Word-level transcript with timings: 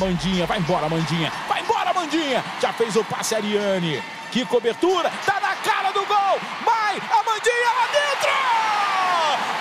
Mandinha, 0.00 0.46
vai 0.46 0.58
embora, 0.58 0.88
Mandinha, 0.88 1.30
vai 1.46 1.60
embora, 1.60 1.92
Mandinha. 1.92 2.42
Já 2.58 2.72
fez 2.72 2.96
o 2.96 3.04
passe 3.04 3.34
Ariane. 3.34 4.02
Que 4.32 4.46
cobertura, 4.46 5.12
tá 5.26 5.38
na 5.40 5.54
cara 5.56 5.92
do 5.92 6.06
gol. 6.06 6.40
Vai, 6.64 6.96
a 6.96 7.22
Mandinha 7.22 7.70
lá 7.76 7.86
dentro! 7.92 8.30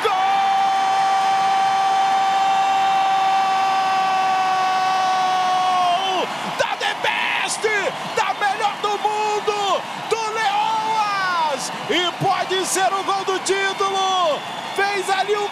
Gol! 0.03 0.11
Da 6.57 6.77
The 6.77 6.95
Best, 7.03 7.67
da 8.15 8.33
melhor 8.39 8.75
do 8.81 8.97
mundo, 8.97 9.81
do 10.09 10.21
Leoas! 10.31 11.69
E 11.89 12.09
pode 12.23 12.65
ser 12.65 12.87
o 12.93 13.03
gol 13.03 13.25
do 13.25 13.37
título! 13.39 14.39
Fez 14.75 15.09
ali 15.09 15.35
um 15.35 15.49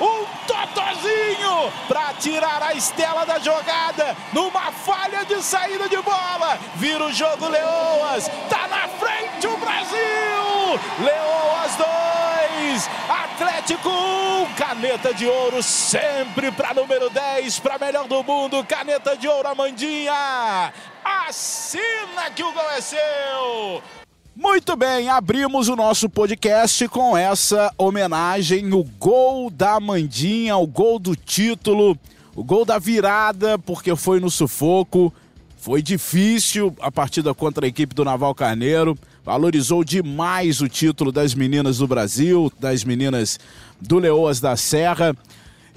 um 0.00 0.24
totozinho 0.46 1.72
para 1.88 2.14
tirar 2.14 2.62
a 2.62 2.74
Estela 2.74 3.24
da 3.26 3.38
jogada 3.38 4.16
numa 4.32 4.70
falha 4.72 5.24
de 5.24 5.42
saída 5.42 5.88
de 5.88 5.96
bola. 5.98 6.58
Vira 6.76 7.04
o 7.04 7.12
jogo 7.12 7.48
Leoas, 7.48 8.28
tá 8.48 8.68
na 8.68 8.88
frente 8.88 9.46
o 9.46 9.56
Brasil! 9.56 10.56
Leoas 11.00 11.76
2, 11.76 12.90
Atlético 13.08 13.88
1, 13.88 14.54
caneta 14.54 15.12
de 15.14 15.26
ouro 15.26 15.62
sempre 15.62 16.50
para 16.52 16.74
número 16.74 17.10
10, 17.10 17.58
para 17.60 17.78
melhor 17.78 18.06
do 18.06 18.22
mundo, 18.22 18.64
caneta 18.64 19.16
de 19.16 19.28
ouro 19.28 19.48
Amandinha. 19.48 20.72
Assina 21.04 22.30
que 22.34 22.42
o 22.42 22.52
gol 22.52 22.70
é 22.70 22.80
seu! 22.80 24.05
Muito 24.38 24.76
bem, 24.76 25.08
abrimos 25.08 25.66
o 25.66 25.74
nosso 25.74 26.10
podcast 26.10 26.86
com 26.88 27.16
essa 27.16 27.72
homenagem, 27.78 28.70
o 28.70 28.84
gol 28.84 29.48
da 29.48 29.80
Mandinha, 29.80 30.58
o 30.58 30.66
gol 30.66 30.98
do 30.98 31.16
título, 31.16 31.98
o 32.34 32.44
gol 32.44 32.62
da 32.62 32.78
virada, 32.78 33.58
porque 33.58 33.96
foi 33.96 34.20
no 34.20 34.30
sufoco. 34.30 35.10
Foi 35.56 35.80
difícil 35.80 36.76
a 36.82 36.92
partida 36.92 37.32
contra 37.32 37.64
a 37.64 37.68
equipe 37.68 37.94
do 37.94 38.04
Naval 38.04 38.34
Carneiro. 38.34 38.96
Valorizou 39.24 39.82
demais 39.82 40.60
o 40.60 40.68
título 40.68 41.10
das 41.10 41.34
meninas 41.34 41.78
do 41.78 41.88
Brasil, 41.88 42.52
das 42.60 42.84
meninas 42.84 43.40
do 43.80 43.98
Leoas 43.98 44.38
da 44.38 44.54
Serra. 44.54 45.16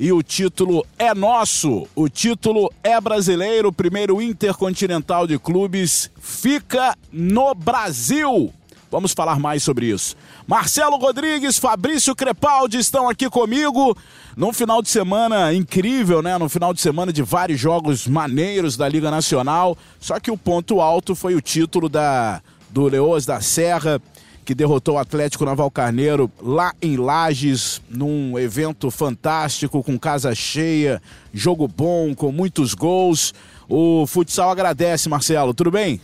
E 0.02 0.14
o 0.14 0.24
título 0.24 0.86
é 0.98 1.14
nosso, 1.14 1.86
o 1.94 2.08
título 2.08 2.72
é 2.82 3.02
brasileiro, 3.02 3.70
primeiro 3.70 4.22
intercontinental 4.22 5.28
de 5.28 5.38
clubes 5.38 6.10
fica 6.22 6.98
no 7.12 7.54
Brasil. 7.54 8.54
Vamos 8.90 9.12
falar 9.12 9.38
mais 9.42 9.62
sobre 9.62 9.88
isso. 9.88 10.16
Marcelo 10.48 10.96
Rodrigues, 10.96 11.58
Fabrício 11.58 12.16
Crepaldi 12.16 12.78
estão 12.78 13.10
aqui 13.10 13.30
comigo 13.30 13.94
num 14.38 14.54
final 14.54 14.82
de 14.82 14.88
semana 14.88 15.54
incrível, 15.54 16.22
né? 16.22 16.38
Num 16.38 16.48
final 16.48 16.74
de 16.74 16.80
semana 16.80 17.12
de 17.12 17.22
vários 17.22 17.60
jogos 17.60 18.08
maneiros 18.08 18.78
da 18.78 18.88
Liga 18.88 19.12
Nacional. 19.12 19.78
Só 20.00 20.18
que 20.18 20.32
o 20.32 20.38
ponto 20.38 20.80
alto 20.80 21.14
foi 21.14 21.36
o 21.36 21.42
título 21.42 21.90
da 21.90 22.42
do 22.70 22.88
Leoas 22.88 23.26
da 23.26 23.42
Serra 23.42 24.02
que 24.50 24.56
derrotou 24.56 24.96
o 24.96 24.98
Atlético 24.98 25.46
Naval 25.46 25.70
Carneiro 25.70 26.28
lá 26.42 26.74
em 26.82 26.98
Lages, 26.98 27.80
num 27.88 28.40
evento 28.40 28.90
fantástico, 28.90 29.84
com 29.84 29.96
casa 30.00 30.34
cheia, 30.34 31.00
jogo 31.32 31.68
bom, 31.68 32.16
com 32.16 32.32
muitos 32.32 32.74
gols. 32.74 33.32
O 33.70 34.08
futsal 34.08 34.50
agradece, 34.50 35.08
Marcelo. 35.08 35.54
Tudo 35.54 35.70
bem? 35.70 36.02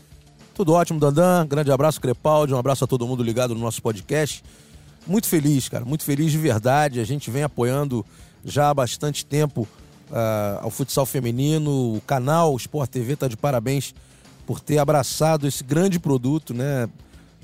Tudo 0.53 0.73
ótimo, 0.73 0.99
Dandan. 0.99 1.47
Grande 1.47 1.71
abraço, 1.71 1.99
Crepaldi. 1.99 2.53
Um 2.53 2.59
abraço 2.59 2.83
a 2.83 2.88
todo 2.88 3.07
mundo 3.07 3.23
ligado 3.23 3.55
no 3.55 3.61
nosso 3.61 3.81
podcast. 3.81 4.43
Muito 5.07 5.27
feliz, 5.27 5.67
cara. 5.67 5.83
Muito 5.83 6.03
feliz 6.03 6.31
de 6.31 6.38
verdade. 6.38 6.99
A 6.99 7.03
gente 7.03 7.31
vem 7.31 7.41
apoiando 7.41 8.05
já 8.45 8.69
há 8.69 8.73
bastante 8.75 9.25
tempo 9.25 9.67
uh, 10.11 10.61
ao 10.61 10.69
futsal 10.69 11.07
feminino. 11.07 11.95
O 11.95 12.01
canal 12.05 12.55
Sport 12.57 12.91
TV 12.91 13.13
está 13.13 13.28
de 13.28 13.35
parabéns 13.35 13.95
por 14.45 14.59
ter 14.59 14.78
abraçado 14.78 15.47
esse 15.47 15.63
grande 15.63 15.97
produto, 15.97 16.53
né? 16.53 16.88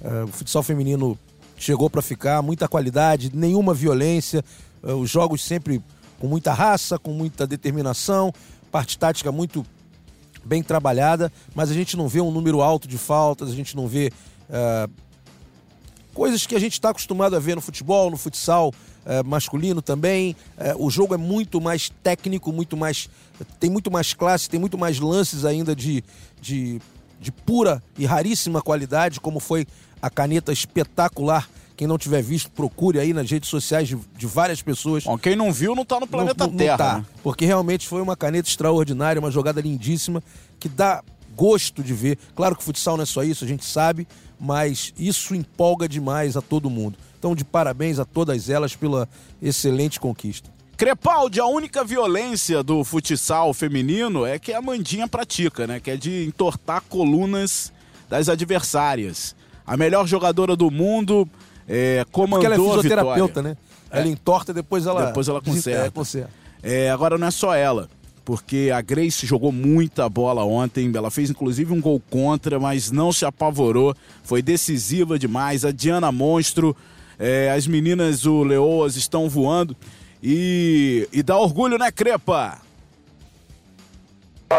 Uh, 0.01 0.23
o 0.25 0.27
futsal 0.29 0.63
feminino 0.63 1.17
chegou 1.55 1.89
para 1.89 2.01
ficar, 2.01 2.41
muita 2.41 2.67
qualidade, 2.67 3.31
nenhuma 3.33 3.71
violência, 3.73 4.43
uh, 4.81 4.95
os 4.95 5.09
jogos 5.09 5.43
sempre 5.43 5.81
com 6.19 6.27
muita 6.27 6.53
raça, 6.53 6.97
com 6.97 7.11
muita 7.13 7.45
determinação, 7.45 8.33
parte 8.71 8.97
tática 8.97 9.31
muito 9.31 9.63
bem 10.43 10.63
trabalhada, 10.63 11.31
mas 11.53 11.69
a 11.69 11.73
gente 11.73 11.95
não 11.95 12.07
vê 12.07 12.19
um 12.19 12.31
número 12.31 12.61
alto 12.61 12.87
de 12.87 12.97
faltas, 12.97 13.49
a 13.49 13.53
gente 13.53 13.75
não 13.75 13.87
vê 13.87 14.11
uh, 14.49 14.91
coisas 16.15 16.47
que 16.47 16.55
a 16.55 16.59
gente 16.59 16.73
está 16.73 16.89
acostumado 16.89 17.35
a 17.35 17.39
ver 17.39 17.55
no 17.55 17.61
futebol, 17.61 18.09
no 18.09 18.17
futsal 18.17 18.73
masculino 19.25 19.81
também. 19.81 20.35
o 20.77 20.87
jogo 20.91 21.15
é 21.15 21.17
muito 21.17 21.59
mais 21.59 21.89
técnico, 22.03 22.53
muito 22.53 22.77
mais 22.77 23.09
tem 23.59 23.67
muito 23.67 23.89
mais 23.89 24.13
classe, 24.13 24.47
tem 24.47 24.59
muito 24.59 24.77
mais 24.77 24.99
lances 24.99 25.43
ainda 25.43 25.75
de, 25.75 26.03
de, 26.39 26.79
de 27.19 27.31
pura 27.31 27.81
e 27.97 28.05
raríssima 28.05 28.61
qualidade, 28.61 29.19
como 29.19 29.39
foi 29.39 29.65
a 30.01 30.09
caneta 30.09 30.51
espetacular. 30.51 31.47
Quem 31.77 31.87
não 31.87 31.97
tiver 31.97 32.21
visto, 32.21 32.51
procure 32.51 32.99
aí 32.99 33.13
nas 33.13 33.29
redes 33.29 33.49
sociais 33.49 33.87
de, 33.87 33.97
de 34.15 34.27
várias 34.27 34.61
pessoas. 34.61 35.03
Bom, 35.03 35.17
quem 35.17 35.35
não 35.35 35.51
viu 35.51 35.73
não 35.73 35.83
está 35.83 35.99
no 35.99 36.07
planeta 36.07 36.45
não, 36.45 36.51
não, 36.51 36.57
Terra. 36.57 36.71
Não 36.71 36.77
tá, 36.77 36.97
né? 36.99 37.05
porque 37.23 37.45
realmente 37.45 37.87
foi 37.87 38.01
uma 38.01 38.15
caneta 38.15 38.47
extraordinária, 38.47 39.19
uma 39.19 39.31
jogada 39.31 39.61
lindíssima, 39.61 40.21
que 40.59 40.69
dá 40.69 41.03
gosto 41.35 41.81
de 41.81 41.93
ver. 41.93 42.17
Claro 42.35 42.55
que 42.55 42.61
o 42.61 42.65
futsal 42.65 42.97
não 42.97 43.03
é 43.03 43.05
só 43.05 43.23
isso, 43.23 43.43
a 43.43 43.47
gente 43.47 43.65
sabe, 43.65 44.07
mas 44.39 44.93
isso 44.97 45.33
empolga 45.33 45.87
demais 45.87 46.37
a 46.37 46.41
todo 46.41 46.69
mundo. 46.69 46.97
Então, 47.17 47.35
de 47.35 47.43
parabéns 47.43 47.99
a 47.99 48.05
todas 48.05 48.49
elas 48.49 48.75
pela 48.75 49.07
excelente 49.41 49.99
conquista. 49.99 50.49
Crepaldi, 50.77 51.39
a 51.39 51.45
única 51.45 51.83
violência 51.83 52.63
do 52.63 52.83
futsal 52.83 53.53
feminino 53.53 54.25
é 54.25 54.39
que 54.39 54.51
a 54.51 54.61
Mandinha 54.61 55.07
pratica, 55.07 55.67
né? 55.67 55.79
Que 55.79 55.91
é 55.91 55.97
de 55.97 56.25
entortar 56.25 56.81
colunas 56.89 57.71
das 58.09 58.27
adversárias 58.27 59.35
a 59.65 59.77
melhor 59.77 60.07
jogadora 60.07 60.55
do 60.55 60.69
mundo, 60.69 61.27
é, 61.67 62.05
comandou 62.11 62.39
Porque 62.39 62.45
ela 62.45 62.55
é 62.55 62.75
fisioterapeuta, 62.75 63.41
né? 63.41 63.57
Ela 63.89 64.05
é. 64.05 64.09
entorta 64.09 64.51
e 64.51 64.55
depois 64.55 64.85
ela... 64.85 65.05
Depois 65.07 65.27
ela 65.27 65.41
conserta. 65.41 65.87
É, 65.87 65.89
conserta. 65.89 66.29
É, 66.63 66.89
agora 66.91 67.17
não 67.17 67.27
é 67.27 67.31
só 67.31 67.55
ela, 67.55 67.89
porque 68.23 68.71
a 68.73 68.81
Grace 68.81 69.25
jogou 69.25 69.51
muita 69.51 70.07
bola 70.07 70.43
ontem, 70.43 70.91
ela 70.95 71.09
fez 71.09 71.29
inclusive 71.29 71.73
um 71.73 71.81
gol 71.81 72.01
contra, 72.09 72.59
mas 72.59 72.91
não 72.91 73.11
se 73.11 73.25
apavorou, 73.25 73.95
foi 74.23 74.41
decisiva 74.41 75.17
demais. 75.17 75.65
A 75.65 75.71
Diana 75.71 76.11
Monstro, 76.11 76.75
é, 77.17 77.51
as 77.51 77.65
meninas 77.65 78.21
do 78.21 78.43
Leoas 78.43 78.95
estão 78.95 79.27
voando 79.27 79.75
e, 80.21 81.07
e 81.11 81.23
dá 81.23 81.37
orgulho, 81.37 81.77
né, 81.77 81.91
Crepa? 81.91 82.59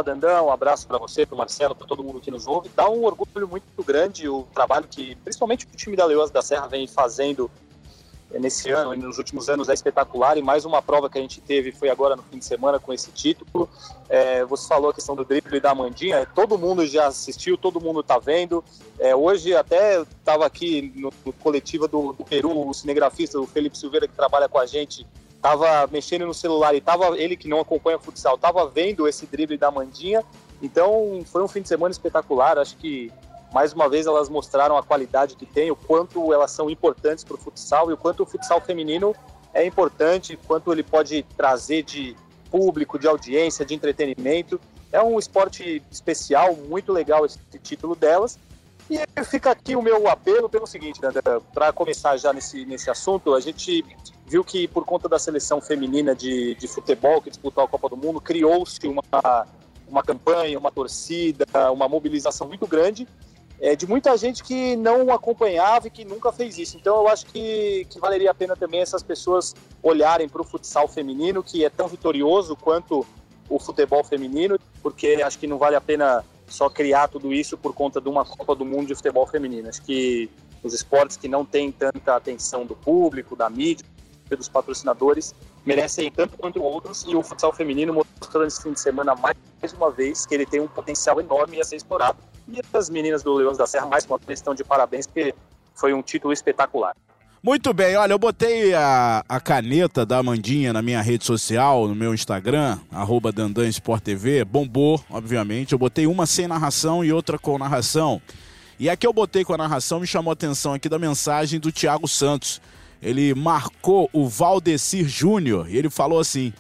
Dandão, 0.01 0.47
um 0.47 0.51
abraço 0.51 0.87
para 0.87 0.97
você, 0.97 1.27
para 1.27 1.37
Marcelo, 1.37 1.75
para 1.75 1.87
todo 1.87 2.03
mundo 2.03 2.21
que 2.21 2.31
nos 2.31 2.47
ouve. 2.47 2.71
Dá 2.75 2.89
um 2.89 3.05
orgulho 3.05 3.49
muito 3.49 3.83
grande 3.85 4.29
o 4.29 4.45
trabalho 4.55 4.87
que, 4.89 5.17
principalmente 5.17 5.67
o 5.67 5.77
time 5.77 5.97
da 5.97 6.07
Leoas 6.07 6.31
da 6.31 6.41
Serra 6.41 6.69
vem 6.69 6.87
fazendo 6.87 7.51
eh, 8.33 8.39
nesse 8.39 8.71
ano 8.71 8.95
e 8.95 8.97
nos 8.97 9.19
últimos 9.19 9.49
anos 9.49 9.69
é 9.69 9.75
espetacular. 9.75 10.39
E 10.39 10.43
mais 10.43 10.65
uma 10.65 10.81
prova 10.81 11.11
que 11.11 11.19
a 11.19 11.21
gente 11.21 11.41
teve 11.41 11.73
foi 11.73 11.91
agora 11.91 12.17
no 12.17 12.23
fim 12.23 12.39
de 12.39 12.45
semana 12.45 12.79
com 12.79 12.93
esse 12.93 13.11
título. 13.11 13.69
É, 14.09 14.45
você 14.45 14.67
falou 14.69 14.91
a 14.91 14.95
questão 14.95 15.15
do 15.15 15.25
drible 15.25 15.61
da 15.61 15.75
Mandinha, 15.75 16.27
todo 16.35 16.57
mundo 16.57 16.87
já 16.87 17.09
assistiu, 17.09 17.59
todo 17.59 17.81
mundo 17.81 18.01
está 18.01 18.19
vendo. 18.19 18.65
É, 18.99 19.15
hoje 19.15 19.55
até 19.55 20.01
estava 20.01 20.47
aqui 20.47 20.93
no, 20.95 21.13
no 21.27 21.33
coletivo 21.35 21.87
do, 21.87 22.13
do 22.13 22.25
Peru, 22.25 22.69
o 22.69 22.73
cinegrafista, 22.73 23.39
o 23.39 23.47
Felipe 23.47 23.77
Silveira, 23.77 24.09
que 24.09 24.15
trabalha 24.15 24.49
com 24.49 24.59
a 24.59 24.67
gente, 24.67 25.07
tava 25.43 25.89
mexendo 25.91 26.25
no 26.25 26.33
celular 26.33 26.73
e 26.73 26.81
tava 26.81 27.19
ele 27.19 27.37
que 27.37 27.49
não 27.49 27.59
acompanha 27.59 27.99
futsal, 27.99 28.39
tava 28.39 28.65
vendo 28.69 29.09
esse 29.09 29.27
drible 29.27 29.59
da 29.59 29.73
Mandinha. 29.73 30.25
Então 30.63 31.21
foi 31.27 31.43
um 31.43 31.49
fim 31.49 31.61
de 31.61 31.69
semana 31.69 31.91
espetacular. 31.91 32.57
Acho 32.57 32.77
que 32.77 33.13
mais 33.53 33.73
uma 33.73 33.89
vez 33.89 34.07
elas 34.07 34.29
mostraram 34.29 34.77
a 34.77 34.83
qualidade 34.85 35.35
que 35.35 35.45
tem, 35.45 35.71
o 35.71 35.77
quanto 35.77 36.33
elas 36.33 36.53
são 36.53 36.71
importantes 36.71 37.25
para 37.25 37.35
o 37.35 37.39
futsal 37.39 37.91
e 37.91 37.93
o 37.93 37.97
quanto 37.97 38.23
o 38.23 38.27
futsal 38.27 38.61
feminino 38.61 39.15
é 39.53 39.67
importante, 39.67 40.39
quanto 40.47 40.73
ele 40.73 40.85
pode 40.85 41.25
trazer 41.37 41.83
de 41.83 42.17
público, 42.49 42.99
de 42.99 43.09
audiência, 43.09 43.65
de 43.65 43.75
entretenimento. 43.75 44.61
É 44.93 45.03
um 45.03 45.19
esporte 45.19 45.83
especial, 45.91 46.55
muito 46.55 46.93
legal 46.93 47.27
esse 47.27 47.39
título 47.63 47.97
delas. 47.97 48.39
E 48.93 49.25
fica 49.25 49.51
aqui 49.51 49.75
o 49.75 49.81
meu 49.81 50.07
apelo 50.07 50.51
pelo 50.51 50.67
seguinte, 50.67 51.01
né, 51.01 51.09
para 51.55 51.73
começar 51.73 52.15
já 52.19 52.31
nesse, 52.31 52.67
nesse 52.67 52.91
assunto, 52.91 53.35
a 53.35 53.41
gente 53.41 53.83
viu 54.27 54.45
que 54.45 54.69
por 54.69 54.85
conta 54.85 55.09
da 55.09 55.19
seleção 55.19 55.63
feminina 55.63 56.15
de, 56.15 56.55
de 56.57 56.69
futebol 56.69 57.23
que 57.23 57.31
disputou 57.31 57.65
a 57.65 57.69
Copa 57.69 57.89
do 57.89 57.97
Mundo, 57.97 58.21
criou-se 58.21 58.87
uma, 58.87 59.03
uma 59.89 60.03
campanha, 60.03 60.59
uma 60.59 60.71
torcida, 60.71 61.47
uma 61.73 61.89
mobilização 61.89 62.47
muito 62.47 62.67
grande 62.67 63.09
é, 63.63 63.75
de 63.75 63.87
muita 63.87 64.15
gente 64.19 64.43
que 64.43 64.77
não 64.77 65.11
acompanhava 65.11 65.87
e 65.87 65.91
que 65.91 66.05
nunca 66.05 66.31
fez 66.31 66.59
isso. 66.59 66.77
Então 66.77 66.97
eu 66.97 67.09
acho 67.09 67.25
que, 67.27 67.87
que 67.89 67.99
valeria 67.99 68.31
a 68.31 68.35
pena 68.35 68.55
também 68.55 68.81
essas 68.81 69.03
pessoas 69.03 69.55
olharem 69.83 70.29
para 70.29 70.43
o 70.43 70.45
futsal 70.45 70.87
feminino, 70.87 71.43
que 71.43 71.65
é 71.65 71.71
tão 71.71 71.89
vitorioso 71.89 72.57
quanto 72.57 73.07
o 73.49 73.59
futebol 73.59 74.05
feminino, 74.05 74.59
porque 74.83 75.23
acho 75.25 75.39
que 75.39 75.47
não 75.47 75.57
vale 75.57 75.77
a 75.77 75.81
pena 75.81 76.25
só 76.53 76.69
criar 76.69 77.09
tudo 77.09 77.33
isso 77.33 77.57
por 77.57 77.75
conta 77.75 78.01
de 78.01 78.09
uma 78.09 78.25
Copa 78.25 78.55
do 78.55 78.65
Mundo 78.65 78.87
de 78.87 78.95
futebol 78.95 79.27
feminino. 79.27 79.69
Acho 79.69 79.83
que 79.83 80.31
os 80.63 80.75
esportes 80.75 81.17
que 81.17 81.27
não 81.27 81.45
têm 81.45 81.73
tanta 81.73 82.15
atenção 82.15 82.65
do 82.65 82.77
público, 82.77 83.35
da 83.35 83.49
mídia, 83.49 83.85
dos 84.37 84.49
patrocinadores 84.49 85.35
merecem 85.65 86.11
tanto 86.11 86.39
quanto 86.39 86.63
outros 86.63 87.05
e 87.07 87.15
o 87.15 87.23
futsal 87.23 87.53
feminino 87.53 87.93
mostrou 87.93 88.45
nesse 88.45 88.63
fim 88.63 88.73
de 88.73 88.81
semana 88.81 89.15
mais 89.15 89.37
uma 89.75 89.91
vez 89.91 90.27
que 90.27 90.35
ele 90.35 90.47
tem 90.47 90.61
um 90.61 90.67
potencial 90.67 91.21
enorme 91.21 91.61
a 91.61 91.65
ser 91.65 91.77
explorado. 91.77 92.19
E 92.49 92.61
as 92.73 92.91
meninas 92.91 93.23
do 93.23 93.35
Leões 93.35 93.59
da 93.59 93.67
Serra, 93.67 93.87
mais 93.87 94.05
uma 94.07 94.19
vez, 94.19 94.39
estão 94.39 94.55
de 94.55 94.65
parabéns, 94.65 95.07
porque 95.07 95.35
foi 95.75 95.93
um 95.93 96.03
título 96.03 96.33
espetacular. 96.33 96.97
Muito 97.45 97.75
bem, 97.75 97.97
olha, 97.97 98.13
eu 98.13 98.21
botei 98.21 98.73
a, 98.73 99.25
a 99.29 99.41
caneta 99.41 100.07
da 100.07 100.19
Amandinha 100.19 100.73
na 100.73 100.81
minha 100.81 101.03
rede 101.03 101.25
social, 101.25 101.89
no 101.89 101.95
meu 101.95 102.15
Instagram, 102.15 102.79
arroba 102.89 103.33
Dandan 103.33 103.67
Sport 103.67 104.01
TV, 104.01 104.45
bombou, 104.45 105.03
obviamente. 105.11 105.73
Eu 105.73 105.79
botei 105.79 106.07
uma 106.07 106.25
sem 106.25 106.47
narração 106.47 107.05
e 107.05 107.13
outra 107.13 107.41
com 107.41 107.59
narração. 107.59 108.23
E 108.79 108.89
a 108.89 108.97
que 108.97 109.05
eu 109.05 109.13
botei 109.13 109.45
com 109.45 109.53
a 109.53 109.59
narração 109.59 109.99
me 109.99 110.07
chamou 110.07 110.31
a 110.31 110.35
atenção 110.35 110.73
aqui 110.73 110.89
da 110.89 111.01
mensagem 111.01 111.59
do 111.59 111.73
Thiago 111.73 112.07
Santos. 112.07 112.61
Ele 113.03 113.35
marcou 113.35 114.09
o 114.13 114.29
Valdecir 114.29 115.09
Júnior 115.09 115.69
e 115.69 115.77
ele 115.77 115.91
falou 115.91 116.21
assim: 116.21 116.53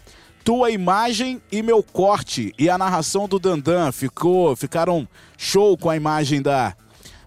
tua 0.42 0.72
imagem 0.72 1.40
e 1.52 1.62
meu 1.62 1.80
corte 1.80 2.52
e 2.58 2.68
a 2.68 2.76
narração 2.76 3.28
do 3.28 3.38
Dandan 3.38 3.92
ficou, 3.92 4.56
ficaram 4.56 5.06
show 5.38 5.78
com 5.78 5.88
a 5.88 5.94
imagem 5.94 6.42
da 6.42 6.74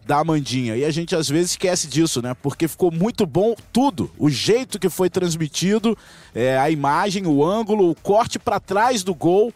da 0.06 0.20
Amandinha. 0.20 0.76
E 0.78 0.86
a 0.86 0.92
gente 0.92 1.16
às 1.16 1.28
vezes 1.28 1.52
esquece 1.52 1.88
disso, 1.88 2.22
né? 2.22 2.36
Porque 2.42 2.68
ficou 2.68 2.92
muito 2.92 3.26
bom 3.26 3.56
tudo. 3.74 4.12
O 4.18 4.30
jeito 4.30 4.80
que 4.80 4.90
foi 4.90 5.10
transmitido, 5.10 5.98
é, 6.34 6.58
a 6.58 6.70
imagem, 6.70 7.26
o 7.26 7.44
ângulo, 7.44 7.90
o 7.90 7.96
corte 7.96 8.38
para 8.38 8.60
trás 8.60 9.04
do 9.04 9.14
gol. 9.14 9.52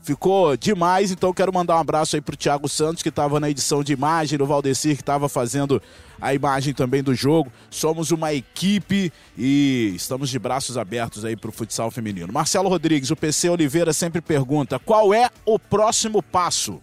Ficou 0.00 0.56
demais, 0.56 1.10
então 1.10 1.34
quero 1.34 1.52
mandar 1.52 1.76
um 1.76 1.80
abraço 1.80 2.16
aí 2.16 2.22
pro 2.22 2.36
Thiago 2.36 2.66
Santos, 2.66 3.02
que 3.02 3.10
estava 3.10 3.38
na 3.38 3.50
edição 3.50 3.82
de 3.82 3.92
imagem, 3.92 4.40
o 4.40 4.46
Valdecir, 4.46 4.94
que 4.94 5.02
estava 5.02 5.28
fazendo 5.28 5.82
a 6.18 6.32
imagem 6.32 6.72
também 6.72 7.02
do 7.02 7.14
jogo. 7.14 7.52
Somos 7.68 8.10
uma 8.10 8.32
equipe 8.32 9.12
e 9.36 9.92
estamos 9.94 10.30
de 10.30 10.38
braços 10.38 10.78
abertos 10.78 11.26
aí 11.26 11.36
pro 11.36 11.52
futsal 11.52 11.90
feminino. 11.90 12.32
Marcelo 12.32 12.70
Rodrigues, 12.70 13.10
o 13.10 13.16
PC 13.16 13.50
Oliveira 13.50 13.92
sempre 13.92 14.22
pergunta: 14.22 14.78
qual 14.78 15.12
é 15.12 15.28
o 15.44 15.58
próximo 15.58 16.22
passo? 16.22 16.80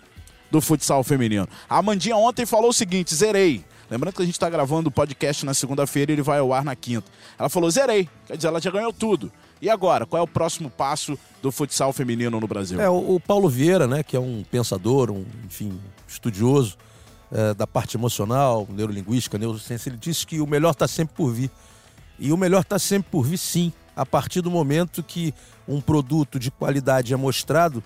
Do 0.55 0.61
futsal 0.61 1.03
feminino. 1.03 1.47
A 1.69 1.79
Amandinha 1.79 2.15
ontem 2.15 2.45
falou 2.45 2.69
o 2.69 2.73
seguinte: 2.73 3.13
zerei. 3.13 3.63
Lembrando 3.89 4.15
que 4.15 4.21
a 4.21 4.25
gente 4.25 4.33
está 4.33 4.49
gravando 4.49 4.89
o 4.89 4.91
podcast 4.91 5.45
na 5.45 5.53
segunda-feira 5.53 6.11
e 6.11 6.15
ele 6.15 6.21
vai 6.21 6.39
ao 6.39 6.51
ar 6.53 6.63
na 6.63 6.75
quinta. 6.75 7.11
Ela 7.37 7.49
falou: 7.49 7.69
zerei. 7.69 8.09
Quer 8.25 8.37
dizer, 8.37 8.47
ela 8.47 8.61
já 8.61 8.71
ganhou 8.71 8.93
tudo. 8.93 9.31
E 9.61 9.69
agora, 9.69 10.05
qual 10.05 10.21
é 10.21 10.23
o 10.23 10.27
próximo 10.27 10.69
passo 10.69 11.17
do 11.41 11.51
futsal 11.51 11.91
feminino 11.91 12.39
no 12.39 12.47
Brasil? 12.47 12.79
É, 12.79 12.89
o, 12.89 13.15
o 13.15 13.19
Paulo 13.19 13.49
Vieira, 13.49 13.87
né, 13.87 14.01
que 14.01 14.15
é 14.15 14.19
um 14.19 14.43
pensador, 14.49 15.11
um, 15.11 15.25
enfim, 15.45 15.79
estudioso 16.07 16.77
é, 17.31 17.53
da 17.53 17.65
parte 17.67 17.97
emocional, 17.97 18.67
neurolinguística, 18.69 19.37
neurociência, 19.37 19.89
ele 19.89 19.97
disse 19.97 20.25
que 20.25 20.39
o 20.39 20.47
melhor 20.47 20.71
está 20.71 20.87
sempre 20.87 21.15
por 21.15 21.31
vir. 21.31 21.51
E 22.17 22.31
o 22.31 22.37
melhor 22.37 22.61
está 22.61 22.79
sempre 22.79 23.09
por 23.11 23.23
vir, 23.23 23.37
sim, 23.37 23.73
a 23.95 24.05
partir 24.05 24.41
do 24.41 24.49
momento 24.49 25.03
que 25.03 25.33
um 25.67 25.81
produto 25.81 26.39
de 26.39 26.49
qualidade 26.49 27.13
é 27.13 27.17
mostrado, 27.17 27.83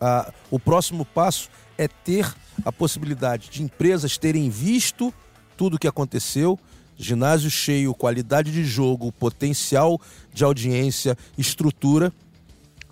a, 0.00 0.32
o 0.50 0.58
próximo 0.58 1.04
passo 1.04 1.48
é 1.80 1.88
ter 1.88 2.30
a 2.62 2.70
possibilidade 2.70 3.48
de 3.48 3.62
empresas 3.62 4.18
terem 4.18 4.50
visto 4.50 5.14
tudo 5.56 5.76
o 5.76 5.78
que 5.78 5.88
aconteceu, 5.88 6.58
ginásio 6.94 7.50
cheio, 7.50 7.94
qualidade 7.94 8.52
de 8.52 8.62
jogo, 8.64 9.10
potencial 9.10 9.98
de 10.30 10.44
audiência, 10.44 11.16
estrutura 11.38 12.12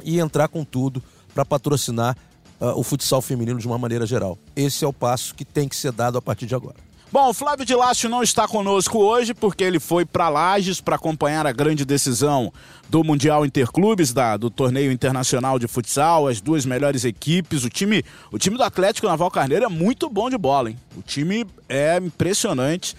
e 0.02 0.18
entrar 0.18 0.48
com 0.48 0.64
tudo 0.64 1.02
para 1.34 1.44
patrocinar 1.44 2.16
uh, 2.58 2.78
o 2.78 2.82
futsal 2.82 3.20
feminino 3.20 3.58
de 3.58 3.66
uma 3.66 3.76
maneira 3.76 4.06
geral. 4.06 4.38
Esse 4.56 4.86
é 4.86 4.88
o 4.88 4.92
passo 4.92 5.34
que 5.34 5.44
tem 5.44 5.68
que 5.68 5.76
ser 5.76 5.92
dado 5.92 6.16
a 6.16 6.22
partir 6.22 6.46
de 6.46 6.54
agora. 6.54 6.87
Bom, 7.10 7.32
Flávio 7.32 7.64
de 7.64 7.74
Lácio 7.74 8.06
não 8.06 8.22
está 8.22 8.46
conosco 8.46 8.98
hoje 8.98 9.32
porque 9.32 9.64
ele 9.64 9.80
foi 9.80 10.04
para 10.04 10.28
Lages 10.28 10.78
para 10.78 10.96
acompanhar 10.96 11.46
a 11.46 11.52
grande 11.52 11.82
decisão 11.82 12.52
do 12.86 13.02
Mundial 13.02 13.46
Interclubes, 13.46 14.12
da, 14.12 14.36
do 14.36 14.50
torneio 14.50 14.92
internacional 14.92 15.58
de 15.58 15.66
futsal, 15.66 16.28
as 16.28 16.38
duas 16.38 16.66
melhores 16.66 17.06
equipes. 17.06 17.64
O 17.64 17.70
time, 17.70 18.04
o 18.30 18.38
time 18.38 18.58
do 18.58 18.62
Atlético 18.62 19.06
Naval 19.06 19.30
Carneiro 19.30 19.64
é 19.64 19.68
muito 19.70 20.10
bom 20.10 20.28
de 20.28 20.36
bola, 20.36 20.68
hein? 20.68 20.76
O 20.98 21.00
time 21.00 21.46
é 21.66 21.96
impressionante. 21.96 22.94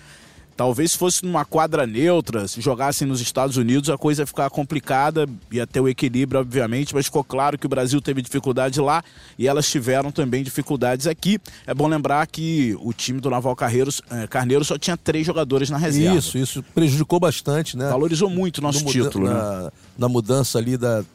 Talvez 0.60 0.92
se 0.92 0.98
fosse 0.98 1.24
numa 1.24 1.46
quadra 1.46 1.88
neutra, 1.88 2.46
se 2.46 2.60
jogassem 2.60 3.08
nos 3.08 3.22
Estados 3.22 3.56
Unidos, 3.56 3.90
a 3.90 3.98
coisa 3.98 4.24
ia 4.24 4.28
ficar 4.28 4.50
complicada, 4.50 5.26
ia 5.50 5.66
ter 5.66 5.80
o 5.80 5.88
equilíbrio, 5.88 6.42
obviamente, 6.42 6.94
mas 6.94 7.06
ficou 7.06 7.24
claro 7.24 7.58
que 7.58 7.66
o 7.66 7.70
Brasil 7.70 8.02
teve 8.02 8.22
dificuldade 8.22 8.82
lá 8.82 9.02
e 9.38 9.48
elas 9.48 9.70
tiveram 9.70 10.12
também 10.12 10.44
dificuldades 10.44 11.08
aqui. 11.08 11.40
É 11.66 11.74
bom 11.74 11.88
lembrar 11.88 12.28
que 12.28 12.78
o 12.82 12.92
time 12.92 13.22
do 13.22 13.30
Naval 13.30 13.56
Carreiros, 13.56 14.02
eh, 14.12 14.28
Carneiro 14.28 14.66
só 14.66 14.78
tinha 14.78 14.98
três 14.98 15.26
jogadores 15.26 15.70
na 15.70 15.78
reserva. 15.78 16.18
Isso, 16.18 16.38
isso 16.38 16.62
prejudicou 16.76 17.22
bastante, 17.22 17.78
né? 17.78 17.90
Valorizou 17.90 18.30
muito 18.30 18.58
o 18.58 18.62
nosso 18.62 18.84
título, 18.84 19.30
na, 19.30 19.62
né? 19.62 19.72
Na 19.98 20.10
mudança 20.10 20.58
ali 20.58 20.76
da, 20.76 21.06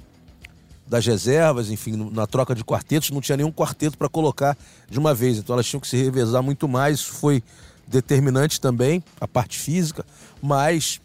das 0.86 1.04
reservas, 1.04 1.68
enfim, 1.68 2.10
na 2.12 2.26
troca 2.26 2.54
de 2.54 2.64
quartetos, 2.64 3.10
não 3.10 3.20
tinha 3.20 3.36
nenhum 3.36 3.52
quarteto 3.52 3.98
para 3.98 4.08
colocar 4.08 4.56
de 4.88 4.98
uma 4.98 5.12
vez. 5.12 5.36
Então 5.36 5.52
elas 5.52 5.66
tinham 5.66 5.82
que 5.82 5.88
se 5.88 6.02
revezar 6.02 6.42
muito 6.42 6.66
mais. 6.66 7.00
Isso 7.00 7.12
foi 7.12 7.42
determinante 7.86 8.60
também, 8.60 9.02
a 9.20 9.28
parte 9.28 9.58
física, 9.58 10.04
mas 10.42 11.00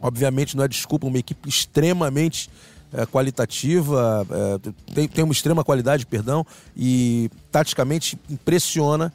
obviamente 0.00 0.56
não 0.56 0.64
é 0.64 0.68
desculpa, 0.68 1.06
uma 1.06 1.18
equipe 1.18 1.48
extremamente 1.48 2.50
é, 2.92 3.04
qualitativa, 3.06 4.26
é, 4.30 4.92
tem, 4.94 5.08
tem 5.08 5.24
uma 5.24 5.32
extrema 5.32 5.64
qualidade, 5.64 6.06
perdão, 6.06 6.46
e 6.76 7.30
taticamente 7.50 8.18
impressiona 8.30 9.12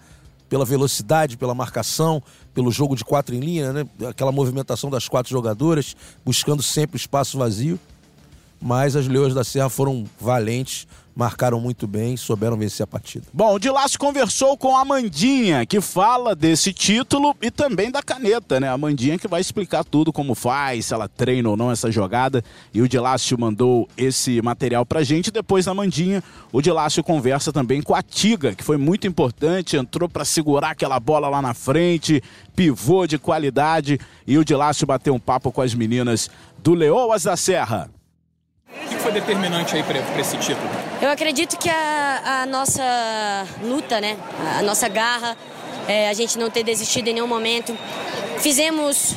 pela 0.49 0.65
velocidade, 0.65 1.37
pela 1.37 1.55
marcação, 1.55 2.21
pelo 2.53 2.71
jogo 2.71 2.95
de 2.95 3.05
quatro 3.05 3.33
em 3.33 3.39
linha, 3.39 3.71
né? 3.71 3.85
aquela 4.09 4.31
movimentação 4.33 4.89
das 4.89 5.07
quatro 5.07 5.31
jogadoras, 5.31 5.95
buscando 6.25 6.61
sempre 6.61 6.97
espaço 6.97 7.37
vazio. 7.37 7.79
Mas 8.61 8.95
as 8.95 9.07
Leões 9.07 9.33
da 9.33 9.43
Serra 9.43 9.69
foram 9.69 10.05
valentes, 10.19 10.87
marcaram 11.15 11.59
muito 11.59 11.87
bem, 11.87 12.15
souberam 12.15 12.57
vencer 12.57 12.83
a 12.83 12.87
partida. 12.87 13.25
Bom, 13.33 13.55
o 13.55 13.59
Dilácio 13.59 13.99
conversou 13.99 14.57
com 14.57 14.75
a 14.75 14.81
Amandinha, 14.81 15.65
que 15.65 15.81
fala 15.81 16.35
desse 16.35 16.73
título 16.73 17.35
e 17.41 17.51
também 17.51 17.91
da 17.91 18.01
caneta, 18.01 18.59
né? 18.59 18.69
A 18.69 18.73
Amandinha 18.73 19.17
que 19.17 19.27
vai 19.27 19.41
explicar 19.41 19.83
tudo, 19.83 20.13
como 20.13 20.35
faz, 20.35 20.87
se 20.87 20.93
ela 20.93 21.07
treina 21.07 21.49
ou 21.49 21.57
não 21.57 21.71
essa 21.71 21.91
jogada. 21.91 22.43
E 22.73 22.81
o 22.81 22.87
Dilácio 22.87 23.39
mandou 23.39 23.87
esse 23.97 24.41
material 24.41 24.85
pra 24.85 25.03
gente. 25.03 25.31
Depois 25.31 25.65
da 25.65 25.71
Amandinha, 25.71 26.23
o 26.51 26.61
Dilácio 26.61 27.03
conversa 27.03 27.51
também 27.51 27.81
com 27.81 27.93
a 27.93 28.01
Tiga, 28.01 28.55
que 28.55 28.63
foi 28.63 28.77
muito 28.77 29.07
importante, 29.07 29.77
entrou 29.77 30.07
para 30.07 30.25
segurar 30.25 30.71
aquela 30.71 30.99
bola 30.99 31.29
lá 31.29 31.41
na 31.41 31.53
frente, 31.53 32.23
pivô 32.55 33.05
de 33.05 33.17
qualidade. 33.17 33.99
E 34.25 34.37
o 34.37 34.45
Dilácio 34.45 34.87
bateu 34.87 35.13
um 35.13 35.19
papo 35.19 35.51
com 35.51 35.61
as 35.61 35.73
meninas 35.73 36.29
do 36.57 36.73
Leoas 36.73 37.23
da 37.23 37.35
Serra. 37.35 37.89
O 38.73 38.89
que 38.89 38.95
foi 38.95 39.11
determinante 39.11 39.75
aí 39.75 39.83
para 39.83 39.97
esse 40.19 40.37
título? 40.37 40.69
Eu 41.01 41.09
acredito 41.09 41.57
que 41.57 41.69
a, 41.69 42.41
a 42.41 42.45
nossa 42.45 42.83
luta, 43.61 43.99
né, 43.99 44.17
a 44.57 44.61
nossa 44.61 44.87
garra, 44.87 45.37
é, 45.87 46.09
a 46.09 46.13
gente 46.13 46.37
não 46.37 46.49
ter 46.49 46.63
desistido 46.63 47.07
em 47.07 47.13
nenhum 47.13 47.27
momento. 47.27 47.77
Fizemos 48.39 49.15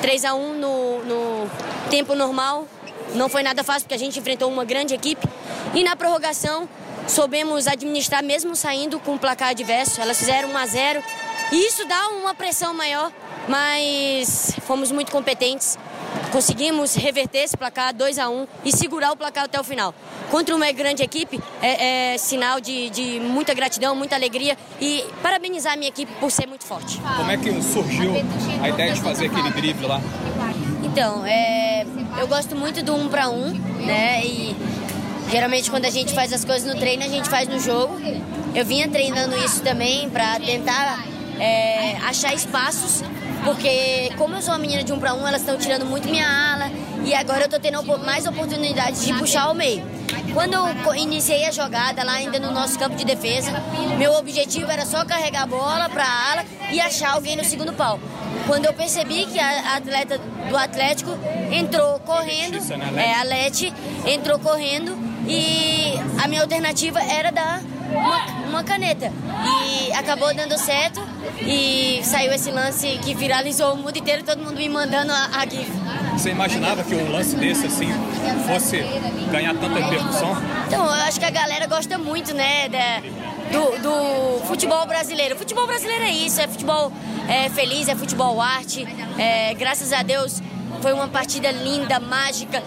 3 0.00 0.24
a 0.24 0.34
1 0.34 0.58
no, 0.58 1.04
no 1.04 1.50
tempo 1.90 2.14
normal. 2.14 2.66
Não 3.14 3.28
foi 3.28 3.42
nada 3.42 3.62
fácil 3.62 3.82
porque 3.82 3.94
a 3.94 3.98
gente 3.98 4.18
enfrentou 4.18 4.50
uma 4.50 4.64
grande 4.64 4.94
equipe. 4.94 5.26
E 5.74 5.84
na 5.84 5.94
prorrogação 5.96 6.68
soubemos 7.06 7.66
administrar 7.66 8.22
mesmo 8.22 8.54
saindo 8.54 8.98
com 8.98 9.14
o 9.14 9.18
placar 9.18 9.50
adverso. 9.50 10.00
Elas 10.00 10.18
fizeram 10.18 10.50
1 10.50 10.56
a 10.56 10.66
0 10.66 11.02
e 11.52 11.66
isso 11.66 11.86
dá 11.86 12.08
uma 12.08 12.34
pressão 12.34 12.74
maior, 12.74 13.10
mas 13.48 14.54
fomos 14.66 14.92
muito 14.92 15.10
competentes 15.10 15.78
conseguimos 16.28 16.94
reverter 16.94 17.38
esse 17.38 17.56
placar 17.56 17.94
2 17.94 18.18
a 18.18 18.28
1 18.28 18.46
e 18.64 18.72
segurar 18.72 19.12
o 19.12 19.16
placar 19.16 19.44
até 19.44 19.60
o 19.60 19.64
final. 19.64 19.94
Contra 20.30 20.54
uma 20.54 20.70
grande 20.72 21.02
equipe, 21.02 21.40
é, 21.62 22.14
é 22.14 22.18
sinal 22.18 22.60
de, 22.60 22.90
de, 22.90 23.20
muita 23.20 23.54
gratidão, 23.54 23.94
muita 23.94 24.14
alegria 24.14 24.56
e 24.80 25.04
parabenizar 25.22 25.72
a 25.72 25.76
minha 25.76 25.88
equipe 25.88 26.12
por 26.20 26.30
ser 26.30 26.46
muito 26.46 26.64
forte. 26.64 27.00
Como 27.16 27.30
é 27.30 27.36
que 27.36 27.62
surgiu 27.62 28.12
a 28.62 28.68
ideia 28.68 28.92
de 28.92 29.00
fazer 29.00 29.26
aquele 29.26 29.50
drible 29.50 29.86
lá? 29.86 30.00
Então, 30.84 31.24
é, 31.24 31.86
eu 32.18 32.26
gosto 32.26 32.54
muito 32.56 32.82
do 32.82 32.94
um 32.94 33.08
para 33.08 33.28
um, 33.28 33.52
né? 33.84 34.24
E 34.24 34.56
geralmente 35.30 35.70
quando 35.70 35.84
a 35.84 35.90
gente 35.90 36.14
faz 36.14 36.32
as 36.32 36.44
coisas 36.44 36.72
no 36.72 36.78
treino, 36.78 37.04
a 37.04 37.08
gente 37.08 37.28
faz 37.28 37.48
no 37.48 37.58
jogo. 37.58 37.98
Eu 38.54 38.64
vinha 38.64 38.88
treinando 38.88 39.36
isso 39.36 39.62
também 39.62 40.08
para 40.10 40.40
tentar 40.40 41.04
é, 41.38 41.96
achar 41.98 42.34
espaços 42.34 43.02
porque 43.44 44.10
como 44.16 44.36
eu 44.36 44.42
sou 44.42 44.52
uma 44.52 44.58
menina 44.58 44.82
de 44.82 44.92
um 44.92 44.98
para 44.98 45.14
um, 45.14 45.26
elas 45.26 45.40
estão 45.40 45.56
tirando 45.56 45.84
muito 45.84 46.08
minha 46.08 46.26
ala 46.26 46.70
e 47.04 47.14
agora 47.14 47.40
eu 47.40 47.44
estou 47.44 47.60
tendo 47.60 47.82
mais 47.98 48.26
oportunidade 48.26 49.04
de 49.04 49.14
puxar 49.14 49.42
ao 49.42 49.54
meio. 49.54 49.82
Quando 50.34 50.54
eu 50.54 50.94
iniciei 50.94 51.44
a 51.46 51.50
jogada 51.50 52.04
lá 52.04 52.12
ainda 52.12 52.38
no 52.38 52.50
nosso 52.50 52.78
campo 52.78 52.96
de 52.96 53.04
defesa, 53.04 53.52
meu 53.96 54.12
objetivo 54.14 54.70
era 54.70 54.84
só 54.84 55.04
carregar 55.04 55.42
a 55.42 55.46
bola 55.46 55.88
para 55.88 56.04
a 56.04 56.32
ala 56.32 56.44
e 56.70 56.80
achar 56.80 57.14
alguém 57.14 57.36
no 57.36 57.44
segundo 57.44 57.72
pau. 57.72 57.98
Quando 58.46 58.66
eu 58.66 58.72
percebi 58.72 59.26
que 59.26 59.38
a 59.38 59.76
atleta 59.76 60.18
do 60.48 60.56
Atlético 60.56 61.10
entrou 61.50 61.98
correndo, 62.00 62.58
é 62.96 63.14
a 63.14 63.22
Lete 63.22 63.72
entrou 64.06 64.38
correndo 64.38 64.96
e 65.26 65.92
a 66.22 66.28
minha 66.28 66.42
alternativa 66.42 67.00
era 67.02 67.30
dar 67.30 67.62
uma, 67.90 68.24
uma 68.48 68.64
caneta. 68.64 69.12
E 69.66 69.92
acabou 69.92 70.34
dando 70.34 70.56
certo 70.58 71.00
e 71.40 72.00
saiu 72.04 72.32
esse 72.32 72.50
lance 72.50 72.98
que 73.02 73.14
viralizou 73.14 73.74
o 73.74 73.76
mundo 73.76 73.96
inteiro, 73.96 74.22
todo 74.22 74.42
mundo 74.42 74.56
me 74.56 74.68
mandando 74.68 75.12
a, 75.12 75.40
a 75.40 75.46
GIF. 75.46 75.70
Você 76.12 76.30
imaginava 76.30 76.82
que 76.82 76.94
um 76.94 77.12
lance 77.12 77.36
desse, 77.36 77.66
assim, 77.66 77.88
fosse 78.46 78.78
ganhar 79.30 79.54
tanta 79.54 79.78
repercussão? 79.78 80.36
Então, 80.66 80.84
eu 80.84 80.90
acho 80.90 81.18
que 81.18 81.26
a 81.26 81.30
galera 81.30 81.66
gosta 81.66 81.96
muito, 81.96 82.34
né, 82.34 82.68
da, 82.68 83.00
do, 83.52 83.78
do 83.78 84.46
futebol 84.46 84.84
brasileiro. 84.86 85.36
O 85.36 85.38
futebol 85.38 85.66
brasileiro 85.66 86.04
é 86.04 86.10
isso, 86.10 86.40
é 86.40 86.48
futebol 86.48 86.92
é, 87.28 87.48
feliz, 87.50 87.88
é 87.88 87.94
futebol 87.94 88.40
arte. 88.40 88.86
É, 89.18 89.54
graças 89.54 89.92
a 89.92 90.02
Deus 90.02 90.42
foi 90.82 90.92
uma 90.92 91.08
partida 91.08 91.50
linda, 91.50 92.00
mágica, 92.00 92.62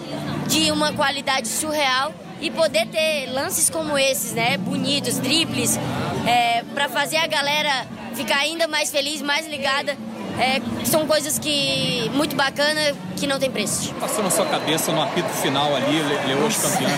de 0.46 0.70
uma 0.70 0.92
qualidade 0.92 1.48
surreal 1.48 2.12
e 2.42 2.50
poder 2.50 2.86
ter 2.88 3.30
lances 3.32 3.70
como 3.70 3.96
esses, 3.96 4.32
né, 4.32 4.58
bonitos, 4.58 5.16
triples, 5.18 5.78
é, 6.26 6.64
para 6.74 6.88
fazer 6.88 7.16
a 7.16 7.26
galera 7.26 7.86
ficar 8.14 8.38
ainda 8.38 8.66
mais 8.66 8.90
feliz, 8.90 9.22
mais 9.22 9.46
ligada. 9.46 9.96
É, 10.38 10.60
são 10.84 11.06
coisas 11.06 11.38
que 11.38 12.10
muito 12.14 12.34
bacana 12.34 12.80
que 13.16 13.26
não 13.26 13.38
tem 13.38 13.50
preço. 13.50 13.94
Passou 13.94 14.24
na 14.24 14.30
sua 14.30 14.46
cabeça 14.46 14.90
no 14.90 15.00
apito 15.00 15.28
final 15.28 15.74
ali, 15.76 16.02
Leões 16.26 16.56
campeão? 16.56 16.90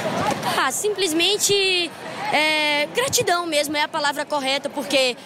Ah, 0.56 0.70
simplesmente 0.70 1.90
é, 2.32 2.86
gratidão 2.94 3.44
mesmo 3.44 3.76
é 3.76 3.82
a 3.82 3.88
palavra 3.88 4.24
correta, 4.24 4.70
porque 4.70 5.16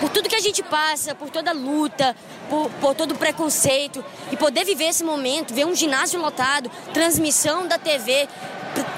por 0.00 0.10
tudo 0.10 0.28
que 0.28 0.34
a 0.34 0.40
gente 0.40 0.62
passa, 0.62 1.14
por 1.14 1.30
toda 1.30 1.50
a 1.50 1.54
luta, 1.54 2.16
por, 2.50 2.68
por 2.80 2.94
todo 2.94 3.12
o 3.12 3.14
preconceito, 3.14 4.04
e 4.30 4.36
poder 4.36 4.64
viver 4.64 4.86
esse 4.86 5.04
momento, 5.04 5.54
ver 5.54 5.64
um 5.64 5.74
ginásio 5.74 6.20
lotado, 6.20 6.70
transmissão 6.92 7.66
da 7.66 7.78
TV, 7.78 8.28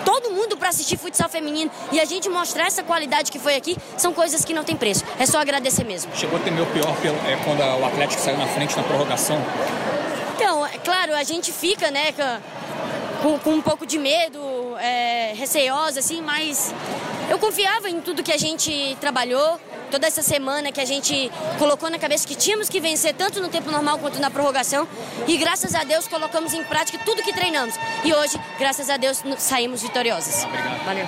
todo 0.04 0.30
mundo 0.30 0.56
para 0.56 0.68
assistir 0.68 0.96
futsal 0.96 1.28
feminino 1.28 1.70
e 1.92 2.00
a 2.00 2.04
gente 2.04 2.28
mostrar 2.28 2.66
essa 2.66 2.82
qualidade 2.82 3.30
que 3.30 3.38
foi 3.38 3.56
aqui, 3.56 3.76
são 3.96 4.12
coisas 4.12 4.44
que 4.44 4.54
não 4.54 4.64
tem 4.64 4.76
preço. 4.76 5.04
É 5.18 5.26
só 5.26 5.40
agradecer 5.40 5.84
mesmo. 5.84 6.14
Chegou 6.14 6.38
a 6.38 6.42
ter 6.42 6.50
meu 6.50 6.66
pior 6.66 6.94
é, 7.26 7.36
quando 7.44 7.60
o 7.60 7.84
Atlético 7.86 8.20
saiu 8.20 8.38
na 8.38 8.46
frente 8.46 8.76
na 8.76 8.82
prorrogação? 8.82 9.40
Então, 10.36 10.66
é 10.66 10.78
claro, 10.78 11.14
a 11.14 11.22
gente 11.22 11.52
fica, 11.52 11.90
né, 11.90 12.12
com, 13.24 13.38
com 13.38 13.54
um 13.54 13.62
pouco 13.62 13.86
de 13.86 13.98
medo, 13.98 14.38
é, 14.78 15.32
receosa, 15.34 16.00
assim, 16.00 16.20
mas 16.20 16.74
eu 17.30 17.38
confiava 17.38 17.88
em 17.88 17.98
tudo 18.02 18.22
que 18.22 18.30
a 18.30 18.36
gente 18.36 18.94
trabalhou 19.00 19.58
toda 19.90 20.06
essa 20.06 20.20
semana 20.20 20.70
que 20.70 20.80
a 20.80 20.84
gente 20.84 21.30
colocou 21.58 21.88
na 21.88 21.98
cabeça 21.98 22.28
que 22.28 22.34
tínhamos 22.34 22.68
que 22.68 22.80
vencer 22.80 23.14
tanto 23.14 23.40
no 23.40 23.48
tempo 23.48 23.70
normal 23.70 23.98
quanto 23.98 24.20
na 24.20 24.30
prorrogação 24.30 24.86
e 25.26 25.38
graças 25.38 25.74
a 25.74 25.84
Deus 25.84 26.06
colocamos 26.06 26.52
em 26.52 26.62
prática 26.64 26.98
tudo 27.02 27.22
que 27.22 27.32
treinamos. 27.32 27.74
E 28.04 28.12
hoje, 28.12 28.38
graças 28.58 28.90
a 28.90 28.98
Deus, 28.98 29.22
saímos 29.38 29.80
vitoriosas. 29.80 30.44
Obrigado. 30.44 30.84
Valeu. 30.84 31.06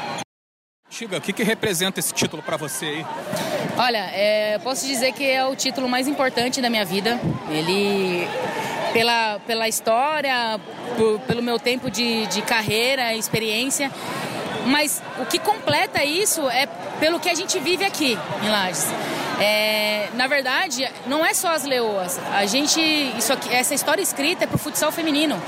Chiga, 0.89 1.19
o 1.19 1.21
que, 1.21 1.35
que 1.35 1.43
representa 1.43 2.01
esse 2.01 2.15
título 2.15 2.43
para 2.43 2.57
você 2.57 2.87
aí? 2.87 3.07
Olha, 3.77 4.09
é, 4.15 4.59
posso 4.61 4.87
dizer 4.87 5.13
que 5.13 5.25
é 5.25 5.45
o 5.45 5.55
título 5.55 5.87
mais 5.87 6.09
importante 6.09 6.63
da 6.63 6.71
minha 6.71 6.85
vida. 6.85 7.21
Ele, 7.51 8.27
pela, 8.97 9.39
pela 9.47 9.69
história, 9.69 10.59
por, 10.97 11.21
pelo 11.21 11.43
meu 11.43 11.59
tempo 11.59 11.91
de, 11.91 12.27
de 12.29 12.41
carreira, 12.41 13.15
experiência, 13.15 13.93
mas 14.65 15.03
o 15.21 15.27
que 15.27 15.39
completa 15.39 16.03
isso 16.03 16.49
é 16.49 16.65
pelo 16.99 17.21
que 17.21 17.29
a 17.29 17.35
gente 17.35 17.59
vive 17.59 17.85
aqui 17.85 18.19
em 18.43 18.49
Lages. 18.49 18.87
É, 19.39 20.09
na 20.15 20.27
verdade, 20.27 20.91
não 21.07 21.27
é 21.27 21.35
só 21.35 21.49
as 21.51 21.65
leoas. 21.65 22.19
A 22.33 22.47
gente, 22.47 22.81
isso 23.19 23.35
aqui, 23.35 23.55
essa 23.55 23.75
história 23.75 24.01
escrita 24.01 24.45
é 24.45 24.47
para 24.47 24.57
o 24.57 24.59
futsal 24.59 24.91
feminino. 24.91 25.39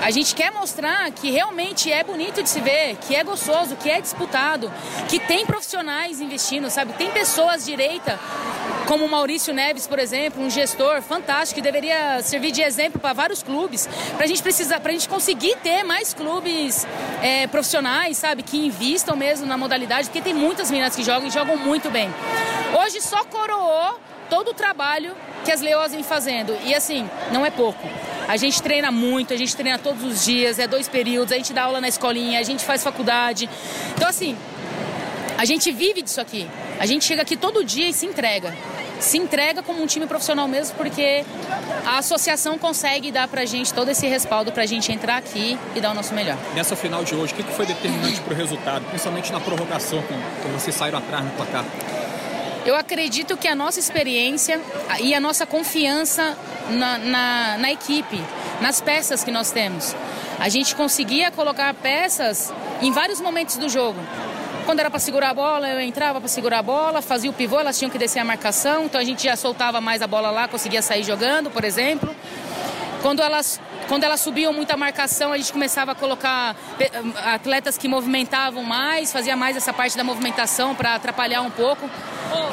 A 0.00 0.12
gente 0.12 0.32
quer 0.32 0.52
mostrar 0.52 1.10
que 1.10 1.32
realmente 1.32 1.90
é 1.90 2.04
bonito 2.04 2.44
de 2.44 2.48
se 2.48 2.60
ver, 2.60 2.96
que 2.96 3.16
é 3.16 3.24
gostoso, 3.24 3.74
que 3.74 3.90
é 3.90 4.00
disputado, 4.00 4.72
que 5.08 5.18
tem 5.18 5.44
profissionais 5.44 6.20
investindo, 6.20 6.70
sabe? 6.70 6.92
Tem 6.92 7.10
pessoas 7.10 7.66
direita, 7.66 8.20
como 8.90 9.04
o 9.04 9.08
Maurício 9.08 9.54
Neves, 9.54 9.86
por 9.86 10.00
exemplo, 10.00 10.42
um 10.42 10.50
gestor 10.50 11.00
fantástico 11.00 11.60
que 11.60 11.62
deveria 11.62 12.20
servir 12.24 12.50
de 12.50 12.60
exemplo 12.60 13.00
para 13.00 13.12
vários 13.12 13.40
clubes, 13.40 13.88
para 14.16 14.24
a 14.24 14.26
gente 14.26 14.42
precisar, 14.42 14.80
para 14.80 14.90
a 14.90 14.92
gente 14.92 15.08
conseguir 15.08 15.54
ter 15.62 15.84
mais 15.84 16.12
clubes 16.12 16.84
é, 17.22 17.46
profissionais, 17.46 18.18
sabe, 18.18 18.42
que 18.42 18.58
investam 18.58 19.14
mesmo 19.14 19.46
na 19.46 19.56
modalidade, 19.56 20.08
porque 20.08 20.20
tem 20.20 20.34
muitas 20.34 20.72
meninas 20.72 20.96
que 20.96 21.04
jogam 21.04 21.28
e 21.28 21.30
jogam 21.30 21.56
muito 21.56 21.88
bem. 21.88 22.12
Hoje 22.82 23.00
só 23.00 23.22
coroou 23.26 24.00
todo 24.28 24.48
o 24.48 24.54
trabalho 24.54 25.14
que 25.44 25.52
as 25.52 25.60
leoas 25.60 25.92
vêm 25.92 26.02
fazendo. 26.02 26.58
E 26.64 26.74
assim, 26.74 27.08
não 27.30 27.46
é 27.46 27.50
pouco. 27.52 27.88
A 28.26 28.36
gente 28.36 28.60
treina 28.60 28.90
muito, 28.90 29.32
a 29.32 29.36
gente 29.36 29.54
treina 29.54 29.78
todos 29.78 30.02
os 30.02 30.24
dias, 30.24 30.58
é 30.58 30.66
dois 30.66 30.88
períodos, 30.88 31.32
a 31.32 31.36
gente 31.36 31.52
dá 31.52 31.62
aula 31.62 31.80
na 31.80 31.86
escolinha, 31.86 32.40
a 32.40 32.42
gente 32.42 32.64
faz 32.64 32.82
faculdade. 32.82 33.48
Então, 33.94 34.08
assim, 34.08 34.36
a 35.38 35.44
gente 35.44 35.70
vive 35.70 36.02
disso 36.02 36.20
aqui. 36.20 36.50
A 36.80 36.86
gente 36.86 37.04
chega 37.04 37.20
aqui 37.20 37.36
todo 37.36 37.62
dia 37.62 37.90
e 37.90 37.92
se 37.92 38.06
entrega. 38.06 38.56
Se 38.98 39.18
entrega 39.18 39.62
como 39.62 39.82
um 39.82 39.86
time 39.86 40.06
profissional 40.06 40.48
mesmo, 40.48 40.74
porque 40.78 41.26
a 41.84 41.98
associação 41.98 42.56
consegue 42.56 43.12
dar 43.12 43.28
pra 43.28 43.44
gente 43.44 43.74
todo 43.74 43.90
esse 43.90 44.06
respaldo 44.06 44.50
pra 44.50 44.64
gente 44.64 44.90
entrar 44.90 45.18
aqui 45.18 45.58
e 45.76 45.80
dar 45.80 45.90
o 45.90 45.94
nosso 45.94 46.14
melhor. 46.14 46.38
Nessa 46.54 46.74
final 46.74 47.04
de 47.04 47.14
hoje, 47.14 47.34
o 47.34 47.36
que 47.36 47.42
foi 47.42 47.66
determinante 47.66 48.22
pro 48.22 48.34
resultado, 48.34 48.86
principalmente 48.86 49.30
na 49.30 49.40
prorrogação, 49.40 50.02
quando 50.40 50.58
vocês 50.58 50.74
saíram 50.74 51.00
atrás 51.00 51.22
no 51.22 51.30
placar? 51.32 51.66
Eu 52.64 52.74
acredito 52.74 53.36
que 53.36 53.46
a 53.46 53.54
nossa 53.54 53.78
experiência 53.78 54.58
e 55.00 55.14
a 55.14 55.20
nossa 55.20 55.44
confiança 55.44 56.34
na, 56.70 56.96
na, 56.96 57.58
na 57.58 57.70
equipe, 57.70 58.22
nas 58.62 58.80
peças 58.80 59.22
que 59.22 59.30
nós 59.30 59.50
temos. 59.50 59.94
A 60.38 60.48
gente 60.48 60.74
conseguia 60.74 61.30
colocar 61.30 61.74
peças 61.74 62.50
em 62.80 62.90
vários 62.90 63.20
momentos 63.20 63.58
do 63.58 63.68
jogo. 63.68 64.00
Quando 64.70 64.78
era 64.78 64.88
para 64.88 65.00
segurar 65.00 65.30
a 65.30 65.34
bola, 65.34 65.68
eu 65.68 65.80
entrava 65.80 66.20
para 66.20 66.28
segurar 66.28 66.60
a 66.60 66.62
bola, 66.62 67.02
fazia 67.02 67.28
o 67.28 67.32
pivô, 67.32 67.58
elas 67.58 67.76
tinham 67.76 67.90
que 67.90 67.98
descer 67.98 68.20
a 68.20 68.24
marcação, 68.24 68.84
então 68.84 69.00
a 69.00 69.04
gente 69.04 69.24
já 69.24 69.34
soltava 69.34 69.80
mais 69.80 70.00
a 70.00 70.06
bola 70.06 70.30
lá, 70.30 70.46
conseguia 70.46 70.80
sair 70.80 71.02
jogando, 71.02 71.50
por 71.50 71.64
exemplo. 71.64 72.14
Quando 73.02 73.20
elas 73.20 73.60
quando 73.88 74.04
elas 74.04 74.20
subiam 74.20 74.52
muita 74.52 74.76
marcação, 74.76 75.32
a 75.32 75.36
gente 75.36 75.52
começava 75.52 75.90
a 75.90 75.94
colocar 75.96 76.54
atletas 77.34 77.76
que 77.76 77.88
movimentavam 77.88 78.62
mais, 78.62 79.12
fazia 79.12 79.34
mais 79.34 79.56
essa 79.56 79.72
parte 79.72 79.96
da 79.96 80.04
movimentação 80.04 80.72
para 80.72 80.94
atrapalhar 80.94 81.42
um 81.42 81.50
pouco, 81.50 81.90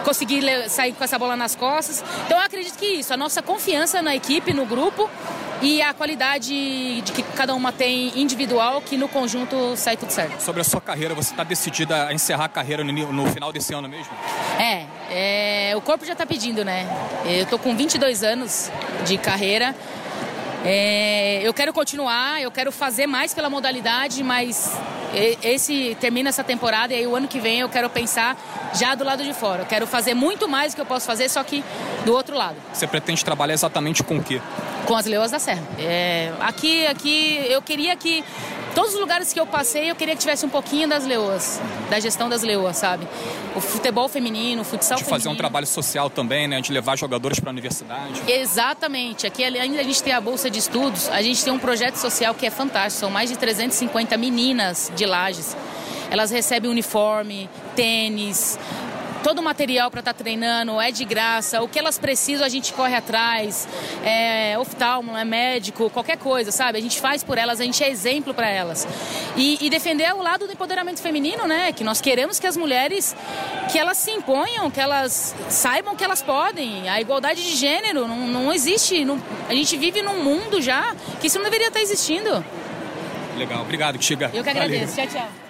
conseguir 0.04 0.68
sair 0.72 0.94
com 0.94 1.04
essa 1.04 1.20
bola 1.20 1.36
nas 1.36 1.56
costas. 1.56 2.04
Então 2.26 2.40
eu 2.40 2.44
acredito 2.44 2.80
que 2.80 2.88
isso, 2.88 3.14
a 3.14 3.18
nossa 3.18 3.44
confiança 3.44 4.02
na 4.02 4.16
equipe, 4.16 4.54
no 4.54 4.66
grupo 4.66 5.08
e 5.62 5.82
a 5.82 5.94
qualidade 5.94 7.02
de 7.02 7.12
que 7.12 7.24
cada 7.24 7.56
uma 7.56 7.72
tem 7.72 8.12
individual, 8.20 8.82
que 8.82 8.98
no 8.98 9.08
conjunto 9.08 9.76
sai 9.76 9.98
tudo 9.98 10.12
certo. 10.12 10.40
Sobre 10.42 10.62
a 10.62 10.64
sua 10.64 10.80
carreira, 10.80 11.16
você 11.16 11.32
está 11.32 11.44
decidida 11.44 12.08
a 12.08 12.14
encerrar 12.14 12.46
a 12.46 12.50
carreira 12.50 12.84
no, 12.84 12.94
no, 13.12 13.28
final 13.32 13.52
desse 13.52 13.74
ano 13.74 13.90
mesmo? 13.90 14.12
É, 14.60 14.86
é 15.10 15.76
o 15.76 15.82
corpo 15.82 16.06
já 16.06 16.14
está 16.14 16.26
pedindo, 16.26 16.64
né? 16.64 16.88
Eu 17.26 17.46
tô 17.48 17.58
com 17.58 17.76
22 17.76 18.24
anos 18.24 18.72
de 19.06 19.18
carreira. 19.18 19.76
É, 20.64 21.40
eu 21.44 21.54
quero 21.54 21.74
continuar, 21.74 22.42
eu 22.42 22.52
quero 22.52 22.72
fazer 22.72 23.08
mais 23.08 23.34
pela 23.34 23.50
modalidade, 23.50 24.24
mas 24.24 24.78
esse 25.14 25.96
termina 26.00 26.30
essa 26.30 26.44
temporada 26.44 26.94
e 26.94 26.98
aí 26.98 27.08
o 27.08 27.16
ano 27.16 27.28
que 27.28 27.40
vem 27.40 27.60
eu 27.60 27.70
quero 27.70 27.90
pensar 27.90 28.38
já 28.74 28.96
do 28.96 29.04
lado 29.04 29.24
de 29.24 29.34
fora. 29.34 29.64
Eu 29.64 29.66
quero 29.66 29.88
fazer 29.88 30.14
muito 30.14 30.48
mais 30.48 30.74
do 30.74 30.76
que 30.76 30.82
eu 30.82 30.86
posso 30.86 31.06
fazer, 31.06 31.30
só 31.30 31.44
que 31.44 31.64
do 32.06 32.14
outro 32.14 32.36
lado. 32.36 32.56
Você 32.74 32.88
pretende 32.88 33.24
trabalhar 33.24 33.54
exatamente 33.54 34.04
com 34.04 34.18
o 34.18 34.24
quê? 34.24 34.42
Com 34.86 34.96
as 34.96 35.06
leoas 35.06 35.32
da 35.32 35.40
Serra. 35.40 35.64
É, 35.80 36.32
aqui, 36.40 36.86
aqui 36.88 37.46
eu 37.50 37.62
queria 37.62 37.96
que 37.96 38.24
todos 38.78 38.94
os 38.94 39.00
lugares 39.00 39.34
que 39.34 39.40
eu 39.40 39.48
passei, 39.48 39.90
eu 39.90 39.96
queria 39.96 40.14
que 40.14 40.22
tivesse 40.22 40.46
um 40.46 40.50
pouquinho 40.50 40.88
das 40.88 41.04
leoas, 41.04 41.60
da 41.90 42.00
gestão 42.00 42.30
das 42.30 42.44
leoas, 42.44 42.78
sabe? 42.78 43.08
O 43.56 43.60
futebol 43.60 44.08
feminino, 44.08 44.62
o 44.62 44.64
futsal 44.64 45.00
de 45.00 45.04
feminino. 45.04 45.24
fazer 45.24 45.34
um 45.34 45.36
trabalho 45.36 45.66
social 45.66 46.12
também, 46.12 46.48
né? 46.48 46.62
De 46.62 46.72
levar 46.72 46.96
jogadores 46.96 47.40
para 47.40 47.50
a 47.50 47.54
universidade. 47.54 48.22
Exatamente. 48.28 49.26
Aqui, 49.26 49.44
ainda 49.44 49.80
a 49.80 49.84
gente 49.84 50.04
tem 50.04 50.14
a 50.14 50.22
bolsa 50.22 50.48
de 50.48 50.60
estudos, 50.60 51.10
a 51.10 51.24
gente 51.24 51.44
tem 51.44 51.52
um 51.52 51.58
projeto 51.58 51.96
social 51.96 52.36
que 52.36 52.46
é 52.46 52.52
fantástico. 52.52 53.00
São 53.00 53.10
mais 53.10 53.32
de 53.32 53.36
350 53.36 54.16
meninas 54.16 54.92
de 54.96 55.08
lajes. 55.08 55.58
Elas 56.12 56.30
recebem 56.30 56.70
uniforme, 56.70 57.50
tênis, 57.76 58.60
todo 59.28 59.40
o 59.40 59.44
material 59.44 59.92
para 59.92 60.00
estar 60.00 60.14
tá 60.14 60.24
treinando 60.24 60.80
é 60.80 60.90
de 60.90 61.04
graça, 61.04 61.62
o 61.62 61.68
que 61.68 61.78
elas 61.78 62.00
precisam 62.00 62.46
a 62.46 62.50
gente 62.50 62.72
corre 62.72 62.96
atrás, 62.96 63.68
é 64.02 64.58
oftalmo, 64.58 65.18
é 65.18 65.26
médico, 65.26 65.90
qualquer 65.90 66.18
coisa, 66.18 66.50
sabe? 66.50 66.78
A 66.78 66.82
gente 66.82 67.02
faz 67.02 67.26
por 67.26 67.38
elas, 67.38 67.60
a 67.60 67.66
gente 67.66 67.84
é 67.84 67.90
exemplo 67.90 68.34
para 68.34 68.48
elas. 68.50 68.88
E, 69.36 69.58
e, 69.60 69.70
defender 69.70 70.14
o 70.14 70.22
lado 70.22 70.48
do 70.48 70.54
empoderamento 70.54 71.02
feminino, 71.02 71.46
né? 71.46 71.74
Que 71.74 71.84
nós 71.84 72.00
queremos 72.00 72.40
que 72.40 72.48
as 72.48 72.56
mulheres, 72.56 73.14
que 73.70 73.78
elas 73.78 73.98
se 73.98 74.12
imponham, 74.12 74.72
que 74.72 74.80
elas 74.80 75.36
saibam 75.50 75.94
que 75.94 76.06
elas 76.06 76.22
podem. 76.22 76.88
A 76.88 77.02
igualdade 77.02 77.44
de 77.44 77.54
gênero 77.54 78.08
não, 78.08 78.28
não 78.28 78.54
existe. 78.54 79.04
Não, 79.04 79.22
a 79.50 79.54
gente 79.54 79.76
vive 79.76 80.02
num 80.02 80.24
mundo 80.24 80.62
já 80.62 80.96
que 81.20 81.28
isso 81.28 81.38
não 81.38 81.44
deveria 81.44 81.68
estar 81.68 81.82
existindo. 81.82 82.46
Legal, 83.36 83.62
obrigado, 83.62 83.98
Tiga. 83.98 84.32
Eu 84.34 84.42
que 84.42 84.50
agradeço. 84.50 84.96
Valeu. 84.96 85.12
Tchau, 85.12 85.22
tchau. 85.22 85.47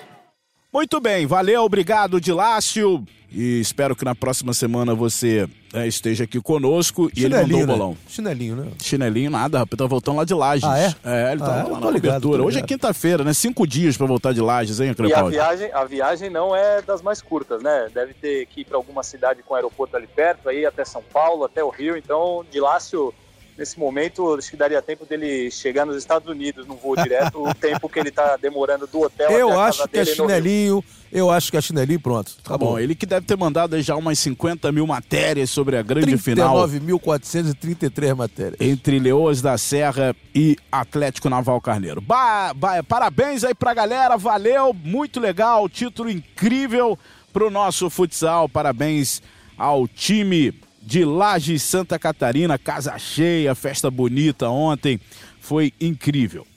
Muito 0.77 0.99
bem, 0.99 1.25
valeu, 1.25 1.63
obrigado, 1.63 2.21
Dilácio. 2.21 3.03
E 3.31 3.59
espero 3.59 3.95
que 3.95 4.05
na 4.05 4.13
próxima 4.13 4.53
semana 4.53 4.93
você 4.93 5.49
é, 5.73 5.87
esteja 5.87 6.25
aqui 6.25 6.39
conosco. 6.39 7.09
E 7.15 7.25
ele 7.25 7.35
mandou 7.35 7.63
o 7.63 7.65
bolão. 7.65 7.89
Né? 7.93 7.97
Chinelinho, 8.07 8.55
né? 8.57 8.71
Chinelinho, 8.79 9.31
nada, 9.31 9.57
rapaz. 9.57 9.75
Tá 9.75 9.87
voltando 9.87 10.17
lá 10.17 10.23
de 10.23 10.35
Lages. 10.35 10.63
Ah, 10.63 10.77
é? 10.77 10.95
É, 11.03 11.31
ele 11.31 11.39
tá 11.39 11.61
ah, 11.61 11.67
lá 11.67 11.79
na 11.79 11.91
cobertura. 11.91 12.43
Hoje 12.43 12.59
é 12.59 12.61
quinta-feira, 12.61 13.23
né? 13.23 13.33
Cinco 13.33 13.65
dias 13.65 13.97
para 13.97 14.05
voltar 14.05 14.33
de 14.33 14.39
Lages, 14.39 14.79
hein, 14.79 14.93
Crepaldi? 14.93 15.35
E 15.35 15.39
a 15.39 15.45
viagem, 15.45 15.73
a 15.73 15.83
viagem 15.83 16.29
não 16.29 16.55
é 16.55 16.79
das 16.83 17.01
mais 17.01 17.23
curtas, 17.23 17.63
né? 17.63 17.87
Deve 17.91 18.13
ter 18.13 18.45
que 18.45 18.61
ir 18.61 18.65
para 18.65 18.77
alguma 18.77 19.01
cidade 19.01 19.41
com 19.41 19.55
aeroporto 19.55 19.97
ali 19.97 20.05
perto, 20.05 20.47
aí 20.47 20.63
até 20.63 20.85
São 20.85 21.01
Paulo, 21.11 21.43
até 21.43 21.63
o 21.63 21.69
Rio. 21.69 21.97
Então, 21.97 22.45
Dilácio 22.51 23.11
nesse 23.57 23.79
momento, 23.79 24.35
acho 24.35 24.51
que 24.51 24.55
daria 24.57 24.81
tempo 24.81 25.05
dele 25.05 25.49
chegar 25.49 25.85
nos 25.85 25.97
Estados 25.97 26.29
Unidos 26.29 26.67
no 26.67 26.75
voo 26.75 26.95
direto, 26.95 27.43
o 27.43 27.53
tempo 27.53 27.89
que 27.89 27.99
ele 27.99 28.09
está 28.09 28.37
demorando 28.37 28.85
do 28.85 29.01
hotel 29.01 29.31
Eu 29.31 29.59
acho 29.59 29.87
que 29.87 29.97
é 29.97 30.05
chinelinho, 30.05 30.83
eu 31.11 31.31
acho 31.31 31.49
que 31.49 31.57
é 31.57 31.61
chinelinho, 31.61 31.99
pronto. 31.99 32.35
Tá, 32.37 32.51
tá 32.51 32.57
bom. 32.57 32.73
bom. 32.73 32.79
ele 32.79 32.93
que 32.93 33.05
deve 33.05 33.25
ter 33.25 33.35
mandado 33.35 33.81
já 33.81 33.95
umas 33.95 34.19
50 34.19 34.71
mil 34.71 34.85
matérias 34.85 35.49
sobre 35.49 35.77
a 35.77 35.81
grande 35.81 36.17
39. 36.17 36.79
final. 36.79 36.99
39.433 36.99 38.15
matérias. 38.15 38.61
Entre 38.61 38.99
Leoas 38.99 39.41
da 39.41 39.57
Serra 39.57 40.15
e 40.35 40.55
Atlético 40.71 41.29
Naval 41.29 41.59
Carneiro. 41.59 41.99
Ba 41.99 42.53
ba 42.53 42.83
parabéns 42.83 43.43
aí 43.43 43.55
pra 43.55 43.73
galera, 43.73 44.17
valeu, 44.17 44.73
muito 44.73 45.19
legal, 45.19 45.67
título 45.67 46.09
incrível 46.09 46.97
pro 47.33 47.49
nosso 47.49 47.89
futsal, 47.89 48.47
parabéns 48.47 49.21
ao 49.57 49.87
time 49.87 50.53
de 50.87 51.03
Laje 51.03 51.59
Santa 51.59 51.99
Catarina, 51.99 52.57
casa 52.57 52.97
cheia, 52.97 53.53
festa 53.53 53.91
bonita 53.91 54.47
ontem, 54.47 55.01
foi 55.37 55.73
incrível. 55.81 56.47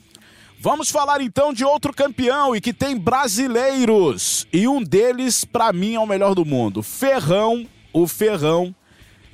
Vamos 0.57 0.89
falar 0.89 1.19
então 1.19 1.51
de 1.51 1.65
outro 1.65 1.91
campeão 1.91 2.55
e 2.55 2.61
que 2.61 2.71
tem 2.71 2.95
brasileiros. 2.95 4.47
E 4.53 4.69
um 4.69 4.81
deles, 4.81 5.43
para 5.43 5.73
mim, 5.73 5.95
é 5.95 5.99
o 5.99 6.07
melhor 6.07 6.33
do 6.33 6.45
mundo. 6.45 6.81
Ferrão, 6.81 7.67
o 7.91 8.07
Ferrão, 8.07 8.73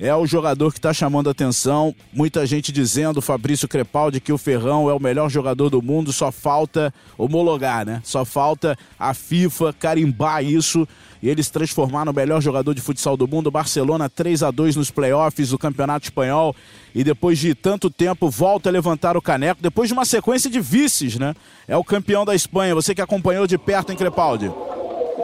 é 0.00 0.14
o 0.14 0.26
jogador 0.26 0.72
que 0.72 0.78
está 0.78 0.92
chamando 0.92 1.28
atenção. 1.28 1.94
Muita 2.12 2.46
gente 2.46 2.70
dizendo, 2.70 3.20
Fabrício 3.20 3.66
Crepaldi, 3.66 4.20
que 4.20 4.32
o 4.32 4.38
Ferrão 4.38 4.88
é 4.88 4.94
o 4.94 5.00
melhor 5.00 5.28
jogador 5.28 5.68
do 5.68 5.82
mundo. 5.82 6.12
Só 6.12 6.30
falta 6.30 6.94
homologar, 7.16 7.84
né? 7.84 8.00
Só 8.04 8.24
falta 8.24 8.78
a 8.98 9.12
FIFA 9.12 9.72
carimbar 9.72 10.44
isso 10.44 10.86
e 11.20 11.28
ele 11.28 11.42
se 11.42 11.50
transformar 11.50 12.04
no 12.04 12.12
melhor 12.12 12.40
jogador 12.40 12.74
de 12.74 12.80
futsal 12.80 13.16
do 13.16 13.26
mundo. 13.26 13.50
Barcelona 13.50 14.08
3 14.08 14.44
a 14.44 14.50
2 14.50 14.76
nos 14.76 14.90
playoffs 14.90 15.50
do 15.50 15.58
Campeonato 15.58 16.06
Espanhol 16.06 16.54
e 16.94 17.02
depois 17.02 17.38
de 17.38 17.54
tanto 17.54 17.90
tempo 17.90 18.30
volta 18.30 18.68
a 18.68 18.72
levantar 18.72 19.16
o 19.16 19.22
caneco, 19.22 19.60
depois 19.60 19.88
de 19.88 19.94
uma 19.94 20.04
sequência 20.04 20.48
de 20.48 20.60
vices, 20.60 21.16
né? 21.16 21.34
É 21.66 21.76
o 21.76 21.84
campeão 21.84 22.24
da 22.24 22.34
Espanha. 22.34 22.74
Você 22.74 22.94
que 22.94 23.02
acompanhou 23.02 23.46
de 23.46 23.58
perto 23.58 23.92
em 23.92 23.96
Crepaldi. 23.96 24.50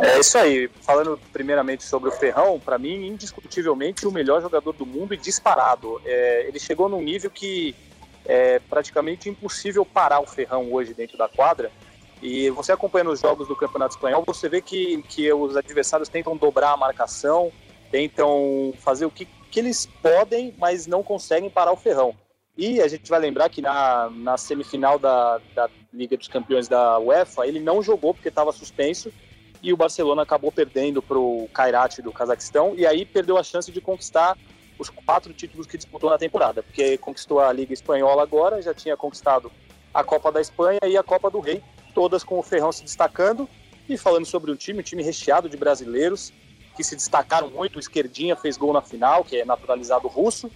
É 0.04 0.20
isso 0.20 0.36
aí. 0.36 0.68
Falando 0.82 1.18
primeiramente 1.32 1.82
sobre 1.82 2.10
o 2.10 2.12
Ferrão, 2.12 2.60
para 2.60 2.78
mim, 2.78 3.06
indiscutivelmente 3.06 4.06
o 4.06 4.12
melhor 4.12 4.42
jogador 4.42 4.72
do 4.72 4.84
mundo 4.84 5.14
e 5.14 5.16
disparado. 5.16 6.00
É, 6.04 6.44
ele 6.46 6.58
chegou 6.58 6.90
num 6.90 7.00
nível 7.00 7.30
que 7.30 7.74
é 8.26 8.58
praticamente 8.58 9.30
impossível 9.30 9.84
parar 9.84 10.20
o 10.20 10.26
Ferrão 10.26 10.70
hoje 10.70 10.92
dentro 10.92 11.16
da 11.16 11.26
quadra. 11.26 11.72
E 12.22 12.50
você 12.50 12.72
acompanhando 12.72 13.12
os 13.12 13.20
jogos 13.20 13.48
do 13.48 13.56
Campeonato 13.56 13.94
Espanhol, 13.94 14.22
você 14.26 14.46
vê 14.46 14.60
que, 14.60 15.02
que 15.04 15.32
os 15.32 15.56
adversários 15.56 16.08
tentam 16.08 16.36
dobrar 16.36 16.72
a 16.72 16.76
marcação, 16.76 17.50
tentam 17.90 18.74
fazer 18.78 19.06
o 19.06 19.10
que, 19.10 19.26
que 19.50 19.58
eles 19.58 19.86
podem, 20.02 20.54
mas 20.58 20.86
não 20.86 21.02
conseguem 21.02 21.48
parar 21.48 21.72
o 21.72 21.76
Ferrão. 21.76 22.14
E 22.56 22.80
a 22.80 22.88
gente 22.88 23.08
vai 23.08 23.20
lembrar 23.20 23.48
que 23.48 23.62
na, 23.62 24.10
na 24.10 24.36
semifinal 24.36 24.98
da, 24.98 25.40
da 25.54 25.68
Liga 25.92 26.16
dos 26.16 26.28
Campeões 26.28 26.68
da 26.68 26.98
UEFA, 26.98 27.46
ele 27.46 27.58
não 27.58 27.82
jogou 27.82 28.12
porque 28.12 28.28
estava 28.28 28.52
suspenso 28.52 29.10
e 29.64 29.72
o 29.72 29.76
Barcelona 29.78 30.22
acabou 30.22 30.52
perdendo 30.52 31.00
para 31.00 31.18
o 31.18 31.48
Kairat 31.52 32.02
do 32.02 32.12
Cazaquistão 32.12 32.74
e 32.76 32.86
aí 32.86 33.06
perdeu 33.06 33.38
a 33.38 33.42
chance 33.42 33.72
de 33.72 33.80
conquistar 33.80 34.36
os 34.78 34.90
quatro 34.90 35.32
títulos 35.32 35.66
que 35.66 35.78
disputou 35.78 36.10
na 36.10 36.18
temporada, 36.18 36.62
porque 36.62 36.98
conquistou 36.98 37.40
a 37.40 37.50
Liga 37.50 37.72
Espanhola 37.72 38.22
agora, 38.22 38.60
já 38.60 38.74
tinha 38.74 38.94
conquistado 38.94 39.50
a 39.94 40.04
Copa 40.04 40.30
da 40.30 40.40
Espanha 40.40 40.80
e 40.84 40.98
a 40.98 41.02
Copa 41.02 41.30
do 41.30 41.40
Rei, 41.40 41.62
todas 41.94 42.22
com 42.22 42.38
o 42.38 42.42
Ferrão 42.42 42.72
se 42.72 42.82
destacando. 42.82 43.48
E 43.88 43.96
falando 43.96 44.26
sobre 44.26 44.50
o 44.50 44.56
time, 44.56 44.80
um 44.80 44.82
time 44.82 45.02
recheado 45.02 45.48
de 45.48 45.56
brasileiros 45.56 46.32
que 46.76 46.82
se 46.82 46.96
destacaram 46.96 47.50
muito. 47.50 47.76
O 47.76 47.80
Esquerdinha 47.80 48.34
fez 48.34 48.56
gol 48.56 48.72
na 48.72 48.82
final, 48.82 49.24
que 49.24 49.36
é 49.36 49.44
naturalizado 49.44 50.08
russo. 50.08 50.50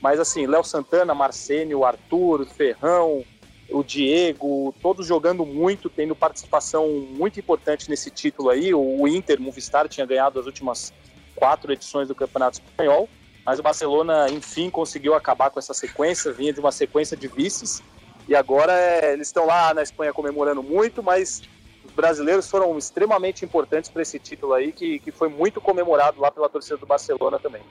Mas 0.00 0.18
assim, 0.18 0.46
Léo 0.46 0.64
Santana, 0.64 1.14
Marcênio, 1.14 1.84
Arthur, 1.84 2.44
Ferrão, 2.44 3.24
o 3.70 3.82
Diego, 3.82 4.74
todos 4.82 5.06
jogando 5.06 5.46
muito, 5.46 5.88
tendo 5.88 6.14
participação 6.14 6.88
muito 6.88 7.38
importante 7.38 7.88
nesse 7.88 8.10
título 8.10 8.50
aí. 8.50 8.74
O 8.74 9.06
Inter, 9.08 9.40
Movistar, 9.40 9.88
tinha 9.88 10.06
ganhado 10.06 10.38
as 10.38 10.46
últimas 10.46 10.92
quatro 11.34 11.72
edições 11.72 12.08
do 12.08 12.14
Campeonato 12.14 12.60
Espanhol. 12.60 13.08
Mas 13.44 13.58
o 13.58 13.62
Barcelona, 13.62 14.30
enfim, 14.30 14.70
conseguiu 14.70 15.14
acabar 15.14 15.50
com 15.50 15.58
essa 15.58 15.74
sequência, 15.74 16.32
vinha 16.32 16.52
de 16.52 16.60
uma 16.60 16.70
sequência 16.70 17.16
de 17.16 17.26
vices 17.26 17.82
e 18.28 18.34
agora 18.34 18.72
é, 18.72 19.12
eles 19.12 19.28
estão 19.28 19.46
lá 19.46 19.74
na 19.74 19.82
Espanha 19.82 20.12
comemorando 20.12 20.62
muito, 20.62 21.02
mas 21.02 21.42
os 21.84 21.92
brasileiros 21.92 22.48
foram 22.48 22.76
extremamente 22.78 23.44
importantes 23.44 23.90
para 23.90 24.02
esse 24.02 24.18
título 24.18 24.54
aí, 24.54 24.72
que, 24.72 24.98
que 25.00 25.10
foi 25.10 25.28
muito 25.28 25.60
comemorado 25.60 26.20
lá 26.20 26.30
pela 26.30 26.48
torcida 26.48 26.76
do 26.76 26.86
Barcelona 26.86 27.38
também. 27.38 27.62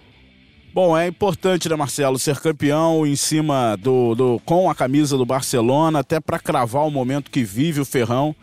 Bom, 0.73 0.97
é 0.97 1.07
importante, 1.07 1.67
né, 1.67 1.75
Marcelo, 1.75 2.17
ser 2.17 2.39
campeão 2.39 3.05
em 3.05 3.15
cima 3.15 3.75
do, 3.77 4.15
do 4.15 4.41
com 4.45 4.69
a 4.69 4.75
camisa 4.75 5.17
do 5.17 5.25
Barcelona, 5.25 5.99
até 5.99 6.19
para 6.19 6.39
cravar 6.39 6.87
o 6.87 6.91
momento 6.91 7.29
que 7.29 7.43
vive 7.43 7.81
o 7.81 7.85
Ferrão 7.85 8.33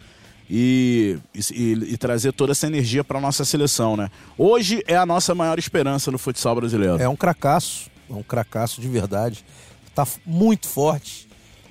e, 0.49 1.19
e, 1.35 1.73
e 1.73 1.97
trazer 1.97 2.33
toda 2.33 2.53
essa 2.53 2.67
energia 2.67 3.03
para 3.03 3.21
nossa 3.21 3.45
seleção, 3.45 3.97
né? 3.97 4.11
Hoje 4.37 4.83
é 4.87 4.97
a 4.97 5.07
nossa 5.07 5.35
maior 5.35 5.59
esperança 5.59 6.11
no 6.11 6.19
futsal 6.19 6.55
brasileiro. 6.55 7.01
É 7.01 7.09
um 7.09 7.17
cracaço, 7.17 7.91
é 8.11 8.12
um 8.12 8.23
cracaço 8.23 8.81
de 8.81 8.88
verdade. 8.88 9.45
Está 9.87 10.07
muito 10.27 10.69
forte 10.69 11.29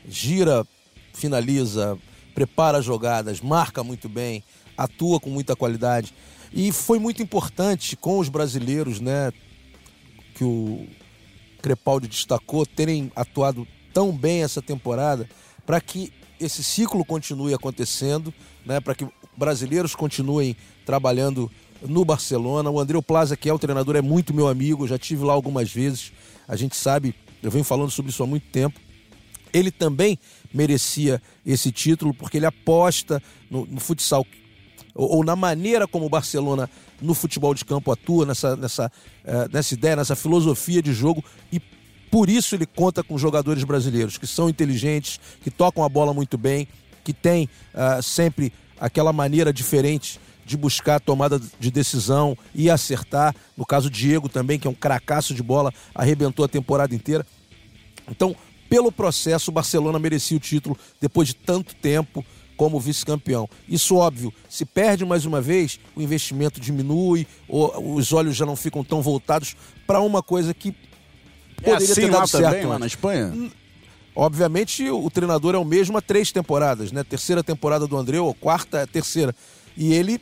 gira, 0.08 0.66
finaliza, 1.14 1.98
prepara 2.34 2.82
jogadas, 2.82 3.42
marca 3.42 3.84
muito 3.84 4.08
bem, 4.08 4.44
atua 4.78 5.20
com 5.20 5.30
muita 5.30 5.56
qualidade. 5.56 6.14
E 6.54 6.72
foi 6.72 6.98
muito 6.98 7.22
importante 7.22 7.96
com 7.96 8.20
os 8.20 8.30
brasileiros, 8.30 9.00
né, 9.00 9.32
que 10.38 10.44
o 10.44 10.88
Crepaldi 11.62 12.08
destacou, 12.08 12.66
terem 12.66 13.12
atuado 13.16 13.68
tão 13.94 14.16
bem 14.16 14.44
essa 14.44 14.62
temporada, 14.62 15.28
para 15.66 15.82
que 15.82 16.14
esse 16.40 16.64
ciclo 16.64 17.04
continue 17.04 17.54
acontecendo, 17.54 18.32
né, 18.64 18.80
para 18.80 18.94
que 18.94 19.08
brasileiros 19.36 19.96
continuem 19.96 20.56
trabalhando 20.86 21.52
no 21.82 22.06
Barcelona. 22.06 22.70
O 22.70 22.80
André 22.80 23.02
Plaza, 23.02 23.36
que 23.36 23.50
é 23.50 23.54
o 23.54 23.58
treinador, 23.58 23.96
é 23.96 24.02
muito 24.02 24.34
meu 24.34 24.48
amigo, 24.48 24.88
já 24.88 24.98
tive 24.98 25.24
lá 25.24 25.34
algumas 25.34 25.72
vezes. 25.72 26.12
A 26.48 26.56
gente 26.56 26.76
sabe, 26.76 27.16
eu 27.42 27.50
venho 27.50 27.64
falando 27.64 27.90
sobre 27.90 28.12
isso 28.12 28.22
há 28.22 28.28
muito 28.28 28.46
tempo 28.52 28.80
ele 29.54 29.72
também 29.72 30.20
merecia 30.54 31.22
esse 31.46 31.72
título 31.72 32.14
porque 32.14 32.38
ele 32.38 32.46
aposta 32.46 33.22
no, 33.50 33.66
no 33.66 33.80
futsal 33.80 34.26
ou, 34.98 35.18
ou, 35.18 35.24
na 35.24 35.36
maneira 35.36 35.88
como 35.88 36.06
o 36.06 36.10
Barcelona 36.10 36.70
no 37.00 37.14
futebol 37.14 37.54
de 37.54 37.64
campo 37.64 37.92
atua, 37.92 38.26
nessa, 38.26 38.56
nessa, 38.56 38.92
uh, 39.24 39.54
nessa 39.54 39.74
ideia, 39.74 39.96
nessa 39.96 40.16
filosofia 40.16 40.82
de 40.82 40.92
jogo 40.92 41.24
e 41.54 41.62
por 42.10 42.30
isso 42.30 42.56
ele 42.56 42.66
conta 42.66 43.04
com 43.04 43.18
jogadores 43.18 43.64
brasileiros 43.64 44.18
que 44.18 44.26
são 44.26 44.50
inteligentes, 44.50 45.20
que 45.42 45.52
tocam 45.52 45.84
a 45.84 45.90
bola 45.90 46.14
muito 46.14 46.38
bem, 46.38 46.68
que 47.04 47.14
têm 47.14 47.48
uh, 47.74 48.02
sempre 48.02 48.52
aquela 48.80 49.14
maneira 49.14 49.54
diferente 49.54 50.20
de 50.46 50.56
buscar 50.56 50.96
a 50.96 51.00
tomada 51.00 51.40
de 51.60 51.70
decisão 51.70 52.38
e 52.56 52.70
acertar. 52.70 53.36
No 53.56 53.66
caso, 53.66 53.90
Diego 53.90 54.30
também, 54.30 54.58
que 54.58 54.66
é 54.66 54.70
um 54.70 54.74
cracaço 54.74 55.34
de 55.34 55.44
bola, 55.44 55.74
arrebentou 55.94 56.46
a 56.46 56.48
temporada 56.48 56.96
inteira. 56.96 57.26
Então, 58.10 58.36
pelo 58.70 58.92
processo, 58.92 59.52
o 59.52 59.54
Barcelona 59.54 60.00
merecia 60.00 60.38
o 60.38 60.40
título 60.40 60.78
depois 61.02 61.28
de 61.28 61.36
tanto 61.36 61.76
tempo 61.76 62.26
como 62.58 62.80
vice-campeão. 62.80 63.48
Isso, 63.70 63.96
óbvio, 63.96 64.34
se 64.50 64.66
perde 64.66 65.06
mais 65.06 65.26
uma 65.26 65.40
vez, 65.40 65.80
o 65.96 66.02
investimento 66.02 66.60
diminui, 66.60 67.26
ou 67.48 67.94
os 67.96 68.12
olhos 68.12 68.36
já 68.36 68.46
não 68.46 68.56
ficam 68.56 68.84
tão 68.84 69.02
voltados 69.02 69.56
para 69.86 70.02
uma 70.02 70.24
coisa 70.24 70.54
que 70.54 70.70
é 70.70 71.64
poderia 71.64 71.88
é 71.88 71.92
assim 71.92 72.02
ter 72.02 72.12
dado 72.12 72.20
lá 72.20 72.28
certo 72.28 72.52
também, 72.52 72.66
lá 72.66 72.80
na 72.80 72.88
Espanha? 72.88 73.52
Obviamente, 74.16 74.90
o 74.90 75.10
treinador 75.12 75.54
é 75.54 75.58
o 75.60 75.64
mesmo 75.64 75.96
há 75.98 76.02
três 76.02 76.32
temporadas, 76.32 76.92
né? 76.92 77.04
Terceira 77.04 77.44
temporada 77.44 77.86
do 77.86 77.96
André, 77.96 78.20
ou 78.20 78.34
quarta, 78.34 78.80
é 78.80 78.86
terceira. 78.88 79.34
E 79.76 79.94
ele, 79.94 80.20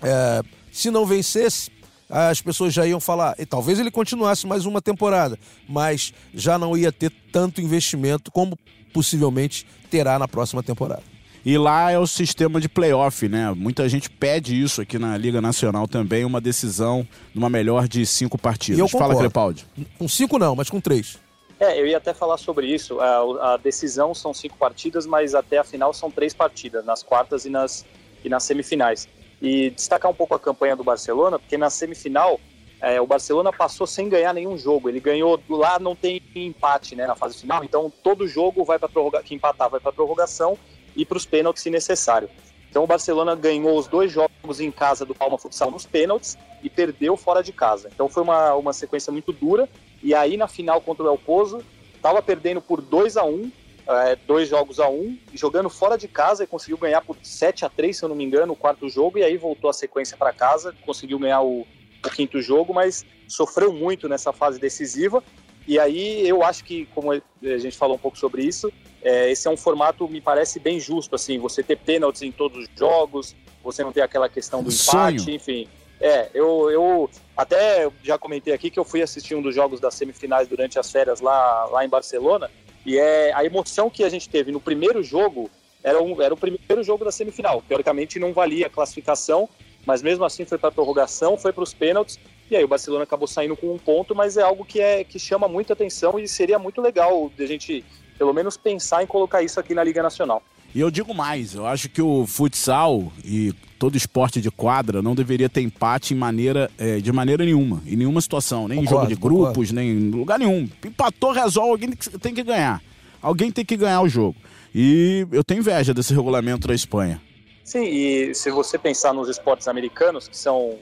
é, 0.00 0.42
se 0.70 0.92
não 0.92 1.04
vencesse, 1.04 1.72
as 2.08 2.40
pessoas 2.40 2.72
já 2.72 2.86
iam 2.86 3.00
falar, 3.00 3.34
e 3.38 3.44
talvez 3.44 3.80
ele 3.80 3.90
continuasse 3.90 4.46
mais 4.46 4.64
uma 4.64 4.80
temporada, 4.80 5.36
mas 5.68 6.12
já 6.32 6.56
não 6.56 6.76
ia 6.76 6.92
ter 6.92 7.12
tanto 7.32 7.60
investimento 7.60 8.30
como 8.30 8.56
possivelmente 8.92 9.66
terá 9.90 10.18
na 10.18 10.28
próxima 10.28 10.62
temporada. 10.62 11.02
E 11.44 11.56
lá 11.56 11.90
é 11.90 11.98
o 11.98 12.06
sistema 12.06 12.60
de 12.60 12.68
playoff, 12.68 13.26
né? 13.26 13.52
Muita 13.56 13.88
gente 13.88 14.10
pede 14.10 14.60
isso 14.60 14.82
aqui 14.82 14.98
na 14.98 15.16
Liga 15.16 15.40
Nacional 15.40 15.88
também, 15.88 16.24
uma 16.24 16.40
decisão 16.40 17.06
numa 17.34 17.48
melhor 17.48 17.88
de 17.88 18.04
cinco 18.04 18.36
partidas. 18.36 18.78
E 18.78 18.82
eu 18.82 18.88
Fala, 18.88 19.16
Crepaldi. 19.16 19.66
Com 19.98 20.06
cinco 20.06 20.38
não, 20.38 20.54
mas 20.54 20.68
com 20.68 20.80
três. 20.80 21.18
É, 21.58 21.80
eu 21.80 21.86
ia 21.86 21.96
até 21.96 22.12
falar 22.12 22.36
sobre 22.36 22.66
isso. 22.66 23.00
A, 23.00 23.54
a, 23.54 23.56
decisão 23.56 24.14
são 24.14 24.34
cinco 24.34 24.56
partidas, 24.56 25.06
mas 25.06 25.34
até 25.34 25.58
a 25.58 25.64
final 25.64 25.92
são 25.94 26.10
três 26.10 26.34
partidas, 26.34 26.84
nas 26.84 27.02
quartas 27.02 27.44
e 27.44 27.50
nas, 27.50 27.86
e 28.24 28.28
nas 28.28 28.44
semifinais. 28.44 29.08
e 29.40 29.70
destacar 29.70 30.10
um 30.10 30.14
pouco 30.14 30.34
a 30.34 30.38
campanha 30.38 30.76
do 30.76 30.84
Barcelona, 30.84 31.38
porque 31.38 31.56
na 31.56 31.70
semifinal 31.70 32.38
é, 32.80 33.00
o 33.00 33.06
Barcelona 33.06 33.52
passou 33.52 33.86
sem 33.86 34.08
ganhar 34.08 34.32
nenhum 34.32 34.56
jogo. 34.56 34.88
Ele 34.88 35.00
ganhou 35.00 35.40
lá, 35.48 35.78
não 35.78 35.94
tem 35.94 36.22
empate 36.34 36.96
né, 36.96 37.06
na 37.06 37.14
fase 37.14 37.38
final, 37.38 37.62
então 37.62 37.92
todo 38.02 38.26
jogo 38.26 38.64
vai 38.64 38.78
para 38.78 38.88
prorrogação, 38.88 39.26
que 39.26 39.34
empatar 39.34 39.68
vai 39.68 39.80
para 39.80 39.92
prorrogação 39.92 40.58
e 41.00 41.04
para 41.04 41.16
os 41.16 41.24
pênaltis 41.24 41.62
se 41.62 41.70
necessário. 41.70 42.28
Então 42.68 42.84
o 42.84 42.86
Barcelona 42.86 43.34
ganhou 43.34 43.76
os 43.76 43.88
dois 43.88 44.12
jogos 44.12 44.60
em 44.60 44.70
casa 44.70 45.04
do 45.04 45.14
Palma 45.14 45.38
Futsal 45.38 45.70
nos 45.70 45.86
pênaltis 45.86 46.36
e 46.62 46.68
perdeu 46.68 47.16
fora 47.16 47.42
de 47.42 47.52
casa. 47.52 47.90
Então 47.92 48.08
foi 48.08 48.22
uma, 48.22 48.54
uma 48.54 48.72
sequência 48.72 49.10
muito 49.10 49.32
dura. 49.32 49.68
E 50.02 50.14
aí 50.14 50.36
na 50.36 50.46
final 50.46 50.80
contra 50.80 51.04
o 51.04 51.08
El 51.08 51.18
Pozo, 51.18 51.64
estava 51.96 52.22
perdendo 52.22 52.60
por 52.60 52.80
2 52.80 53.16
a 53.16 53.24
1 53.24 53.50
é, 53.88 54.16
dois 54.26 54.48
jogos 54.48 54.78
a 54.78 54.88
um, 54.88 55.18
jogando 55.34 55.68
fora 55.68 55.96
de 55.96 56.06
casa 56.06 56.44
e 56.44 56.46
conseguiu 56.46 56.78
ganhar 56.78 57.00
por 57.00 57.16
7 57.22 57.64
a 57.64 57.68
3 57.68 57.96
se 57.96 58.04
eu 58.04 58.08
não 58.08 58.14
me 58.14 58.22
engano, 58.22 58.52
o 58.52 58.56
quarto 58.56 58.88
jogo, 58.88 59.18
e 59.18 59.24
aí 59.24 59.36
voltou 59.36 59.68
a 59.68 59.72
sequência 59.72 60.16
para 60.16 60.32
casa, 60.32 60.72
conseguiu 60.84 61.18
ganhar 61.18 61.40
o, 61.40 61.62
o, 62.04 62.10
quinto 62.10 62.40
jogo, 62.40 62.72
mas 62.72 63.04
sofreu 63.26 63.72
muito 63.72 64.08
nessa 64.08 64.32
fase 64.32 64.60
decisiva. 64.60 65.24
E 65.66 65.76
aí 65.76 66.28
eu 66.28 66.44
acho 66.44 66.62
que, 66.62 66.86
como 66.94 67.10
a 67.10 67.20
gente 67.58 67.76
falou 67.76 67.96
um 67.96 67.98
pouco 67.98 68.16
sobre 68.16 68.42
isso, 68.44 68.72
é, 69.02 69.30
esse 69.30 69.46
é 69.48 69.50
um 69.50 69.56
formato, 69.56 70.08
me 70.08 70.20
parece, 70.20 70.58
bem 70.58 70.78
justo, 70.78 71.14
assim, 71.14 71.38
você 71.38 71.62
ter 71.62 71.76
pênaltis 71.76 72.22
em 72.22 72.32
todos 72.32 72.64
os 72.64 72.68
jogos, 72.76 73.34
você 73.62 73.82
não 73.82 73.92
ter 73.92 74.02
aquela 74.02 74.28
questão 74.28 74.62
do 74.62 74.70
empate, 74.70 75.20
Sonho. 75.20 75.36
enfim. 75.36 75.68
É, 76.00 76.30
eu, 76.32 76.70
eu 76.70 77.10
até 77.36 77.90
já 78.02 78.16
comentei 78.16 78.54
aqui 78.54 78.70
que 78.70 78.78
eu 78.78 78.84
fui 78.84 79.02
assistir 79.02 79.34
um 79.34 79.42
dos 79.42 79.54
jogos 79.54 79.80
das 79.80 79.94
semifinais 79.94 80.48
durante 80.48 80.78
as 80.78 80.90
férias 80.90 81.20
lá, 81.20 81.66
lá 81.66 81.84
em 81.84 81.88
Barcelona, 81.88 82.50
e 82.84 82.98
é 82.98 83.32
a 83.34 83.44
emoção 83.44 83.90
que 83.90 84.02
a 84.02 84.08
gente 84.08 84.28
teve 84.28 84.50
no 84.50 84.60
primeiro 84.60 85.02
jogo 85.02 85.50
era, 85.82 86.02
um, 86.02 86.20
era 86.20 86.32
o 86.32 86.36
primeiro 86.36 86.82
jogo 86.82 87.04
da 87.04 87.10
semifinal. 87.10 87.62
Teoricamente 87.66 88.18
não 88.18 88.32
valia 88.32 88.66
a 88.66 88.70
classificação, 88.70 89.48
mas 89.86 90.02
mesmo 90.02 90.24
assim 90.24 90.44
foi 90.44 90.58
para 90.58 90.68
a 90.68 90.72
prorrogação, 90.72 91.36
foi 91.36 91.52
para 91.52 91.62
os 91.62 91.72
pênaltis. 91.72 92.18
E 92.50 92.56
aí 92.56 92.64
o 92.64 92.68
Barcelona 92.68 93.04
acabou 93.04 93.28
saindo 93.28 93.56
com 93.56 93.72
um 93.72 93.78
ponto, 93.78 94.14
mas 94.14 94.36
é 94.36 94.42
algo 94.42 94.64
que, 94.64 94.80
é, 94.80 95.04
que 95.04 95.18
chama 95.18 95.46
muita 95.48 95.72
atenção 95.72 96.18
e 96.18 96.26
seria 96.26 96.58
muito 96.58 96.80
legal 96.80 97.30
de 97.34 97.44
a 97.44 97.46
gente, 97.46 97.84
pelo 98.20 98.34
menos, 98.34 98.54
pensar 98.58 99.02
em 99.02 99.06
colocar 99.06 99.42
isso 99.42 99.58
aqui 99.58 99.74
na 99.74 99.82
Liga 99.82 100.02
Nacional. 100.02 100.42
E 100.74 100.80
eu 100.80 100.90
digo 100.90 101.14
mais, 101.14 101.54
eu 101.54 101.66
acho 101.66 101.88
que 101.88 102.02
o 102.02 102.26
futsal 102.26 103.10
e 103.24 103.54
todo 103.78 103.96
esporte 103.96 104.42
de 104.42 104.50
quadra 104.50 105.00
não 105.00 105.14
deveria 105.14 105.48
ter 105.48 105.62
empate 105.62 106.12
em 106.12 106.18
maneira, 106.18 106.70
é, 106.76 106.98
de 106.98 107.10
maneira 107.10 107.46
nenhuma, 107.46 107.82
em 107.86 107.96
nenhuma 107.96 108.20
situação, 108.20 108.68
nem 108.68 108.84
concordo, 108.84 108.84
em 108.84 109.00
jogo 109.00 109.14
de 109.14 109.14
grupos, 109.18 109.70
concordo. 109.70 109.74
nem 109.74 109.88
em 109.88 110.10
lugar 110.10 110.38
nenhum. 110.38 110.68
Empatou, 110.84 111.32
resolve, 111.32 111.70
alguém 111.70 111.90
tem 112.20 112.34
que 112.34 112.42
ganhar. 112.42 112.82
Alguém 113.22 113.50
tem 113.50 113.64
que 113.64 113.74
ganhar 113.74 114.02
o 114.02 114.08
jogo. 114.08 114.36
E 114.74 115.26
eu 115.32 115.42
tenho 115.42 115.60
inveja 115.60 115.94
desse 115.94 116.12
regulamento 116.12 116.68
da 116.68 116.74
Espanha. 116.74 117.22
Sim, 117.64 117.84
e 117.84 118.34
se 118.34 118.50
você 118.50 118.76
pensar 118.76 119.14
nos 119.14 119.30
esportes 119.30 119.66
americanos, 119.66 120.28
que 120.28 120.36
são 120.36 120.76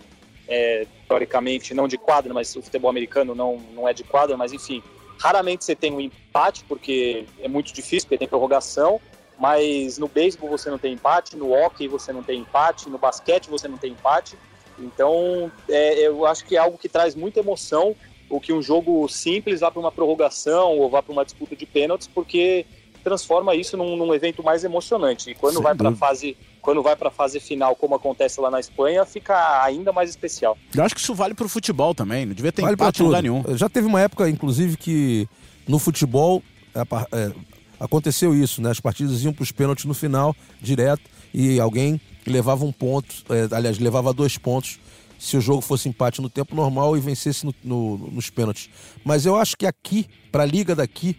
é, 0.48 0.88
teoricamente 1.06 1.72
não 1.72 1.86
de 1.86 1.96
quadra, 1.96 2.34
mas 2.34 2.56
o 2.56 2.62
futebol 2.62 2.90
americano 2.90 3.32
não, 3.32 3.60
não 3.76 3.88
é 3.88 3.94
de 3.94 4.02
quadra, 4.02 4.36
mas 4.36 4.52
enfim, 4.52 4.82
raramente 5.18 5.64
você 5.64 5.74
tem 5.74 5.92
um 5.92 6.00
empate, 6.00 6.64
porque 6.64 7.26
é 7.40 7.48
muito 7.48 7.72
difícil, 7.72 8.08
porque 8.08 8.18
tem 8.18 8.28
prorrogação 8.28 9.00
mas 9.38 9.98
no 9.98 10.08
beisebol 10.08 10.50
você 10.50 10.68
não 10.68 10.78
tem 10.78 10.94
empate, 10.94 11.36
no 11.36 11.52
hockey 11.52 11.86
você 11.86 12.12
não 12.12 12.22
tem 12.22 12.40
empate, 12.40 12.90
no 12.90 12.98
basquete 12.98 13.48
você 13.48 13.68
não 13.68 13.78
tem 13.78 13.92
empate. 13.92 14.36
Então, 14.78 15.50
é, 15.68 15.94
eu 16.00 16.26
acho 16.26 16.44
que 16.44 16.56
é 16.56 16.58
algo 16.58 16.76
que 16.76 16.88
traz 16.88 17.14
muita 17.14 17.40
emoção 17.40 17.94
o 18.30 18.40
que 18.40 18.52
um 18.52 18.60
jogo 18.60 19.08
simples 19.08 19.60
vá 19.60 19.70
para 19.70 19.80
uma 19.80 19.90
prorrogação 19.90 20.78
ou 20.78 20.90
vá 20.90 21.02
para 21.02 21.12
uma 21.12 21.24
disputa 21.24 21.56
de 21.56 21.64
pênaltis, 21.64 22.06
porque 22.06 22.66
transforma 23.02 23.54
isso 23.54 23.76
num, 23.76 23.96
num 23.96 24.14
evento 24.14 24.42
mais 24.42 24.64
emocionante. 24.64 25.30
E 25.30 25.34
quando 25.34 25.54
Sem 25.54 25.62
vai 25.62 25.74
para 25.74 25.88
a 25.88 25.94
fase 25.96 26.36
quando 26.68 26.82
vai 26.82 26.94
para 26.94 27.08
a 27.08 27.10
fase 27.10 27.40
final, 27.40 27.74
como 27.74 27.94
acontece 27.94 28.38
lá 28.42 28.50
na 28.50 28.60
Espanha, 28.60 29.02
fica 29.06 29.62
ainda 29.62 29.90
mais 29.90 30.10
especial. 30.10 30.54
Eu 30.74 30.84
acho 30.84 30.94
que 30.94 31.00
isso 31.00 31.14
vale 31.14 31.32
para 31.32 31.46
o 31.46 31.48
futebol 31.48 31.94
também, 31.94 32.26
não 32.26 32.34
devia 32.34 32.52
ter 32.52 32.60
vale 32.60 32.74
empate 32.74 33.00
em 33.00 33.06
lugar 33.06 33.22
nenhum. 33.22 33.42
Já 33.56 33.70
teve 33.70 33.86
uma 33.86 34.02
época, 34.02 34.28
inclusive, 34.28 34.76
que 34.76 35.26
no 35.66 35.78
futebol 35.78 36.42
é, 36.74 37.32
aconteceu 37.80 38.34
isso, 38.34 38.60
né? 38.60 38.70
As 38.70 38.80
partidas 38.80 39.24
iam 39.24 39.32
para 39.32 39.44
os 39.44 39.50
pênaltis 39.50 39.86
no 39.86 39.94
final, 39.94 40.36
direto, 40.60 41.00
e 41.32 41.58
alguém 41.58 41.98
levava 42.26 42.66
um 42.66 42.72
ponto, 42.72 43.24
é, 43.30 43.48
aliás, 43.56 43.78
levava 43.78 44.12
dois 44.12 44.36
pontos 44.36 44.78
se 45.18 45.38
o 45.38 45.40
jogo 45.40 45.62
fosse 45.62 45.88
empate 45.88 46.20
no 46.20 46.28
tempo 46.28 46.54
normal 46.54 46.98
e 46.98 47.00
vencesse 47.00 47.46
no, 47.46 47.54
no, 47.64 47.96
nos 48.12 48.28
pênaltis. 48.28 48.68
Mas 49.02 49.24
eu 49.24 49.36
acho 49.36 49.56
que 49.56 49.64
aqui, 49.64 50.06
para 50.30 50.42
a 50.42 50.46
liga 50.46 50.74
daqui, 50.74 51.16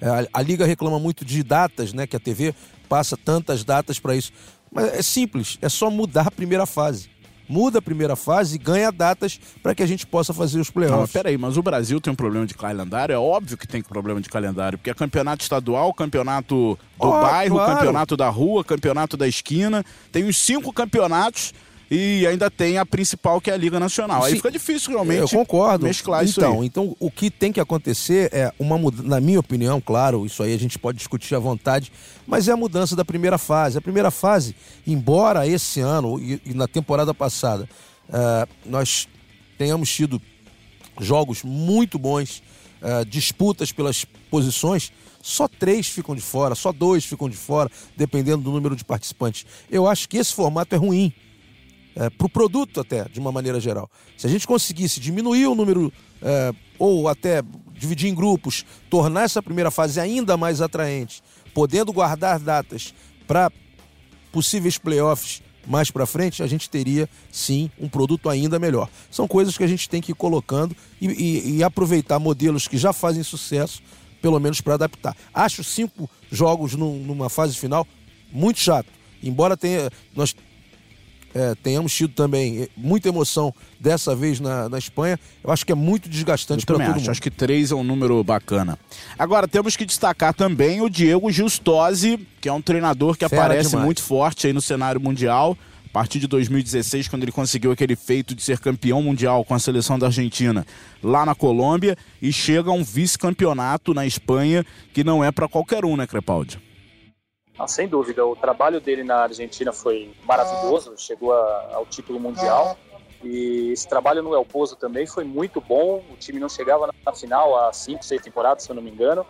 é, 0.00 0.08
a, 0.08 0.26
a, 0.32 0.42
liga 0.42 0.64
reclama 0.64 0.98
muito 0.98 1.22
de 1.22 1.42
datas, 1.42 1.92
né? 1.92 2.06
Que 2.06 2.16
a 2.16 2.18
TV 2.18 2.54
passa 2.92 3.16
tantas 3.16 3.64
datas 3.64 3.98
para 3.98 4.14
isso. 4.14 4.30
Mas 4.70 4.92
é 4.92 5.00
simples, 5.00 5.56
é 5.62 5.68
só 5.70 5.90
mudar 5.90 6.26
a 6.26 6.30
primeira 6.30 6.66
fase 6.66 7.10
muda 7.48 7.80
a 7.80 7.82
primeira 7.82 8.16
fase 8.16 8.54
e 8.54 8.58
ganha 8.58 8.90
datas 8.90 9.38
para 9.62 9.74
que 9.74 9.82
a 9.82 9.86
gente 9.86 10.06
possa 10.06 10.32
fazer 10.32 10.58
os 10.58 10.70
playoffs. 10.70 11.00
Não, 11.00 11.06
peraí, 11.06 11.36
mas 11.36 11.58
o 11.58 11.62
Brasil 11.62 12.00
tem 12.00 12.10
um 12.10 12.16
problema 12.16 12.46
de 12.46 12.54
calendário? 12.54 13.12
É 13.12 13.18
óbvio 13.18 13.58
que 13.58 13.68
tem 13.68 13.82
problema 13.82 14.22
de 14.22 14.28
calendário, 14.30 14.78
porque 14.78 14.88
é 14.88 14.94
campeonato 14.94 15.42
estadual, 15.42 15.92
campeonato 15.92 16.78
do 16.98 17.08
oh, 17.08 17.20
bairro, 17.20 17.56
claro. 17.56 17.74
campeonato 17.74 18.16
da 18.16 18.30
rua, 18.30 18.64
campeonato 18.64 19.18
da 19.18 19.28
esquina. 19.28 19.84
Tem 20.10 20.24
uns 20.24 20.38
cinco 20.38 20.72
campeonatos 20.72 21.52
e 21.94 22.26
ainda 22.26 22.50
tem 22.50 22.78
a 22.78 22.86
principal 22.86 23.38
que 23.38 23.50
é 23.50 23.52
a 23.52 23.56
Liga 23.56 23.78
Nacional. 23.78 24.22
Sim, 24.22 24.28
aí 24.28 24.36
fica 24.36 24.50
difícil 24.50 24.92
realmente 24.92 25.20
eu 25.20 25.28
concordo. 25.28 25.84
mesclar 25.84 26.24
então, 26.24 26.54
isso 26.54 26.60
aí. 26.62 26.66
Então, 26.66 26.96
o 26.98 27.10
que 27.10 27.30
tem 27.30 27.52
que 27.52 27.60
acontecer 27.60 28.30
é 28.32 28.50
uma 28.58 28.78
mudança, 28.78 29.06
na 29.06 29.20
minha 29.20 29.38
opinião, 29.38 29.78
claro, 29.78 30.24
isso 30.24 30.42
aí 30.42 30.54
a 30.54 30.58
gente 30.58 30.78
pode 30.78 30.96
discutir 30.96 31.34
à 31.34 31.38
vontade, 31.38 31.92
mas 32.26 32.48
é 32.48 32.52
a 32.52 32.56
mudança 32.56 32.96
da 32.96 33.04
primeira 33.04 33.36
fase. 33.36 33.76
A 33.76 33.80
primeira 33.82 34.10
fase, 34.10 34.56
embora 34.86 35.46
esse 35.46 35.80
ano 35.80 36.18
e, 36.18 36.40
e 36.46 36.54
na 36.54 36.66
temporada 36.66 37.12
passada 37.12 37.68
uh, 38.08 38.48
nós 38.64 39.06
tenhamos 39.58 39.92
tido 39.92 40.18
jogos 40.98 41.42
muito 41.42 41.98
bons, 41.98 42.42
uh, 42.80 43.04
disputas 43.04 43.70
pelas 43.70 44.06
posições, 44.30 44.90
só 45.20 45.46
três 45.46 45.88
ficam 45.88 46.14
de 46.14 46.22
fora, 46.22 46.54
só 46.54 46.72
dois 46.72 47.04
ficam 47.04 47.28
de 47.28 47.36
fora, 47.36 47.70
dependendo 47.94 48.42
do 48.42 48.50
número 48.50 48.74
de 48.74 48.82
participantes. 48.82 49.44
Eu 49.70 49.86
acho 49.86 50.08
que 50.08 50.16
esse 50.16 50.32
formato 50.32 50.74
é 50.74 50.78
ruim 50.78 51.12
é, 51.96 52.10
para 52.10 52.26
o 52.26 52.30
produto 52.30 52.80
até, 52.80 53.04
de 53.04 53.20
uma 53.20 53.32
maneira 53.32 53.60
geral. 53.60 53.90
Se 54.16 54.26
a 54.26 54.30
gente 54.30 54.46
conseguisse 54.46 55.00
diminuir 55.00 55.46
o 55.46 55.54
número, 55.54 55.92
é, 56.20 56.52
ou 56.78 57.08
até 57.08 57.42
dividir 57.72 58.10
em 58.10 58.14
grupos, 58.14 58.64
tornar 58.88 59.22
essa 59.22 59.42
primeira 59.42 59.70
fase 59.70 60.00
ainda 60.00 60.36
mais 60.36 60.60
atraente, 60.60 61.22
podendo 61.52 61.92
guardar 61.92 62.38
datas 62.38 62.94
para 63.26 63.50
possíveis 64.30 64.78
playoffs 64.78 65.42
mais 65.66 65.90
para 65.90 66.06
frente, 66.06 66.42
a 66.42 66.46
gente 66.46 66.68
teria 66.68 67.08
sim 67.30 67.70
um 67.78 67.88
produto 67.88 68.28
ainda 68.28 68.58
melhor. 68.58 68.88
São 69.10 69.28
coisas 69.28 69.56
que 69.56 69.62
a 69.62 69.66
gente 69.66 69.88
tem 69.88 70.00
que 70.00 70.12
ir 70.12 70.14
colocando 70.14 70.76
e, 71.00 71.06
e, 71.06 71.56
e 71.56 71.64
aproveitar 71.64 72.18
modelos 72.18 72.66
que 72.66 72.76
já 72.76 72.92
fazem 72.92 73.22
sucesso, 73.22 73.80
pelo 74.20 74.38
menos 74.40 74.60
para 74.60 74.74
adaptar. 74.74 75.16
Acho 75.32 75.62
cinco 75.62 76.10
jogos 76.30 76.74
num, 76.74 76.98
numa 76.98 77.28
fase 77.28 77.56
final 77.56 77.86
muito 78.32 78.58
chato. 78.58 78.88
Embora 79.22 79.56
tenha, 79.56 79.88
nós 80.16 80.34
é, 81.34 81.54
tenhamos 81.62 81.94
tido 81.94 82.12
também 82.14 82.68
muita 82.76 83.08
emoção 83.08 83.54
dessa 83.80 84.14
vez 84.14 84.38
na, 84.40 84.68
na 84.68 84.78
Espanha, 84.78 85.18
eu 85.42 85.50
acho 85.50 85.64
que 85.64 85.72
é 85.72 85.74
muito 85.74 86.08
desgastante 86.08 86.64
para 86.66 86.76
todo 86.76 86.84
acho. 86.84 87.00
mundo. 87.00 87.10
Acho 87.10 87.22
que 87.22 87.30
três 87.30 87.70
é 87.70 87.74
um 87.74 87.84
número 87.84 88.22
bacana. 88.22 88.78
Agora, 89.18 89.48
temos 89.48 89.76
que 89.76 89.84
destacar 89.84 90.34
também 90.34 90.80
o 90.80 90.88
Diego 90.88 91.30
Giustosi, 91.30 92.26
que 92.40 92.48
é 92.48 92.52
um 92.52 92.62
treinador 92.62 93.16
que 93.16 93.28
Fera 93.28 93.44
aparece 93.44 93.70
demais. 93.70 93.84
muito 93.84 94.02
forte 94.02 94.46
aí 94.46 94.52
no 94.52 94.60
cenário 94.60 95.00
mundial. 95.00 95.56
A 95.86 95.92
partir 95.92 96.18
de 96.20 96.26
2016, 96.26 97.06
quando 97.06 97.22
ele 97.24 97.32
conseguiu 97.32 97.70
aquele 97.70 97.94
feito 97.94 98.34
de 98.34 98.42
ser 98.42 98.58
campeão 98.58 99.02
mundial 99.02 99.44
com 99.44 99.54
a 99.54 99.58
seleção 99.58 99.98
da 99.98 100.06
Argentina 100.06 100.66
lá 101.02 101.26
na 101.26 101.34
Colômbia, 101.34 101.98
e 102.20 102.32
chega 102.32 102.70
a 102.70 102.72
um 102.72 102.82
vice-campeonato 102.82 103.92
na 103.92 104.06
Espanha 104.06 104.64
que 104.94 105.04
não 105.04 105.22
é 105.22 105.30
para 105.30 105.46
qualquer 105.46 105.84
um, 105.84 105.94
né, 105.94 106.06
Crepaldi? 106.06 106.58
Ah, 107.58 107.68
sem 107.68 107.86
dúvida, 107.86 108.24
o 108.24 108.34
trabalho 108.34 108.80
dele 108.80 109.04
na 109.04 109.22
Argentina 109.24 109.72
foi 109.72 110.14
maravilhoso, 110.24 110.94
chegou 110.96 111.32
a, 111.32 111.70
ao 111.74 111.86
título 111.86 112.18
mundial. 112.18 112.76
E 113.22 113.70
esse 113.70 113.86
trabalho 113.86 114.22
no 114.22 114.34
El 114.34 114.44
Pozo 114.44 114.74
também 114.74 115.06
foi 115.06 115.22
muito 115.22 115.60
bom. 115.60 116.02
O 116.10 116.16
time 116.16 116.40
não 116.40 116.48
chegava 116.48 116.86
na, 116.88 116.94
na 117.04 117.12
final 117.12 117.56
há 117.56 117.72
cinco, 117.72 118.04
seis 118.04 118.20
temporadas, 118.20 118.64
se 118.64 118.70
eu 118.70 118.74
não 118.74 118.82
me 118.82 118.90
engano, 118.90 119.24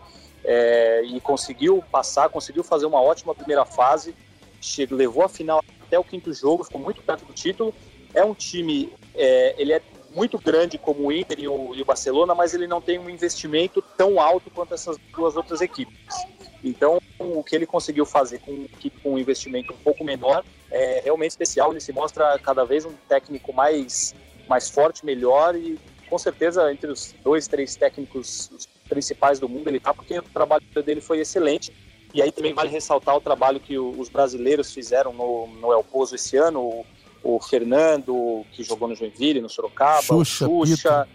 é, 0.44 1.02
e 1.04 1.20
conseguiu 1.20 1.84
passar, 1.90 2.28
conseguiu 2.30 2.64
fazer 2.64 2.86
uma 2.86 3.00
ótima 3.02 3.34
primeira 3.34 3.64
fase. 3.64 4.14
Chegou, 4.60 4.96
levou 4.96 5.24
a 5.24 5.28
final 5.28 5.62
até 5.84 5.98
o 5.98 6.04
quinto 6.04 6.32
jogo, 6.32 6.64
ficou 6.64 6.80
muito 6.80 7.02
perto 7.02 7.24
do 7.24 7.32
título. 7.32 7.74
É 8.14 8.24
um 8.24 8.34
time, 8.34 8.92
é, 9.14 9.54
ele 9.58 9.72
é 9.72 9.82
muito 10.14 10.38
grande 10.38 10.78
como 10.78 11.08
o 11.08 11.12
Inter 11.12 11.40
e 11.40 11.48
o, 11.48 11.74
e 11.74 11.82
o 11.82 11.84
Barcelona, 11.84 12.34
mas 12.34 12.54
ele 12.54 12.66
não 12.66 12.80
tem 12.80 12.98
um 12.98 13.10
investimento 13.10 13.82
tão 13.96 14.20
alto 14.20 14.50
quanto 14.50 14.72
essas 14.72 14.96
duas 15.14 15.36
outras 15.36 15.60
equipes. 15.60 16.14
Então, 16.64 17.00
o 17.18 17.42
que 17.42 17.56
ele 17.56 17.66
conseguiu 17.66 18.06
fazer 18.06 18.38
com, 18.38 18.66
com 19.02 19.14
um 19.14 19.18
investimento 19.18 19.72
um 19.72 19.76
pouco 19.76 20.04
menor 20.04 20.44
é 20.70 21.00
realmente 21.04 21.30
especial. 21.30 21.72
Ele 21.72 21.80
se 21.80 21.92
mostra 21.92 22.38
cada 22.38 22.64
vez 22.64 22.84
um 22.84 22.92
técnico 23.08 23.52
mais, 23.52 24.14
mais 24.48 24.70
forte, 24.70 25.04
melhor 25.04 25.56
e 25.56 25.78
com 26.08 26.18
certeza 26.18 26.70
entre 26.70 26.90
os 26.90 27.14
dois, 27.24 27.48
três 27.48 27.74
técnicos 27.74 28.68
principais 28.86 29.40
do 29.40 29.48
mundo 29.48 29.68
ele 29.68 29.78
está, 29.78 29.94
porque 29.94 30.18
o 30.18 30.22
trabalho 30.22 30.62
dele 30.84 31.00
foi 31.00 31.20
excelente. 31.20 31.72
E 32.12 32.20
aí 32.20 32.30
também 32.30 32.52
vale 32.52 32.68
ressaltar 32.68 33.16
o 33.16 33.20
trabalho 33.20 33.58
que 33.58 33.78
os 33.78 34.10
brasileiros 34.10 34.72
fizeram 34.72 35.14
no, 35.14 35.46
no 35.46 35.72
El 35.72 35.82
Pozo 35.82 36.14
esse 36.14 36.36
ano, 36.36 36.60
o, 36.60 36.86
o 37.22 37.40
Fernando, 37.40 38.44
que 38.52 38.62
jogou 38.62 38.86
no 38.86 38.94
Joinville, 38.94 39.40
no 39.40 39.48
Sorocaba, 39.48 40.02
Xuxa, 40.02 40.46
o 40.46 40.66
Xuxa, 40.66 41.08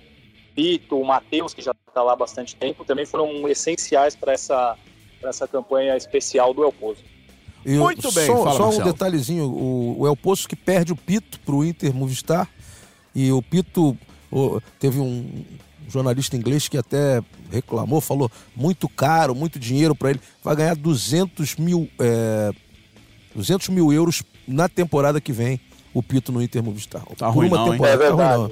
Pito, 0.56 1.00
o 1.00 1.06
Matheus, 1.06 1.54
que 1.54 1.62
já 1.62 1.76
está 1.88 2.02
lá 2.02 2.14
há 2.14 2.16
bastante 2.16 2.56
tempo, 2.56 2.84
também 2.84 3.06
foram 3.06 3.48
essenciais 3.48 4.16
para 4.16 4.34
essa, 4.34 4.76
pra 5.20 5.30
essa 5.30 5.48
campanha 5.48 5.96
especial 5.98 6.54
do 6.54 6.64
El 6.64 6.72
Pozo. 6.72 7.02
E 7.66 7.76
Muito 7.76 8.12
bem, 8.12 8.26
só, 8.28 8.44
fala, 8.44 8.58
só 8.58 8.70
um 8.70 8.84
detalhezinho: 8.84 9.46
o, 9.46 10.02
o 10.02 10.08
El 10.08 10.16
Poço 10.16 10.48
que 10.48 10.56
perde 10.56 10.94
o 10.94 10.96
Pito 10.96 11.40
pro 11.42 11.64
Inter 11.66 11.94
Movistar. 11.94 12.48
E 13.14 13.32
o 13.32 13.42
Pito 13.42 13.98
o- 14.32 14.62
teve 14.80 15.00
um 15.00 15.44
jornalista 15.90 16.36
inglês 16.38 16.68
que 16.68 16.78
até 16.78 17.22
reclamou, 17.52 18.00
falou 18.00 18.30
muito 18.56 18.88
caro, 18.88 19.34
muito 19.34 19.58
dinheiro 19.58 19.96
para 19.96 20.12
ele. 20.12 20.22
Vai 20.44 20.56
ganhar 20.56 20.76
200 20.76 21.56
mil, 21.56 21.90
é, 22.00 22.52
200 23.36 23.70
mil 23.70 23.92
euros 23.92 24.22
na 24.48 24.70
temporada 24.70 25.20
que 25.20 25.32
vem, 25.32 25.60
o 25.94 26.04
Pito 26.04 26.32
no 26.32 26.42
Inter 26.42 26.64
Movistar. 26.64 27.04
Tá 27.18 27.28
ruim 27.28 27.50
não, 27.50 27.66
hein? 27.68 27.72
temporada, 27.74 28.04
É 28.04 28.08
tá 28.08 28.14
ruim 28.14 28.18
verdade. 28.18 28.38
não. 28.40 28.52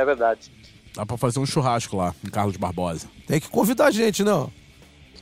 É 0.00 0.04
verdade. 0.04 0.50
Dá 0.94 1.06
pra 1.06 1.16
fazer 1.16 1.38
um 1.38 1.46
churrasco 1.46 1.96
lá, 1.96 2.14
em 2.24 2.28
Carlos 2.30 2.56
Barbosa. 2.56 3.08
Tem 3.26 3.40
que 3.40 3.48
convidar 3.48 3.86
a 3.86 3.90
gente, 3.90 4.22
não. 4.24 4.50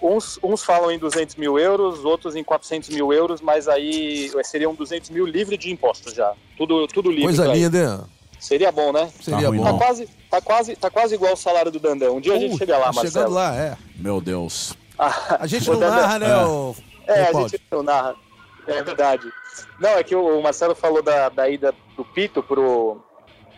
Uns, 0.03 0.39
uns 0.43 0.63
falam 0.63 0.91
em 0.91 0.99
200 0.99 1.37
mil 1.37 1.59
euros, 1.59 2.05
outros 2.05 2.35
em 2.35 2.43
400 2.43 2.89
mil 2.91 3.13
euros, 3.13 3.41
mas 3.41 3.69
aí 3.69 4.31
seriam 4.45 4.75
200 4.75 5.11
mil 5.11 5.27
livre 5.27 5.57
de 5.59 5.71
impostos 5.71 6.15
já. 6.15 6.33
Tudo, 6.57 6.87
tudo 6.89 7.11
livre. 7.11 7.25
Coisa 7.25 7.47
linda? 7.47 8.05
Seria 8.39 8.73
bom, 8.73 8.91
né? 8.93 9.11
Seria 9.21 9.49
ruim 9.49 9.59
bom. 9.59 9.65
Tá 9.65 9.73
quase, 9.85 10.07
tá, 10.31 10.41
quase, 10.41 10.77
tá 10.77 10.91
quase 10.91 11.15
igual 11.15 11.35
o 11.35 11.37
salário 11.37 11.71
do 11.71 11.79
Dandão. 11.79 12.17
Um 12.17 12.21
dia 12.21 12.33
a 12.35 12.39
gente 12.39 12.55
Uh, 12.55 12.59
chega 12.59 12.79
lá, 12.79 12.87
tá 12.87 12.93
Marcelo. 12.95 13.13
Chegando 13.13 13.35
lá, 13.35 13.55
é. 13.55 13.77
Meu 13.97 14.21
Deus. 14.21 14.73
A 14.99 15.47
gente 15.47 15.69
não 15.69 15.79
Dandão, 15.79 15.97
narra, 16.01 16.19
né, 16.19 16.31
É. 16.31 16.37
ô- 16.47 16.75
É, 17.07 17.23
a 17.29 17.33
gente 17.49 17.63
não 17.71 17.83
narra. 17.83 18.15
É 18.67 18.83
verdade. 18.83 19.31
Não, 19.79 19.91
é 19.91 20.03
que 20.05 20.15
o 20.15 20.41
Marcelo 20.41 20.75
falou 20.75 21.03
da, 21.03 21.29
da 21.29 21.49
ida 21.49 21.75
do 21.97 22.05
Pito 22.05 22.43
pro, 22.43 23.03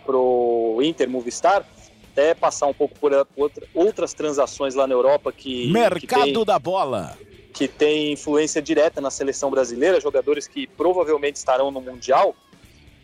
pro 0.05 0.79
Inter 0.83 1.09
Movistar, 1.09 1.65
até 2.13 2.35
passar 2.35 2.67
um 2.67 2.75
pouco 2.75 2.95
por 2.99 3.13
outra- 3.37 3.67
outras 3.75 4.13
transações 4.15 4.75
lá 4.75 4.87
na 4.87 4.95
Europa 4.95 5.33
que, 5.33 5.67
que, 5.67 5.73
Mercado 5.73 6.25
tem, 6.25 6.45
da 6.45 6.59
bola. 6.59 7.17
que 7.53 7.67
tem 7.67 8.13
influência 8.13 8.61
direta 8.61 9.01
na 9.01 9.11
seleção 9.11 9.51
brasileira, 9.51 9.99
jogadores 10.01 10.47
que 10.47 10.67
provavelmente 10.67 11.37
estarão 11.37 11.71
no 11.71 11.81
Mundial. 11.81 12.37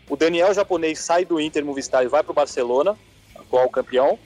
O 0.07 0.15
Daniel 0.15 0.53
japonês 0.53 0.99
sai 0.99 1.25
do 1.25 1.39
Inter 1.39 1.65
Movistar 1.65 2.03
e 2.03 2.07
vai 2.07 2.23
para 2.23 2.31
o 2.31 2.35
Barcelona, 2.35 2.97
atual 3.35 3.67
campeão. 3.69 4.17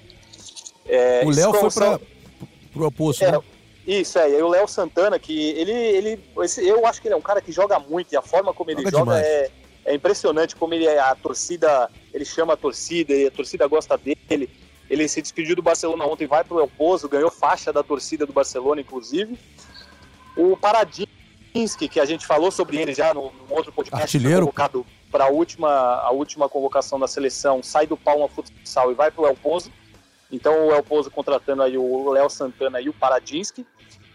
É, 0.86 1.24
O 1.26 1.30
Léo 1.32 1.54
foi 1.54 1.72
para 1.72 2.00
pro 2.74 2.88
oposto, 2.88 3.24
é, 3.24 3.32
né? 3.32 3.40
Isso, 3.88 4.18
é. 4.18 4.30
E 4.32 4.42
o 4.42 4.48
Léo 4.50 4.68
Santana, 4.68 5.18
que 5.20 5.50
ele. 5.52 5.72
ele 5.72 6.20
esse- 6.42 6.66
eu 6.66 6.86
acho 6.86 7.02
que 7.02 7.08
ele 7.08 7.16
é 7.16 7.18
um 7.18 7.22
cara 7.22 7.42
que 7.42 7.52
joga 7.52 7.80
muito 7.80 8.14
e 8.14 8.18
a 8.18 8.22
forma 8.22 8.54
como 8.54 8.72
ele 8.72 8.82
Joga 8.82 8.98
joga, 8.98 9.20
é, 9.20 9.50
é 9.86 9.94
impressionante 9.96 10.56
como 10.56 10.74
ele 10.74 10.86
é. 10.86 11.00
A 11.00 11.14
torcida. 11.16 11.90
Ele 12.14 12.24
chama 12.26 12.54
a 12.54 12.58
torcida 12.58 13.14
e 13.14 13.28
a 13.28 13.32
torcida 13.32 13.68
gosta 13.68 13.98
dele. 13.98 14.50
Ele 14.94 15.08
se 15.08 15.24
despediu 15.24 15.56
do 15.56 15.62
Barcelona 15.64 16.06
ontem, 16.06 16.28
vai 16.28 16.44
pro 16.44 16.60
El 16.60 16.68
Pozo, 16.68 17.10
ganhou 17.10 17.32
faixa 17.32 17.74
da 17.74 17.82
torcida 17.82 18.28
do 18.28 18.32
Barcelona, 18.32 18.80
inclusive. 18.80 19.40
O 20.38 20.56
Paradinski, 20.56 21.90
que 21.90 22.00
a 22.00 22.06
gente 22.06 22.28
falou 22.28 22.52
sobre 22.52 22.78
ele 22.78 22.94
já 22.94 23.12
no, 23.12 23.32
no 23.32 23.56
outro 23.56 23.72
podcast, 23.72 24.04
Artilheiro. 24.04 24.42
convocado 24.42 24.86
para 25.12 25.26
a 25.26 25.30
última, 25.30 25.70
a 25.70 26.12
última 26.12 26.48
convocação 26.48 27.00
da 27.00 27.08
seleção, 27.08 27.64
sai 27.64 27.88
do 27.88 27.98
Palma 27.98 28.30
Futsal 28.30 28.92
e 28.92 28.94
vai 28.94 29.10
pro 29.10 29.26
El 29.26 29.36
Pozo. 29.36 29.72
Então 30.32 30.68
o 30.68 30.72
El 30.72 30.84
Pozo 30.84 31.10
contratando 31.10 31.64
aí 31.64 31.76
o 31.76 32.12
Léo 32.12 32.30
Santana 32.30 32.80
e 32.80 32.88
o 32.88 32.94
Paradinski. 32.94 33.66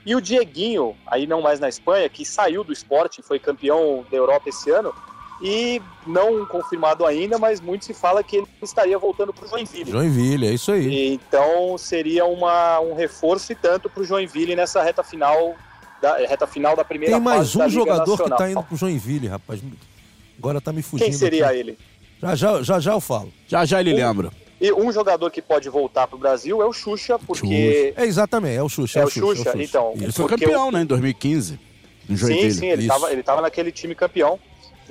E 0.06 0.14
o 0.14 0.20
Dieguinho, 0.20 0.96
aí 1.08 1.26
não 1.26 1.42
mais 1.42 1.58
na 1.58 1.68
Espanha, 1.68 2.08
que 2.08 2.24
saiu 2.24 2.62
do 2.62 2.72
esporte, 2.72 3.20
foi 3.20 3.40
campeão 3.40 4.06
da 4.08 4.16
Europa 4.16 4.48
esse 4.48 4.70
ano. 4.70 4.94
E 5.40 5.80
não 6.06 6.44
confirmado 6.46 7.06
ainda, 7.06 7.38
mas 7.38 7.60
muito 7.60 7.84
se 7.84 7.94
fala 7.94 8.24
que 8.24 8.36
ele 8.38 8.46
estaria 8.62 8.98
voltando 8.98 9.32
para 9.32 9.46
o 9.46 9.48
Joinville. 9.48 9.90
Joinville, 9.90 10.46
é 10.48 10.50
isso 10.52 10.72
aí. 10.72 10.88
E, 10.88 11.14
então 11.14 11.78
seria 11.78 12.24
uma, 12.24 12.80
um 12.80 12.94
reforço 12.94 13.52
e 13.52 13.54
tanto 13.54 13.88
para 13.88 14.02
o 14.02 14.04
Joinville 14.04 14.56
nessa 14.56 14.82
reta 14.82 15.02
final 15.04 15.54
da 16.02 16.16
reta 16.16 16.46
final 16.46 16.74
da 16.76 16.84
primeira 16.84 17.14
Tem 17.14 17.22
mais 17.22 17.54
um 17.54 17.68
jogador 17.68 18.04
que 18.04 18.10
Nacional. 18.28 18.38
tá 18.38 18.50
indo 18.50 18.62
pro 18.64 18.76
Joinville, 18.76 19.28
rapaz. 19.28 19.60
Agora 20.38 20.60
tá 20.60 20.72
me 20.72 20.82
fugindo. 20.82 21.04
Quem 21.06 21.12
seria 21.12 21.46
aqui. 21.48 21.56
ele? 21.58 21.78
Já, 22.20 22.34
já, 22.34 22.62
já, 22.62 22.80
já 22.80 22.92
eu 22.92 23.00
falo. 23.00 23.32
Já 23.46 23.64
já 23.64 23.80
ele 23.80 23.92
Um- 23.92 23.96
lembra. 23.96 24.30
E 24.60 24.72
um 24.72 24.90
jogador 24.90 25.30
que 25.30 25.40
pode 25.40 25.68
voltar 25.68 26.08
para 26.08 26.16
o 26.16 26.18
Brasil 26.18 26.60
é 26.60 26.66
o 26.66 26.72
Xuxa, 26.72 27.16
porque 27.16 27.94
É 27.96 28.04
exatamente, 28.04 28.56
é 28.56 28.62
o 28.62 28.68
Xuxa. 28.68 28.98
É 28.98 29.02
É, 29.02 29.04
o 29.06 29.08
Xuxa, 29.10 29.52
então. 29.56 29.92
Isso. 29.94 30.04
Ele 30.04 30.12
foi 30.12 30.26
Porque 30.26 30.44
campeão, 30.44 30.72
né, 30.72 30.82
em 30.82 30.84
2015. 30.84 31.60
Em 32.10 32.16
Joinville. 32.16 32.50
sim, 32.52 32.58
sim, 32.60 32.66
ele 32.66 32.82
estava 32.82 33.12
ele 33.12 33.22
tava 33.22 33.40
naquele 33.40 33.70
time 33.70 33.94
campeão. 33.94 34.36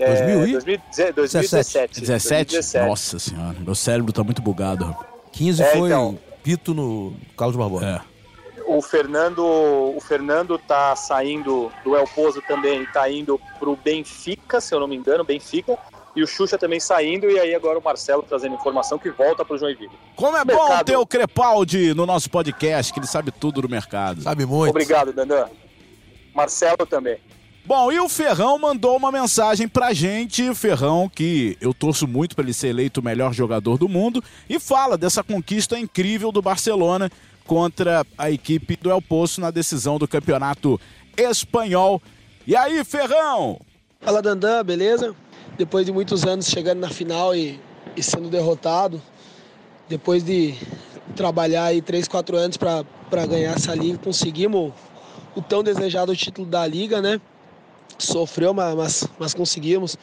2000 0.05 0.47
e? 0.47 0.51
2017. 0.51 1.13
2017. 1.13 2.01
17? 2.01 2.51
2017. 2.51 2.87
Nossa 2.89 3.19
senhora, 3.19 3.57
meu 3.59 3.75
cérebro 3.75 4.13
tá 4.13 4.23
muito 4.23 4.41
bugado. 4.41 4.85
rapaz. 4.85 5.07
15 5.31 5.63
É, 5.63 5.65
foi 5.77 5.87
então. 5.89 6.17
Pito 6.43 6.73
no 6.73 7.13
Carlos 7.35 7.55
Barbosa. 7.57 7.85
É. 7.85 8.17
O 8.65 8.81
Fernando, 8.81 9.43
o 9.45 9.99
Fernando 10.01 10.57
tá 10.57 10.95
saindo 10.95 11.71
do 11.83 11.95
El 11.95 12.05
Pozo 12.07 12.41
também, 12.47 12.85
tá 12.87 13.09
indo 13.09 13.39
pro 13.59 13.77
Benfica, 13.77 14.59
se 14.59 14.75
eu 14.75 14.79
não 14.79 14.87
me 14.87 14.95
engano, 14.95 15.23
Benfica. 15.23 15.77
E 16.15 16.23
o 16.23 16.27
Xuxa 16.27 16.57
também 16.57 16.79
saindo, 16.79 17.29
e 17.29 17.39
aí 17.39 17.53
agora 17.53 17.77
o 17.77 17.83
Marcelo 17.83 18.23
trazendo 18.23 18.55
informação 18.55 18.97
que 18.97 19.09
volta 19.11 19.45
pro 19.45 19.57
Joinville. 19.57 19.91
Como 20.15 20.35
é 20.35 20.43
bom 20.43 20.67
Mercado. 20.67 20.85
ter 20.85 20.97
o 20.97 21.05
Crepaldi 21.05 21.93
no 21.93 22.05
nosso 22.05 22.29
podcast, 22.29 22.91
que 22.91 22.99
ele 22.99 23.07
sabe 23.07 23.31
tudo 23.31 23.61
do 23.61 23.69
mercado. 23.69 24.21
Sabe 24.23 24.45
muito. 24.45 24.71
Obrigado, 24.71 25.13
Dandan. 25.13 25.47
Marcelo 26.33 26.85
também. 26.89 27.19
Bom, 27.67 27.91
e 27.91 27.99
o 27.99 28.07
Ferrão 28.07 28.57
mandou 28.57 28.95
uma 28.95 29.11
mensagem 29.11 29.67
pra 29.67 29.91
gente, 29.91 30.55
Ferrão, 30.55 31.11
que 31.13 31.57
eu 31.59 31.73
torço 31.73 32.07
muito 32.07 32.33
pra 32.33 32.41
ele 32.41 32.53
ser 32.53 32.69
eleito 32.69 33.01
o 33.01 33.03
melhor 33.03 33.33
jogador 33.33 33.77
do 33.77 33.89
mundo, 33.89 34.23
e 34.49 34.57
fala 34.57 34.97
dessa 34.97 35.21
conquista 35.21 35.77
incrível 35.77 36.31
do 36.31 36.41
Barcelona 36.41 37.11
contra 37.45 38.07
a 38.17 38.31
equipe 38.31 38.77
do 38.77 38.89
El 38.89 39.01
Poço 39.01 39.41
na 39.41 39.51
decisão 39.51 39.99
do 39.99 40.07
campeonato 40.07 40.79
espanhol. 41.17 42.01
E 42.47 42.55
aí, 42.55 42.85
Ferrão? 42.85 43.59
Fala 43.99 44.21
Dandan, 44.21 44.63
beleza? 44.63 45.13
Depois 45.57 45.85
de 45.85 45.91
muitos 45.91 46.23
anos 46.23 46.47
chegando 46.47 46.79
na 46.79 46.89
final 46.89 47.35
e, 47.35 47.59
e 47.97 48.01
sendo 48.01 48.29
derrotado, 48.29 49.01
depois 49.89 50.23
de 50.23 50.55
trabalhar 51.17 51.65
aí 51.65 51.81
3, 51.81 52.07
4 52.07 52.37
anos 52.37 52.55
para 52.55 53.25
ganhar 53.27 53.57
essa 53.57 53.75
liga, 53.75 53.97
conseguimos 53.97 54.71
o 55.35 55.41
tão 55.41 55.61
desejado 55.61 56.15
título 56.15 56.47
da 56.47 56.65
liga, 56.65 57.01
né? 57.01 57.19
Sofreu, 57.97 58.53
mas, 58.53 59.07
mas, 59.19 59.33
conseguimos. 59.33 59.97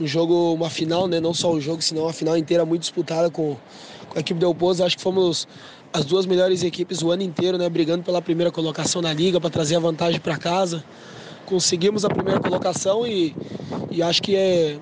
Um 0.00 0.06
jogo, 0.06 0.52
uma 0.54 0.70
final, 0.70 1.06
né? 1.06 1.20
Não 1.20 1.34
só 1.34 1.52
o 1.52 1.60
jogo, 1.60 1.82
senão 1.82 2.08
a 2.08 2.12
final 2.12 2.36
inteira 2.36 2.64
muito 2.64 2.82
disputada 2.82 3.30
com, 3.30 3.56
com 4.08 4.18
a 4.18 4.20
equipe 4.20 4.40
do 4.40 4.54
Pozo. 4.54 4.84
Acho 4.84 4.96
que 4.96 5.02
fomos 5.02 5.46
as 5.92 6.04
duas 6.04 6.24
melhores 6.24 6.62
equipes 6.62 7.02
o 7.02 7.10
ano 7.10 7.22
inteiro, 7.22 7.58
né? 7.58 7.68
Brigando 7.68 8.02
pela 8.02 8.22
primeira 8.22 8.50
colocação 8.50 9.02
na 9.02 9.12
liga 9.12 9.40
para 9.40 9.50
trazer 9.50 9.76
a 9.76 9.80
vantagem 9.80 10.20
para 10.20 10.36
casa 10.36 10.82
conseguimos 11.52 12.04
a 12.04 12.08
primeira 12.08 12.40
colocação 12.40 13.06
e, 13.06 13.34
e 13.90 14.02
acho 14.02 14.22
que 14.22 14.34
é 14.34 14.78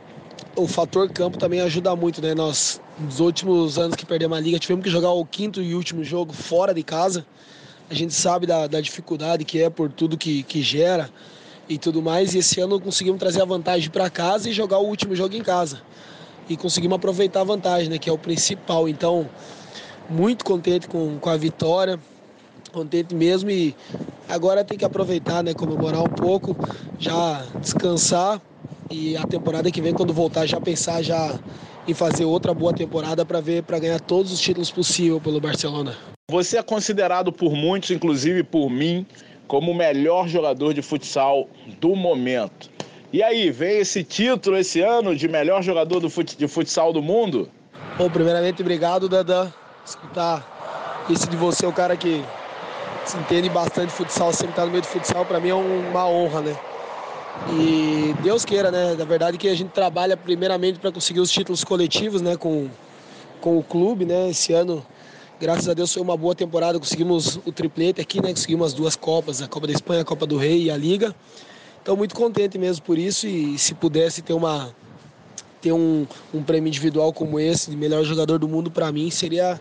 o 0.55 0.67
fator 0.67 1.11
campo 1.11 1.39
também 1.39 1.61
ajuda 1.61 1.95
muito, 1.97 2.23
né? 2.23 2.35
Nós 2.35 2.81
nos 2.99 3.19
últimos 3.19 3.79
anos 3.79 3.97
que 3.97 4.07
perdemos 4.07 4.37
a 4.37 4.41
liga 4.41 4.59
tivemos 4.59 4.85
que 4.85 4.91
jogar 4.91 5.11
o 5.11 5.25
quinto 5.25 5.63
e 5.63 5.75
último 5.75 6.05
jogo 6.05 6.33
fora 6.33 6.73
de 6.73 6.83
casa. 6.83 7.27
A 7.89 7.95
gente 7.95 8.15
sabe 8.15 8.47
da, 8.47 8.67
da 8.67 8.81
dificuldade 8.81 9.45
que 9.45 9.61
é 9.61 9.69
por 9.69 9.91
tudo 9.91 10.17
que, 10.17 10.43
que 10.45 10.63
gera 10.63 11.11
e 11.71 11.79
tudo 11.79 12.03
mais. 12.03 12.35
E 12.35 12.39
esse 12.39 12.61
ano 12.61 12.81
conseguimos 12.81 13.19
trazer 13.19 13.41
a 13.41 13.45
vantagem 13.45 13.89
para 13.89 14.11
casa 14.11 14.51
e 14.51 14.53
jogar 14.53 14.79
o 14.79 14.87
último 14.87 15.15
jogo 15.15 15.35
em 15.35 15.43
casa. 15.43 15.81
E 16.49 16.57
conseguimos 16.57 16.97
aproveitar 16.97 17.43
a 17.43 17.45
vantagem, 17.45 17.89
né? 17.89 17.97
Que 17.97 18.11
é 18.11 18.13
o 18.13 18.19
principal. 18.19 18.89
Então, 18.89 19.29
muito 20.09 20.45
contente 20.45 20.89
com, 20.89 21.19
com 21.19 21.31
a 21.31 21.37
vitória 21.37 21.99
contente 22.71 23.15
mesmo 23.15 23.51
e 23.51 23.75
agora 24.29 24.65
tem 24.65 24.79
que 24.79 24.85
aproveitar, 24.85 25.43
né, 25.43 25.53
comemorar 25.53 26.03
um 26.03 26.09
pouco, 26.09 26.57
já 26.99 27.45
descansar 27.61 28.41
e 28.89 29.17
a 29.17 29.27
temporada 29.27 29.71
que 29.71 29.81
vem 29.81 29.93
quando 29.93 30.13
voltar 30.13 30.47
já 30.47 30.61
pensar 30.61 31.03
já 31.03 31.39
em 31.87 31.95
fazer 31.95 32.25
outra 32.25 32.55
boa 32.55 32.73
temporada 32.73 33.25
para 33.25 33.41
ver 33.41 33.63
para 33.63 33.79
ganhar 33.79 34.01
todos 34.01 34.33
os 34.33 34.41
títulos 34.41 34.71
possíveis 34.71 35.23
pelo 35.23 35.41
Barcelona. 35.41 35.97
Você 36.31 36.59
é 36.59 36.63
considerado 36.63 37.33
por 37.33 37.55
muitos, 37.55 37.91
inclusive 37.91 38.45
por 38.45 38.71
mim, 38.71 39.05
como 39.51 39.73
o 39.73 39.75
melhor 39.75 40.29
jogador 40.29 40.73
de 40.73 40.81
futsal 40.81 41.49
do 41.81 41.97
momento. 41.97 42.71
E 43.13 43.21
aí, 43.21 43.51
vem 43.51 43.79
esse 43.81 44.05
título 44.05 44.57
esse 44.57 44.81
ano 44.81 45.17
de 45.17 45.27
melhor 45.27 45.61
jogador 45.61 45.99
do 45.99 46.09
fut- 46.09 46.37
de 46.39 46.47
futsal 46.47 46.93
do 46.93 47.03
mundo? 47.03 47.49
Bom, 47.99 48.09
primeiramente 48.09 48.63
obrigado, 48.63 49.09
Dadan. 49.09 49.51
Escutar 49.85 51.05
isso 51.11 51.29
de 51.29 51.37
você, 51.37 51.67
o 51.67 51.73
cara 51.73 51.97
que 51.97 52.25
se 53.05 53.17
entende 53.17 53.49
bastante 53.49 53.93
futsal, 53.93 54.33
sempre 54.33 54.55
tá 54.55 54.65
no 54.65 54.71
meio 54.71 54.83
do 54.83 54.87
futsal, 54.87 55.27
para 55.27 55.41
mim 55.41 55.49
é 55.49 55.55
um- 55.57 55.91
uma 55.91 56.09
honra, 56.09 56.43
né? 56.43 56.57
E 57.53 58.15
Deus 58.23 58.45
queira, 58.45 58.71
né? 58.71 58.95
Na 58.97 59.05
verdade 59.05 59.37
que 59.37 59.49
a 59.49 59.55
gente 59.57 59.71
trabalha 59.71 60.17
primeiramente 60.17 60.79
para 60.79 60.93
conseguir 60.93 61.19
os 61.19 61.31
títulos 61.33 61.65
coletivos, 61.65 62.23
né, 62.23 62.37
com, 62.37 62.69
com 63.41 63.59
o 63.59 63.65
clube, 63.65 64.05
né? 64.05 64.31
Esse 64.31 64.53
ano 64.53 64.87
Graças 65.41 65.71
a 65.71 65.73
Deus 65.73 65.91
foi 65.91 66.03
uma 66.03 66.19
boa 66.19 66.35
temporada, 66.35 66.79
conseguimos 66.79 67.37
o 67.47 67.51
triplete 67.51 67.99
aqui, 67.99 68.21
né? 68.21 68.29
Conseguimos 68.29 68.67
as 68.67 68.73
duas 68.75 68.95
Copas, 68.95 69.41
a 69.41 69.49
Copa 69.49 69.67
da 69.67 69.73
Espanha, 69.73 70.03
a 70.03 70.05
Copa 70.05 70.27
do 70.27 70.37
Rei 70.37 70.65
e 70.65 70.71
a 70.71 70.77
Liga. 70.77 71.15
Então 71.81 71.97
muito 71.97 72.15
contente 72.15 72.59
mesmo 72.59 72.85
por 72.85 72.99
isso 72.99 73.27
e 73.27 73.59
se 73.59 73.73
pudesse 73.73 74.21
ter 74.21 74.35
uma 74.35 74.71
ter 75.63 75.73
um, 75.73 76.07
um 76.35 76.43
prêmio 76.43 76.69
individual 76.69 77.11
como 77.11 77.41
esse 77.41 77.71
de 77.71 77.77
melhor 77.77 78.05
jogador 78.05 78.39
do 78.39 78.47
mundo 78.47 78.71
para 78.71 78.93
mim 78.93 79.11
seria 79.11 79.59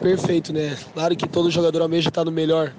perfeito, 0.00 0.54
né? 0.54 0.74
Claro 0.94 1.14
que 1.14 1.28
todo 1.28 1.50
jogador 1.50 1.82
almeja 1.82 2.08
estar 2.08 2.24
no 2.24 2.32
melhor 2.32 2.72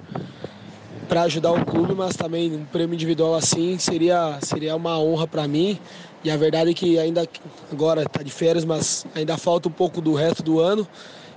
para 1.08 1.22
ajudar 1.22 1.52
o 1.52 1.64
clube, 1.64 1.94
mas 1.94 2.16
também 2.16 2.52
um 2.56 2.64
prêmio 2.64 2.94
individual 2.94 3.36
assim 3.36 3.78
seria 3.78 4.40
seria 4.42 4.74
uma 4.74 4.98
honra 4.98 5.28
para 5.28 5.46
mim. 5.46 5.78
E 6.24 6.30
a 6.30 6.36
verdade 6.36 6.72
é 6.72 6.74
que 6.74 6.98
ainda 6.98 7.24
agora 7.70 8.02
está 8.02 8.20
de 8.20 8.32
férias, 8.32 8.64
mas 8.64 9.06
ainda 9.14 9.36
falta 9.36 9.68
um 9.68 9.72
pouco 9.72 10.00
do 10.00 10.12
resto 10.14 10.42
do 10.42 10.58
ano. 10.58 10.88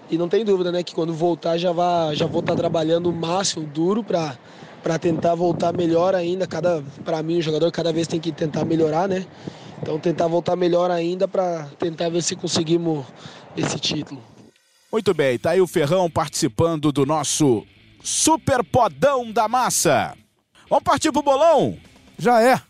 E 0.09 0.17
não 0.17 0.29
tem 0.29 0.45
dúvida, 0.45 0.71
né, 0.71 0.83
que 0.83 0.93
quando 0.93 1.13
voltar 1.13 1.57
já 1.57 1.71
vá, 1.71 2.13
já 2.13 2.25
vou 2.25 2.41
estar 2.41 2.53
tá 2.53 2.57
trabalhando 2.57 3.09
o 3.09 3.13
máximo 3.13 3.65
duro 3.65 4.03
para 4.03 4.37
para 4.83 4.99
tentar 4.99 5.33
voltar 5.33 5.73
melhor 5.73 6.13
ainda. 6.13 6.45
Cada 6.45 6.83
para 7.03 7.23
mim 7.23 7.39
o 7.39 7.41
jogador 7.41 7.71
cada 7.71 7.91
vez 7.91 8.07
tem 8.07 8.19
que 8.19 8.31
tentar 8.31 8.63
melhorar, 8.65 9.07
né? 9.07 9.25
Então 9.81 9.99
tentar 9.99 10.27
voltar 10.27 10.55
melhor 10.55 10.91
ainda 10.91 11.27
para 11.27 11.67
tentar 11.79 12.09
ver 12.09 12.21
se 12.21 12.35
conseguimos 12.35 13.03
esse 13.57 13.79
título. 13.79 14.21
Muito 14.91 15.11
bem, 15.13 15.39
tá 15.39 15.51
aí 15.51 15.61
o 15.61 15.67
Ferrão 15.67 16.09
participando 16.09 16.91
do 16.91 17.03
nosso 17.03 17.65
Super 18.03 18.63
Podão 18.63 19.31
da 19.31 19.47
Massa. 19.47 20.15
Vamos 20.69 20.83
partir 20.83 21.11
pro 21.11 21.23
bolão? 21.23 21.77
Já 22.17 22.41
é. 22.41 22.61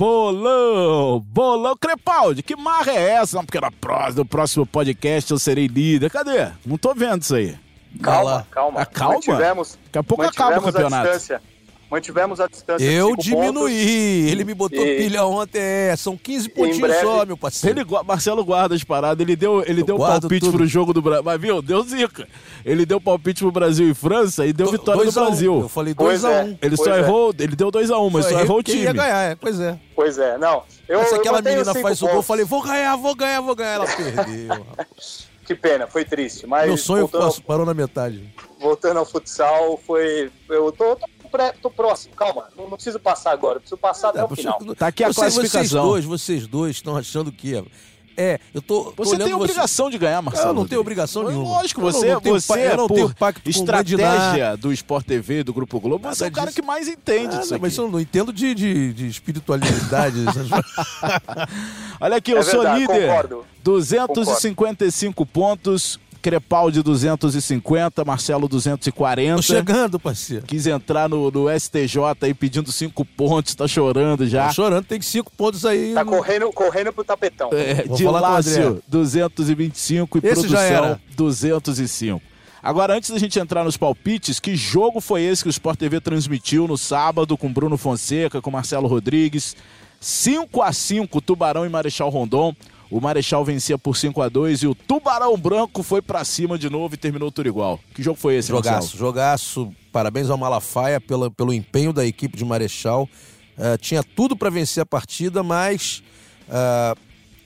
Bolão, 0.00 1.20
bolão. 1.20 1.76
Crepaldi, 1.76 2.42
que 2.42 2.56
marra 2.56 2.90
é 2.90 3.10
essa? 3.16 3.36
Não, 3.36 3.44
porque 3.44 3.60
na 3.60 3.70
próxima, 3.70 4.14
no 4.20 4.24
próximo 4.24 4.64
podcast 4.64 5.30
eu 5.30 5.38
serei 5.38 5.66
líder. 5.66 6.10
Cadê? 6.10 6.48
Não 6.64 6.78
tô 6.78 6.94
vendo 6.94 7.20
isso 7.20 7.34
aí. 7.34 7.54
Calma, 8.02 8.46
calma. 8.50 8.80
Ah, 8.80 8.86
calma? 8.86 9.14
Mantivemos, 9.16 9.78
Daqui 9.84 9.98
a 9.98 10.02
pouco 10.02 10.22
acaba 10.24 10.52
o 10.58 10.62
mantivemos 10.62 10.68
a 10.68 10.72
campeonato. 10.72 11.06
distância. 11.18 11.42
Mantivemos 11.90 12.38
a 12.40 12.46
distância. 12.46 12.86
de 12.88 12.94
Eu 12.94 13.16
diminuí. 13.16 13.52
pontos. 13.52 14.32
Ele 14.32 14.44
me 14.44 14.54
botou 14.54 14.78
E- 14.86 14.96
pilha 14.98 15.24
ontem. 15.24 15.58
É, 15.60 15.96
são 15.96 16.16
15 16.16 16.48
pontinhos 16.48 16.78
breve- 16.78 17.00
só, 17.02 17.26
meu 17.26 17.36
parceiro. 17.36 17.80
Ele, 17.80 17.88
Marcelo 18.06 18.44
guarda 18.44 18.74
as 18.76 18.84
paradas, 18.84 19.20
ele 19.26 19.34
deu, 19.34 19.62
ele 19.66 19.80
Eu 19.82 19.86
deu 19.86 19.98
palpite 19.98 20.40
tudo. 20.46 20.56
pro 20.58 20.66
jogo 20.66 20.92
do 20.92 21.02
Brasil. 21.02 21.24
Mas 21.24 21.40
viu, 21.40 21.60
deu 21.60 21.82
zica. 21.82 22.28
Ele 22.64 22.86
deu 22.86 23.00
palpite 23.00 23.42
pro 23.42 23.50
Brasil 23.50 23.88
e 23.90 23.94
França 23.94 24.46
e 24.46 24.52
deu 24.52 24.66
Do- 24.66 24.72
vitória 24.72 25.10
do 25.10 25.18
a 25.18 25.22
um. 25.22 25.26
Brasil. 25.26 25.60
Eu 25.62 25.68
falei 25.68 25.92
Pois 25.94 26.22
2x1. 26.22 26.30
é. 26.30 26.44
Um. 26.44 26.58
Ele 26.62 26.76
Pois 26.76 26.80
só 26.88 26.94
é. 26.94 26.98
errou, 27.00 27.34
ele 27.38 27.56
deu 27.56 27.70
2x1, 27.72 28.10
mas 28.10 28.26
só 28.26 28.38
errou 28.40 28.58
o 28.58 28.62
time. 28.62 28.82
ia 28.82 28.92
ganhar, 28.92 29.30
é, 29.32 29.34
pois 29.34 29.58
é. 29.58 29.78
Pois 29.96 30.16
é, 30.18 30.38
não. 30.38 30.62
Eu, 30.88 31.04
Se 31.04 31.14
eu 31.14 31.18
aquela 31.18 31.42
menina 31.42 31.74
faz 31.74 32.00
o 32.02 32.06
gol, 32.06 32.16
eu 32.16 32.22
falei, 32.22 32.44
vou 32.44 32.62
ganhar, 32.62 32.94
vou 32.96 33.14
ganhar, 33.16 33.40
vou 33.40 33.54
ganhar. 33.56 33.74
Ela 33.74 33.86
perdeu. 33.86 34.66
Que 35.46 35.54
pena, 35.56 35.84
foi 35.88 36.04
triste. 36.04 36.46
Mas 36.46 36.68
Meu 36.68 36.76
sonho 36.76 37.08
voltando, 37.08 37.42
parou 37.42 37.66
na 37.66 37.74
metade. 37.74 38.32
voltando 38.60 38.98
ao 39.00 39.04
futsal, 39.04 39.80
foi. 39.84 40.30
Eu 40.48 40.70
tô, 40.70 40.94
tô, 40.94 41.19
pré- 41.30 41.54
tô 41.62 41.70
próximo, 41.70 42.14
calma. 42.14 42.44
Não, 42.56 42.64
não 42.68 42.76
preciso 42.76 42.98
passar 43.00 43.32
agora, 43.32 43.56
eu 43.56 43.60
preciso 43.60 43.78
passar 43.78 44.10
até 44.10 44.20
É, 44.20 44.24
o 44.24 44.28
final. 44.36 44.58
Tá 44.76 44.88
aqui 44.88 45.04
a 45.04 45.08
Você- 45.08 45.20
Vocês 45.20 45.34
classificação. 45.50 45.86
dois, 45.88 46.04
vocês 46.04 46.46
dois 46.46 46.76
estão 46.76 46.96
achando 46.96 47.30
que 47.32 47.54
é. 47.56 47.64
É, 48.16 48.38
eu 48.52 48.60
tô. 48.60 48.92
tô 48.92 49.02
Você 49.04 49.14
olhando 49.14 49.24
tem 49.28 49.34
obrigação 49.34 49.88
de 49.88 49.96
ganhar, 49.96 50.20
Marcelo. 50.20 50.50
Eu 50.50 50.54
não 50.54 50.66
tenho 50.66 50.80
obrigação 50.80 51.22
nenhuma. 51.22 51.48
Lógico, 51.48 51.80
Eu 51.80 51.84
não- 51.84 51.92
você, 51.92 52.12
não 52.14 52.20
tenho 52.20 52.38
você 52.40 52.48
pa- 52.52 52.58
eu 52.58 52.76
não 52.76 52.86
por 52.88 52.94
tenho 52.94 53.14
pacto 53.14 53.48
estratégia 53.48 54.56
do 54.58 54.70
Sport 54.74 55.06
TV, 55.06 55.42
do 55.42 55.54
Grupo 55.54 55.80
Globo, 55.80 56.06
você 56.06 56.24
é 56.24 56.26
o 56.26 56.30
Nada 56.30 56.34
cara 56.34 56.46
disso. 56.50 56.60
que 56.60 56.66
mais 56.66 56.86
entende 56.86 57.24
Nada, 57.28 57.38
disso 57.38 57.54
aqui. 57.54 57.62
mas 57.62 57.76
eu 57.78 57.88
não 57.88 57.98
entendo 58.00 58.30
de, 58.30 58.54
de, 58.54 58.92
de 58.92 59.06
espiritualidade. 59.08 60.16
Olha 62.00 62.16
aqui, 62.16 62.32
eu 62.32 62.38
É 62.38 62.42
sou 62.42 62.60
verdade, 62.62 62.80
líder. 62.80 63.06
concordo. 63.08 63.44
255 63.64 65.24
pontos, 65.24 65.98
Crepaldi 66.20 66.82
250, 66.82 68.04
Marcelo 68.04 68.42
Tô 68.42 68.56
240. 68.56 69.42
chegando, 69.42 69.98
parceiro. 69.98 70.44
Quis 70.46 70.66
entrar 70.66 71.08
no, 71.08 71.30
no 71.30 71.46
STJ 71.58 71.98
aí 72.22 72.34
pedindo 72.34 72.70
cinco 72.70 73.04
pontos, 73.04 73.54
tá 73.54 73.66
chorando 73.66 74.26
já. 74.26 74.48
Tô 74.48 74.54
chorando, 74.54 74.84
tem 74.84 75.00
cinco 75.00 75.32
pontos 75.36 75.64
aí. 75.64 75.94
Tá 75.94 76.04
no- 76.04 76.10
correndo, 76.12 76.52
correndo 76.52 76.92
pro 76.92 77.02
tapetão. 77.04 77.50
É, 77.52 77.84
Vou 77.86 77.96
de 77.96 78.04
falar 78.04 78.20
com 78.20 78.26
o 78.26 78.30
Lácio, 78.30 78.66
André. 78.68 78.80
225 78.88 80.18
e 80.18 80.26
Esse 80.26 80.48
já 80.48 80.58
produção 80.58 80.84
era. 80.84 81.00
205. 81.16 82.22
Agora, 82.62 82.94
antes 82.94 83.08
da 83.10 83.18
gente 83.18 83.38
entrar 83.38 83.64
nos 83.64 83.78
palpites, 83.78 84.38
que 84.38 84.54
jogo 84.54 85.00
foi 85.00 85.22
esse 85.22 85.42
que 85.42 85.48
o 85.48 85.50
Sport 85.50 85.78
TV 85.78 85.98
transmitiu 86.00 86.68
no 86.68 86.76
sábado 86.76 87.36
com 87.38 87.50
Bruno 87.50 87.78
Fonseca, 87.78 88.42
com 88.42 88.50
Marcelo 88.50 88.86
Rodrigues? 88.86 89.56
5 89.98 90.60
a 90.62 90.72
5 90.72 91.20
Tubarão 91.22 91.64
e 91.64 91.68
Marechal 91.68 92.10
Rondon. 92.10 92.54
O 92.90 93.00
Marechal 93.00 93.44
vencia 93.44 93.78
por 93.78 93.96
5 93.96 94.20
a 94.20 94.28
2 94.28 94.62
e 94.62 94.66
o 94.66 94.74
Tubarão 94.74 95.36
Branco 95.36 95.82
foi 95.82 96.02
pra 96.02 96.24
cima 96.24 96.58
de 96.58 96.68
novo 96.68 96.94
e 96.94 96.98
terminou 96.98 97.30
tudo 97.30 97.48
igual. 97.48 97.78
Que 97.94 98.02
jogo 98.02 98.18
foi 98.18 98.36
esse, 98.36 98.48
Jogaço, 98.48 98.72
Marcelo? 98.72 98.98
jogaço. 98.98 99.72
Parabéns 99.92 100.28
ao 100.28 100.36
Malafaia 100.36 101.00
pela, 101.00 101.30
pelo 101.30 101.52
empenho 101.52 101.92
da 101.92 102.04
equipe 102.04 102.36
de 102.36 102.44
Marechal. 102.44 103.08
Eh, 103.56 103.76
tinha 103.78 104.02
tudo 104.02 104.36
para 104.36 104.50
vencer 104.50 104.82
a 104.82 104.86
partida, 104.86 105.42
mas 105.42 106.02
eh, 106.48 106.94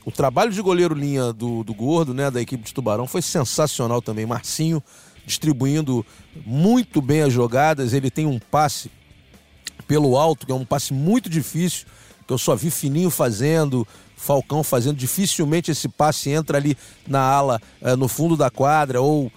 o 0.07 0.11
trabalho 0.11 0.51
de 0.51 0.63
goleiro 0.63 0.95
linha 0.95 1.33
do, 1.33 1.63
do 1.63 1.75
Gordo, 1.75 2.15
né, 2.15 2.31
da 2.31 2.41
equipe 2.41 2.65
de 2.65 2.73
Tubarão, 2.73 3.07
foi 3.07 3.21
sensacional 3.21 4.01
também. 4.01 4.25
Marcinho 4.25 4.83
distribuindo 5.27 6.05
muito 6.45 7.03
bem 7.03 7.23
as 7.23 7.33
jogadas. 7.33 7.93
Ele 7.93 8.11
tem 8.11 8.27
um 8.27 8.39
passe 8.39 8.91
pelo 9.87 10.17
alto, 10.17 10.47
que 10.47 10.53
é 10.53 10.55
um 10.55 10.65
passe 10.65 10.93
muito 10.93 11.29
difícil, 11.29 11.87
que 12.27 12.33
eu 12.33 12.39
só 12.39 12.55
vi 12.55 12.71
Fininho 12.71 13.11
fazendo, 13.11 13.87
Falcão 14.25 14.65
fazendo. 14.65 14.97
Dificilmente 14.97 15.71
esse 15.71 15.89
passe 15.89 16.31
entra 16.31 16.59
ali 16.59 16.77
na 17.07 17.21
ala, 17.21 17.61
eh, 17.83 17.95
no 17.95 18.09
fundo 18.09 18.37
da 18.37 18.51
quadra, 18.51 19.01
ou 19.01 19.31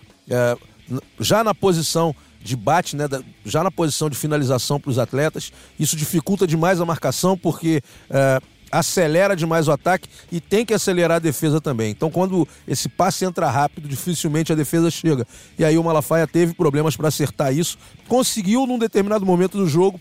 n- 0.90 1.02
já 1.20 1.44
na 1.44 1.54
posição 1.54 2.16
de 2.42 2.56
bate, 2.56 2.96
né, 2.96 3.06
já 3.46 3.64
na 3.64 3.70
posição 3.70 4.10
de 4.10 4.16
finalização 4.16 4.80
para 4.80 4.90
os 4.90 4.98
atletas. 4.98 5.52
Isso 5.78 5.96
dificulta 5.98 6.48
demais 6.48 6.80
a 6.80 6.86
marcação, 6.86 7.38
porque 7.38 7.82
eh, 8.10 8.40
acelera 8.72 9.36
demais 9.36 9.68
o 9.68 9.72
ataque 9.72 10.10
e 10.32 10.40
tem 10.42 10.66
que 10.66 10.74
acelerar 10.74 11.18
a 11.18 11.20
defesa 11.20 11.60
também. 11.62 11.90
Então, 11.92 12.10
quando 12.12 12.48
esse 12.68 12.88
passe 12.90 13.26
entra 13.26 13.50
rápido, 13.50 13.88
dificilmente 13.88 14.52
a 14.52 14.56
defesa 14.56 14.90
chega. 14.92 15.26
E 15.58 15.64
aí 15.66 15.78
o 15.78 15.84
Malafaia 15.84 16.28
teve 16.28 16.54
problemas 16.54 16.96
para 16.96 17.08
acertar 17.08 17.54
isso. 17.54 17.78
Conseguiu 18.08 18.66
num 18.68 18.78
determinado 18.78 19.26
momento 19.26 19.58
do 19.58 19.68
jogo 19.68 20.00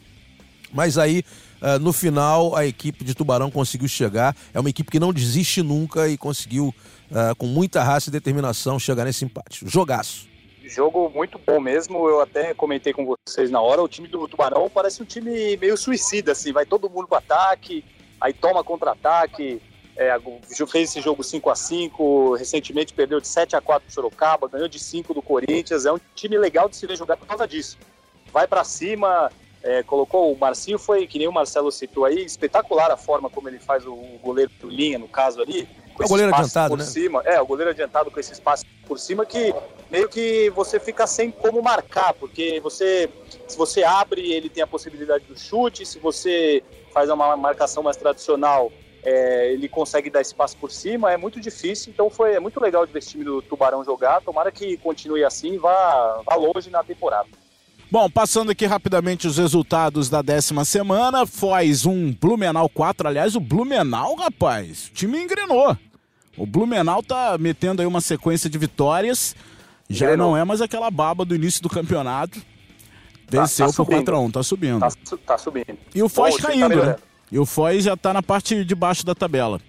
mas 0.76 0.98
aí, 0.98 1.24
ah, 1.60 1.78
no 1.78 1.92
final, 1.92 2.54
a 2.54 2.66
equipe 2.66 3.02
de 3.02 3.14
Tubarão 3.14 3.50
conseguiu 3.50 3.88
chegar. 3.88 4.36
É 4.52 4.60
uma 4.60 4.68
equipe 4.68 4.90
que 4.90 5.00
não 5.00 5.12
desiste 5.12 5.62
nunca 5.62 6.06
e 6.06 6.18
conseguiu, 6.18 6.72
ah, 7.10 7.34
com 7.36 7.46
muita 7.46 7.82
raça 7.82 8.10
e 8.10 8.12
determinação, 8.12 8.78
chegar 8.78 9.06
nesse 9.06 9.24
empate. 9.24 9.64
Jogaço. 9.66 10.28
Jogo 10.66 11.10
muito 11.14 11.40
bom 11.44 11.58
mesmo. 11.58 12.08
Eu 12.08 12.20
até 12.20 12.52
comentei 12.52 12.92
com 12.92 13.06
vocês 13.06 13.50
na 13.50 13.60
hora. 13.60 13.82
O 13.82 13.88
time 13.88 14.06
do 14.06 14.28
Tubarão 14.28 14.68
parece 14.68 15.02
um 15.02 15.06
time 15.06 15.56
meio 15.56 15.76
suicida, 15.76 16.32
assim. 16.32 16.52
Vai 16.52 16.66
todo 16.66 16.90
mundo 16.90 17.08
pro 17.08 17.16
ataque, 17.16 17.82
aí 18.20 18.34
toma 18.34 18.62
contra-ataque. 18.62 19.62
É, 19.96 20.14
fez 20.68 20.90
esse 20.90 21.00
jogo 21.00 21.24
5 21.24 21.48
a 21.48 21.56
5 21.56 22.34
recentemente 22.34 22.92
perdeu 22.92 23.18
de 23.18 23.26
7 23.26 23.56
a 23.56 23.62
4 23.62 23.86
pro 23.86 23.94
Sorocaba, 23.94 24.46
ganhou 24.46 24.68
de 24.68 24.78
5 24.78 25.14
do 25.14 25.22
Corinthians. 25.22 25.86
É 25.86 25.92
um 25.92 25.98
time 26.14 26.36
legal 26.36 26.68
de 26.68 26.76
se 26.76 26.86
ver 26.86 26.98
jogar 26.98 27.16
por 27.16 27.26
causa 27.26 27.48
disso. 27.48 27.78
Vai 28.30 28.46
para 28.46 28.62
cima, 28.62 29.30
é, 29.66 29.82
colocou 29.82 30.32
o 30.32 30.38
Marcinho, 30.38 30.78
foi 30.78 31.08
que 31.08 31.18
nem 31.18 31.26
o 31.26 31.32
Marcelo 31.32 31.72
citou 31.72 32.04
aí, 32.04 32.24
espetacular 32.24 32.90
a 32.92 32.96
forma 32.96 33.28
como 33.28 33.48
ele 33.48 33.58
faz 33.58 33.84
o, 33.84 33.92
o 33.92 34.18
goleiro 34.22 34.52
linha, 34.62 34.96
no 34.96 35.08
caso 35.08 35.42
ali. 35.42 35.68
com 35.92 36.04
o 36.04 36.08
goleiro 36.08 36.32
adiantado, 36.32 36.70
por 36.70 36.78
né? 36.78 36.84
cima. 36.84 37.20
É, 37.24 37.40
o 37.40 37.46
goleiro 37.46 37.72
adiantado 37.72 38.08
com 38.08 38.20
esse 38.20 38.32
espaço 38.32 38.64
por 38.86 38.98
cima 39.00 39.26
que 39.26 39.52
meio 39.90 40.08
que 40.08 40.48
você 40.50 40.78
fica 40.78 41.04
sem 41.04 41.32
como 41.32 41.60
marcar, 41.60 42.14
porque 42.14 42.60
você, 42.60 43.10
se 43.48 43.58
você 43.58 43.82
abre, 43.82 44.32
ele 44.32 44.48
tem 44.48 44.62
a 44.62 44.66
possibilidade 44.68 45.24
do 45.24 45.36
chute, 45.36 45.84
se 45.84 45.98
você 45.98 46.62
faz 46.92 47.10
uma 47.10 47.36
marcação 47.36 47.82
mais 47.82 47.96
tradicional, 47.96 48.70
é, 49.02 49.52
ele 49.52 49.68
consegue 49.68 50.08
dar 50.08 50.20
espaço 50.20 50.56
por 50.58 50.70
cima, 50.70 51.12
é 51.12 51.16
muito 51.16 51.40
difícil, 51.40 51.92
então 51.92 52.08
foi 52.08 52.34
é 52.34 52.40
muito 52.40 52.60
legal 52.60 52.86
de 52.86 52.92
ver 52.92 53.00
esse 53.00 53.10
time 53.10 53.24
do 53.24 53.42
Tubarão 53.42 53.84
jogar, 53.84 54.22
tomara 54.22 54.52
que 54.52 54.76
continue 54.76 55.24
assim 55.24 55.54
e 55.54 55.58
vá, 55.58 56.22
vá 56.24 56.36
longe 56.36 56.70
na 56.70 56.84
temporada. 56.84 57.28
Bom, 57.88 58.10
passando 58.10 58.50
aqui 58.50 58.66
rapidamente 58.66 59.28
os 59.28 59.38
resultados 59.38 60.10
da 60.10 60.20
décima 60.20 60.64
semana, 60.64 61.24
Foz 61.24 61.86
1, 61.86 62.14
Blumenau 62.14 62.68
4. 62.68 63.06
Aliás, 63.06 63.36
o 63.36 63.40
Blumenau, 63.40 64.16
rapaz, 64.16 64.88
o 64.88 64.90
time 64.92 65.22
engrenou. 65.22 65.76
O 66.36 66.44
Blumenau 66.44 67.00
tá 67.00 67.38
metendo 67.38 67.80
aí 67.80 67.86
uma 67.86 68.00
sequência 68.00 68.50
de 68.50 68.58
vitórias. 68.58 69.36
Já 69.88 70.06
Engrenou. 70.06 70.32
não 70.32 70.36
é 70.36 70.44
mais 70.44 70.60
aquela 70.60 70.90
baba 70.90 71.24
do 71.24 71.34
início 71.34 71.62
do 71.62 71.68
campeonato. 71.68 72.42
Venceu 73.28 73.66
tá 73.66 73.72
por 73.72 73.84
subindo. 73.84 74.12
4x1, 74.12 74.32
tá 74.32 74.42
subindo. 74.42 74.80
Tá, 74.80 74.88
tá 75.24 75.38
subindo. 75.38 75.78
E 75.94 76.02
o 76.02 76.08
Foz 76.08 76.34
time 76.34 76.42
tá 76.42 76.48
caindo, 76.48 76.84
né? 76.84 76.96
E 77.30 77.38
o 77.38 77.46
Foz 77.46 77.84
já 77.84 77.96
tá 77.96 78.12
na 78.12 78.22
parte 78.22 78.64
de 78.64 78.74
baixo 78.74 79.06
da 79.06 79.14
tabela. 79.14 79.60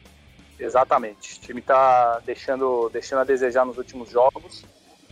Exatamente. 0.59 1.37
O 1.37 1.41
time 1.41 1.59
está 1.59 2.19
deixando, 2.25 2.89
deixando 2.91 3.19
a 3.19 3.23
desejar 3.23 3.63
nos 3.63 3.77
últimos 3.77 4.09
jogos. 4.09 4.65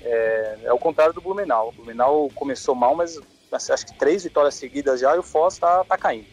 É, 0.06 0.58
é 0.66 0.74
o 0.74 0.78
contrário 0.78 1.14
do 1.14 1.22
Blumenau. 1.22 1.70
O 1.70 1.72
Blumenau 1.72 2.30
começou 2.36 2.76
mal, 2.76 2.96
mas 2.96 3.20
assim, 3.52 3.72
acho 3.74 3.86
que 3.88 3.98
três 3.98 4.24
vitórias 4.24 4.56
seguidas 4.56 5.00
já 5.00 5.16
e 5.16 5.20
o 5.20 5.24
Foz 5.24 5.56
está 5.56 5.84
tá 5.84 5.98
caindo. 5.98 6.26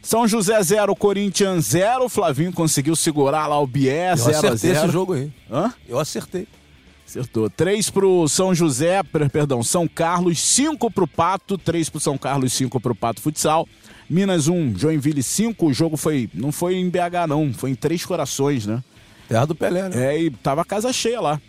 São 0.00 0.28
José 0.28 0.62
0, 0.62 0.94
Corinthians 0.94 1.64
0. 1.66 2.08
Flavinho 2.08 2.52
conseguiu 2.52 2.94
segurar 2.94 3.46
lá 3.48 3.58
o 3.58 3.66
Bié 3.66 4.12
Eu 4.12 4.16
0 4.16 4.28
a 4.28 4.38
acertei 4.38 4.58
0. 4.74 4.78
esse 4.84 4.92
jogo 4.92 5.14
aí. 5.14 5.32
Hã? 5.50 5.74
Eu 5.88 5.98
acertei. 5.98 6.46
Acertou. 7.06 7.48
3 7.50 7.90
pro 7.90 8.28
São 8.28 8.54
José, 8.54 9.02
per- 9.02 9.28
perdão, 9.30 9.62
São 9.62 9.88
Carlos, 9.88 10.38
5 10.40 10.90
pro 10.90 11.08
Pato, 11.08 11.56
3 11.58 11.88
pro 11.88 11.98
São 11.98 12.16
Carlos, 12.18 12.52
5 12.52 12.78
pro 12.80 12.94
Pato 12.94 13.20
Futsal. 13.20 13.66
Minas 14.08 14.46
1, 14.46 14.78
Joinville 14.78 15.22
5. 15.22 15.66
O 15.66 15.72
jogo 15.72 15.96
foi. 15.96 16.30
Não 16.32 16.52
foi 16.52 16.76
em 16.76 16.88
BH, 16.88 17.26
não. 17.28 17.52
Foi 17.52 17.70
em 17.70 17.74
Três 17.74 18.04
Corações, 18.04 18.66
né? 18.66 18.82
Terra 19.26 19.46
do 19.46 19.54
Pelé, 19.54 19.88
né? 19.88 20.14
É, 20.14 20.18
e 20.22 20.30
tava 20.30 20.62
a 20.62 20.64
casa 20.64 20.92
cheia 20.92 21.20
lá. 21.20 21.40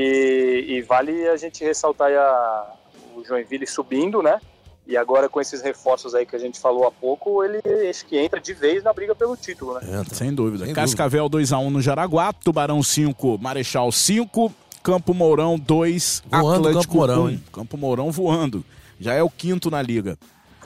E, 0.00 0.64
e 0.76 0.82
vale 0.82 1.26
a 1.28 1.36
gente 1.36 1.64
ressaltar 1.64 2.12
a, 2.12 2.72
o 3.16 3.24
Joinville 3.24 3.66
subindo, 3.66 4.22
né? 4.22 4.40
E 4.86 4.96
agora 4.96 5.28
com 5.28 5.40
esses 5.40 5.60
reforços 5.60 6.14
aí 6.14 6.24
que 6.24 6.36
a 6.36 6.38
gente 6.38 6.60
falou 6.60 6.86
há 6.86 6.90
pouco, 6.90 7.42
ele 7.42 7.60
acho 7.90 8.06
que 8.06 8.16
entra 8.16 8.40
de 8.40 8.54
vez 8.54 8.84
na 8.84 8.92
briga 8.92 9.12
pelo 9.12 9.36
título, 9.36 9.74
né? 9.74 9.80
Entra. 10.00 10.14
Sem 10.14 10.32
dúvida. 10.32 10.64
Sem 10.64 10.72
Cascavel 10.72 11.28
2x1 11.28 11.68
no 11.68 11.82
Jaraguá, 11.82 12.32
Tubarão 12.32 12.80
5, 12.80 13.38
Marechal 13.38 13.90
5, 13.90 14.52
Campo 14.84 15.12
Mourão 15.12 15.58
2, 15.58 16.22
Voando 16.30 16.68
Atlético 16.68 16.94
Campo 16.94 16.96
Mourão, 16.96 17.24
1. 17.24 17.30
hein? 17.30 17.44
Campo 17.52 17.76
Mourão 17.76 18.12
voando. 18.12 18.64
Já 19.00 19.14
é 19.14 19.22
o 19.22 19.28
quinto 19.28 19.68
na 19.68 19.82
liga. 19.82 20.16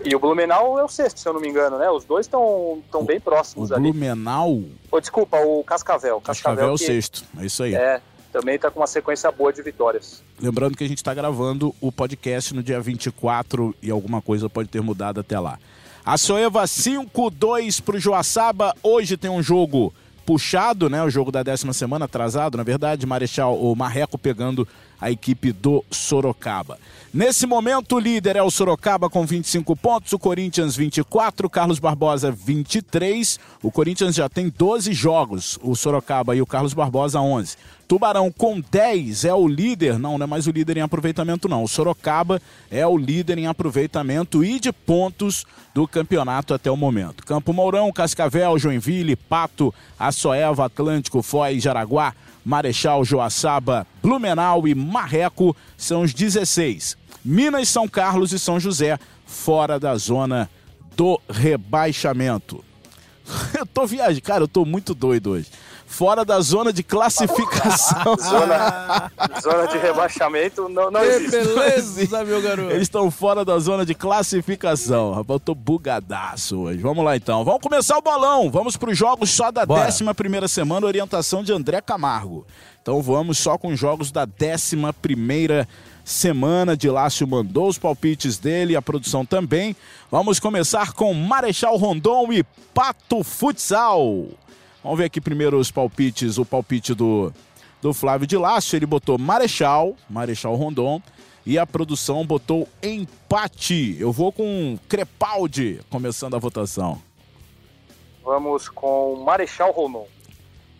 E 0.04 0.14
o 0.14 0.18
Blumenau 0.18 0.78
é 0.78 0.84
o 0.84 0.88
sexto, 0.88 1.18
se 1.18 1.28
eu 1.28 1.32
não 1.32 1.40
me 1.40 1.48
engano, 1.48 1.78
né? 1.78 1.90
Os 1.90 2.04
dois 2.04 2.26
estão 2.26 2.82
tão 2.90 3.04
bem 3.04 3.18
O 3.18 3.20
próximos 3.20 3.72
ali. 3.72 3.90
Blumenau, 3.90 4.62
Ô, 4.90 5.00
desculpa, 5.00 5.38
o 5.38 5.64
Cascavel. 5.64 6.20
Cascavel 6.20 6.68
é 6.68 6.72
o 6.72 6.76
que, 6.76 6.84
sexto. 6.84 7.24
É 7.38 7.46
isso 7.46 7.62
aí. 7.62 7.74
É, 7.74 8.00
também 8.32 8.58
tá 8.58 8.70
com 8.70 8.80
uma 8.80 8.86
sequência 8.86 9.30
boa 9.30 9.52
de 9.52 9.62
vitórias. 9.62 10.22
Lembrando 10.40 10.76
que 10.76 10.82
a 10.82 10.88
gente 10.88 10.98
está 10.98 11.12
gravando 11.12 11.74
o 11.80 11.92
podcast 11.92 12.54
no 12.54 12.62
dia 12.62 12.80
24 12.80 13.74
e 13.82 13.90
alguma 13.90 14.22
coisa 14.22 14.48
pode 14.48 14.68
ter 14.68 14.80
mudado 14.80 15.20
até 15.20 15.38
lá. 15.38 15.58
A 16.04 16.16
Soeva 16.16 16.64
5-2 16.64 17.80
para 17.82 17.96
o 17.96 18.00
Joaçaba. 18.00 18.74
Hoje 18.82 19.16
tem 19.16 19.30
um 19.30 19.42
jogo 19.42 19.94
puxado, 20.26 20.88
né? 20.88 21.02
O 21.02 21.10
jogo 21.10 21.30
da 21.30 21.42
décima 21.42 21.72
semana, 21.72 22.06
atrasado, 22.06 22.56
na 22.56 22.64
verdade. 22.64 23.06
Marechal, 23.06 23.56
o 23.56 23.76
Marreco 23.76 24.18
pegando 24.18 24.66
a 25.02 25.10
equipe 25.10 25.52
do 25.52 25.84
Sorocaba. 25.90 26.78
Nesse 27.12 27.44
momento, 27.44 27.96
o 27.96 27.98
líder 27.98 28.36
é 28.36 28.42
o 28.42 28.50
Sorocaba 28.50 29.10
com 29.10 29.26
25 29.26 29.74
pontos, 29.74 30.12
o 30.12 30.18
Corinthians 30.18 30.76
24, 30.76 31.50
Carlos 31.50 31.80
Barbosa 31.80 32.30
23. 32.30 33.38
O 33.62 33.70
Corinthians 33.70 34.14
já 34.14 34.28
tem 34.28 34.48
12 34.48 34.92
jogos, 34.92 35.58
o 35.60 35.74
Sorocaba 35.74 36.36
e 36.36 36.40
o 36.40 36.46
Carlos 36.46 36.72
Barbosa 36.72 37.20
11. 37.20 37.56
Tubarão 37.88 38.32
com 38.32 38.60
10 38.60 39.26
é 39.26 39.34
o 39.34 39.46
líder, 39.46 39.98
não, 39.98 40.16
não 40.16 40.24
é 40.24 40.26
mais 40.26 40.46
o 40.46 40.50
líder 40.52 40.78
em 40.78 40.80
aproveitamento 40.80 41.48
não. 41.48 41.64
O 41.64 41.68
Sorocaba 41.68 42.40
é 42.70 42.86
o 42.86 42.96
líder 42.96 43.36
em 43.36 43.46
aproveitamento 43.46 44.42
e 44.42 44.58
de 44.58 44.72
pontos 44.72 45.44
do 45.74 45.86
campeonato 45.86 46.54
até 46.54 46.70
o 46.70 46.76
momento. 46.76 47.26
Campo 47.26 47.52
Mourão, 47.52 47.92
Cascavel, 47.92 48.58
Joinville, 48.58 49.16
Pato, 49.16 49.74
Açoeva, 49.98 50.64
Atlântico, 50.64 51.20
Foz, 51.20 51.62
Jaraguá, 51.62 52.14
Marechal, 52.44 53.04
Joaçaba, 53.04 53.86
Blumenau 54.02 54.66
e 54.66 54.74
Marreco 54.74 55.56
são 55.76 56.02
os 56.02 56.12
16. 56.12 56.96
Minas, 57.24 57.68
São 57.68 57.86
Carlos 57.88 58.32
e 58.32 58.38
São 58.38 58.58
José 58.58 58.98
fora 59.26 59.78
da 59.78 59.96
zona 59.96 60.50
do 60.96 61.20
rebaixamento. 61.28 62.64
Eu 63.58 63.64
tô 63.64 63.86
viajando, 63.86 64.22
cara, 64.22 64.44
eu 64.44 64.48
tô 64.48 64.64
muito 64.64 64.94
doido 64.94 65.30
hoje. 65.30 65.46
Fora 65.92 66.24
da 66.24 66.40
zona 66.40 66.72
de 66.72 66.82
classificação. 66.82 68.16
Zona, 68.18 69.12
zona 69.42 69.66
de 69.66 69.76
rebaixamento 69.76 70.66
não, 70.66 70.90
não 70.90 71.00
Que 71.00 71.06
existe. 71.06 71.54
beleza, 71.54 72.24
meu 72.24 72.40
garoto. 72.40 72.70
Eles 72.70 72.82
estão 72.84 73.10
fora 73.10 73.44
da 73.44 73.58
zona 73.58 73.84
de 73.84 73.94
classificação. 73.94 75.12
Rapaz, 75.12 75.36
eu 75.36 75.40
tô 75.40 75.54
bugadaço 75.54 76.60
hoje. 76.60 76.78
Vamos 76.78 77.04
lá 77.04 77.14
então. 77.14 77.44
Vamos 77.44 77.60
começar 77.60 77.98
o 77.98 78.00
bolão. 78.00 78.50
Vamos 78.50 78.74
para 78.74 78.88
os 78.88 78.96
jogos 78.96 79.28
só 79.28 79.50
da 79.50 79.66
Bora. 79.66 79.88
11 79.88 80.02
primeira 80.14 80.48
semana, 80.48 80.86
orientação 80.86 81.44
de 81.44 81.52
André 81.52 81.82
Camargo. 81.82 82.46
Então 82.80 83.02
vamos 83.02 83.36
só 83.36 83.58
com 83.58 83.68
os 83.68 83.78
jogos 83.78 84.10
da 84.10 84.22
11 84.26 84.76
primeira 85.02 85.68
semana. 86.02 86.74
De 86.74 86.88
Lácio 86.88 87.28
mandou 87.28 87.68
os 87.68 87.76
palpites 87.76 88.38
dele, 88.38 88.76
a 88.76 88.80
produção 88.80 89.26
também. 89.26 89.76
Vamos 90.10 90.40
começar 90.40 90.92
com 90.94 91.12
Marechal 91.12 91.76
Rondon 91.76 92.32
e 92.32 92.42
Pato 92.72 93.22
Futsal. 93.22 94.26
Vamos 94.82 94.98
ver 94.98 95.04
aqui 95.04 95.20
primeiro 95.20 95.58
os 95.58 95.70
palpites. 95.70 96.38
O 96.38 96.44
palpite 96.44 96.94
do, 96.94 97.32
do 97.80 97.92
Flávio 97.94 98.26
de 98.26 98.36
Lácio. 98.36 98.76
Ele 98.76 98.86
botou 98.86 99.18
Marechal, 99.18 99.96
Marechal 100.08 100.54
Rondon. 100.54 101.00
E 101.44 101.58
a 101.58 101.66
produção 101.66 102.24
botou 102.24 102.68
empate. 102.82 103.96
Eu 103.98 104.12
vou 104.12 104.32
com 104.32 104.78
Crepaldi 104.88 105.80
começando 105.90 106.34
a 106.34 106.38
votação. 106.38 107.00
Vamos 108.24 108.68
com 108.68 109.22
Marechal 109.24 109.72
Ronon. 109.72 110.04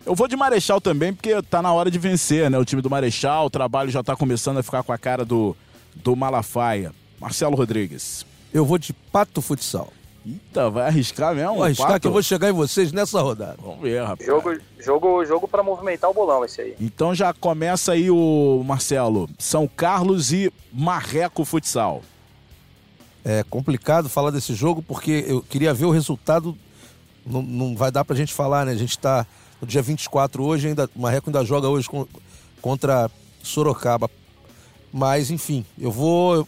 Eu 0.05 0.15
vou 0.15 0.27
de 0.27 0.35
Marechal 0.35 0.81
também, 0.81 1.13
porque 1.13 1.41
tá 1.43 1.61
na 1.61 1.71
hora 1.71 1.89
de 1.89 1.97
vencer, 1.97 2.49
né? 2.49 2.57
O 2.57 2.65
time 2.65 2.81
do 2.81 2.89
Marechal, 2.89 3.45
o 3.45 3.49
trabalho 3.49 3.89
já 3.89 4.03
tá 4.03 4.15
começando 4.15 4.57
a 4.57 4.63
ficar 4.63 4.83
com 4.83 4.91
a 4.91 4.97
cara 4.97 5.23
do, 5.23 5.55
do 5.95 6.15
Malafaia. 6.15 6.93
Marcelo 7.19 7.55
Rodrigues. 7.55 8.25
Eu 8.53 8.65
vou 8.65 8.77
de 8.77 8.91
Pato 8.91 9.41
Futsal. 9.41 9.91
Eita, 10.25 10.69
vai 10.69 10.87
arriscar 10.87 11.35
mesmo? 11.35 11.55
Vou 11.55 11.63
arriscar 11.63 11.87
Pato? 11.87 11.99
que 12.01 12.07
eu 12.07 12.11
vou 12.11 12.23
chegar 12.23 12.49
em 12.49 12.53
vocês 12.53 12.91
nessa 12.93 13.21
rodada. 13.21 13.57
Vamos 13.61 13.81
ver, 13.81 14.01
rapaz. 14.03 14.25
Jogo, 14.25 14.57
jogo, 14.79 15.25
jogo 15.25 15.47
para 15.47 15.61
movimentar 15.61 16.09
o 16.09 16.13
bolão 16.13 16.45
esse 16.45 16.61
aí. 16.61 16.75
Então 16.79 17.13
já 17.13 17.33
começa 17.33 17.91
aí 17.91 18.09
o 18.09 18.63
Marcelo. 18.65 19.29
São 19.37 19.67
Carlos 19.67 20.31
e 20.31 20.51
Marreco 20.71 21.43
Futsal. 21.43 22.01
É 23.25 23.43
complicado 23.49 24.07
falar 24.09 24.31
desse 24.31 24.53
jogo 24.53 24.81
porque 24.81 25.25
eu 25.27 25.41
queria 25.41 25.73
ver 25.73 25.85
o 25.85 25.91
resultado. 25.91 26.57
Não, 27.25 27.41
não 27.41 27.75
vai 27.75 27.91
dar 27.91 28.03
pra 28.05 28.15
gente 28.15 28.33
falar, 28.33 28.65
né? 28.65 28.71
A 28.73 28.77
gente 28.77 28.97
tá 28.99 29.25
no 29.61 29.67
dia 29.67 29.81
24 29.81 30.43
hoje, 30.43 30.67
ainda, 30.67 30.89
o 30.95 31.01
Marreco 31.01 31.29
ainda 31.29 31.43
joga 31.45 31.67
hoje 31.69 31.87
com- 31.89 32.07
contra 32.61 33.09
Sorocaba. 33.41 34.09
Mas, 34.91 35.31
enfim, 35.31 35.65
eu 35.79 35.91
vou. 35.91 36.47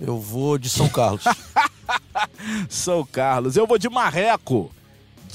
Eu 0.00 0.18
vou 0.18 0.58
de 0.58 0.68
São 0.70 0.88
Carlos. 0.88 1.24
São 2.68 3.04
Carlos. 3.04 3.56
Eu 3.56 3.66
vou 3.66 3.78
de 3.78 3.88
Marreco. 3.88 4.70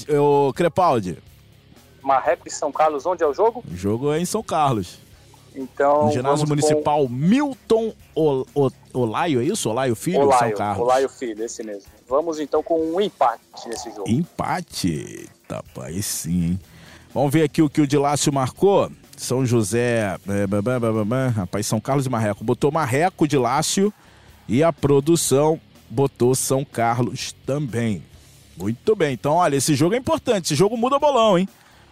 O 0.08 0.52
Crepaldi. 0.52 1.18
Marreco 2.02 2.46
e 2.46 2.50
São 2.50 2.70
Carlos, 2.70 3.04
onde 3.06 3.22
é 3.22 3.26
o 3.26 3.34
jogo? 3.34 3.64
O 3.70 3.76
jogo 3.76 4.12
é 4.12 4.20
em 4.20 4.24
São 4.24 4.42
Carlos. 4.42 4.98
Então. 5.54 6.04
No 6.06 6.12
ginásio 6.12 6.46
municipal 6.46 7.08
Milton 7.08 7.94
O- 8.14 8.44
O- 8.54 8.70
Olaio, 8.92 9.40
é 9.40 9.44
isso? 9.44 9.70
Olaio 9.70 9.94
Com 9.96 10.02
Filho, 10.02 10.20
Olaio, 10.22 10.38
São 10.38 10.52
Carlos. 10.52 10.82
Olaio 10.86 11.08
Filho, 11.08 11.42
esse 11.44 11.62
mesmo. 11.62 11.84
Vamos 12.08 12.38
então 12.38 12.62
com 12.62 12.78
um 12.94 13.00
empate 13.00 13.40
nesse 13.66 13.90
jogo. 13.90 14.04
Empate. 14.08 15.28
Eita, 15.48 15.64
pai, 15.74 16.00
sim, 16.02 16.44
hein? 16.44 16.60
Vamos 17.12 17.32
ver 17.32 17.42
aqui 17.44 17.62
o 17.62 17.70
que 17.70 17.80
o 17.80 17.86
Dilácio 17.86 18.30
marcou. 18.32 18.90
São 19.16 19.46
José. 19.46 20.16
é. 20.28 21.30
Rapaz, 21.34 21.66
São 21.66 21.80
Carlos 21.80 22.04
e 22.06 22.10
Marreco. 22.10 22.44
Botou 22.44 22.70
Marreco 22.70 23.26
de 23.26 23.38
Lácio 23.38 23.92
e 24.46 24.62
a 24.62 24.70
produção 24.72 25.58
botou 25.88 26.34
São 26.34 26.64
Carlos 26.64 27.34
também. 27.44 28.02
Muito 28.56 28.94
bem. 28.96 29.12
Então, 29.14 29.34
olha, 29.34 29.56
esse 29.56 29.74
jogo 29.74 29.94
é 29.94 29.98
importante. 29.98 30.46
Esse 30.46 30.54
jogo 30.54 30.76
muda 30.76 30.98
bolão, 30.98 31.38
hein? 31.38 31.48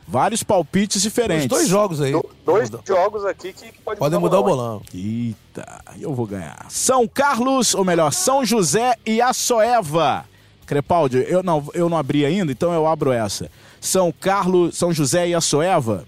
Vários 0.06 0.42
palpites 0.42 0.96
Os 0.96 1.02
diferentes. 1.02 1.46
dois 1.46 1.66
jogos 1.68 2.00
aí. 2.00 2.12
Do- 2.12 2.28
dois 2.44 2.70
Mudam. 2.70 2.84
jogos 2.96 3.24
aqui 3.24 3.52
que, 3.52 3.72
que 3.72 3.78
pode 3.82 3.98
Podem 3.98 4.18
mudar 4.18 4.38
o 4.38 4.40
hein? 4.40 4.46
bolão. 4.46 4.82
Eita, 4.92 5.82
eu 5.98 6.14
vou 6.14 6.26
ganhar. 6.26 6.66
São 6.68 7.08
Carlos, 7.08 7.74
ou 7.74 7.84
melhor, 7.84 8.12
São 8.12 8.44
José 8.44 8.96
e 9.06 9.20
Açoeva. 9.22 10.24
Crepaldi, 10.66 11.24
eu 11.28 11.42
não, 11.42 11.66
eu 11.74 11.88
não 11.88 11.96
abri 11.96 12.24
ainda, 12.24 12.50
então 12.52 12.72
eu 12.72 12.86
abro 12.86 13.12
essa. 13.12 13.50
São 13.80 14.12
Carlos, 14.12 14.76
São 14.76 14.92
José 14.92 15.28
e 15.28 15.34
Açoeva. 15.34 16.06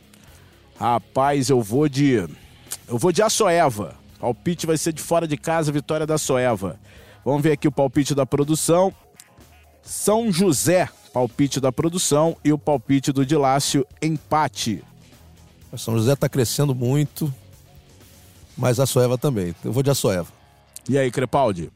Rapaz, 0.78 1.48
eu 1.48 1.60
vou 1.62 1.88
de. 1.88 2.26
Eu 2.88 2.98
vou 2.98 3.12
de 3.12 3.22
Açoeva. 3.22 3.94
Palpite 4.20 4.66
vai 4.66 4.76
ser 4.78 4.92
de 4.92 5.02
fora 5.02 5.26
de 5.26 5.36
casa, 5.36 5.70
vitória 5.72 6.06
da 6.06 6.14
Açoeva. 6.14 6.78
Vamos 7.26 7.42
ver 7.42 7.50
aqui 7.50 7.66
o 7.66 7.72
palpite 7.72 8.14
da 8.14 8.24
produção. 8.24 8.94
São 9.82 10.30
José, 10.30 10.88
palpite 11.12 11.58
da 11.58 11.72
produção, 11.72 12.36
e 12.44 12.52
o 12.52 12.58
palpite 12.58 13.10
do 13.10 13.26
Dilácio, 13.26 13.84
empate. 14.00 14.80
O 15.72 15.76
São 15.76 15.98
José 15.98 16.14
tá 16.14 16.28
crescendo 16.28 16.72
muito. 16.72 17.34
Mas 18.56 18.78
a 18.78 18.86
Soeva 18.86 19.18
também. 19.18 19.56
Eu 19.64 19.72
vou 19.72 19.82
de 19.82 19.90
Açoeva. 19.90 20.28
E 20.88 20.96
aí, 20.96 21.10
Crepaldi? 21.10 21.68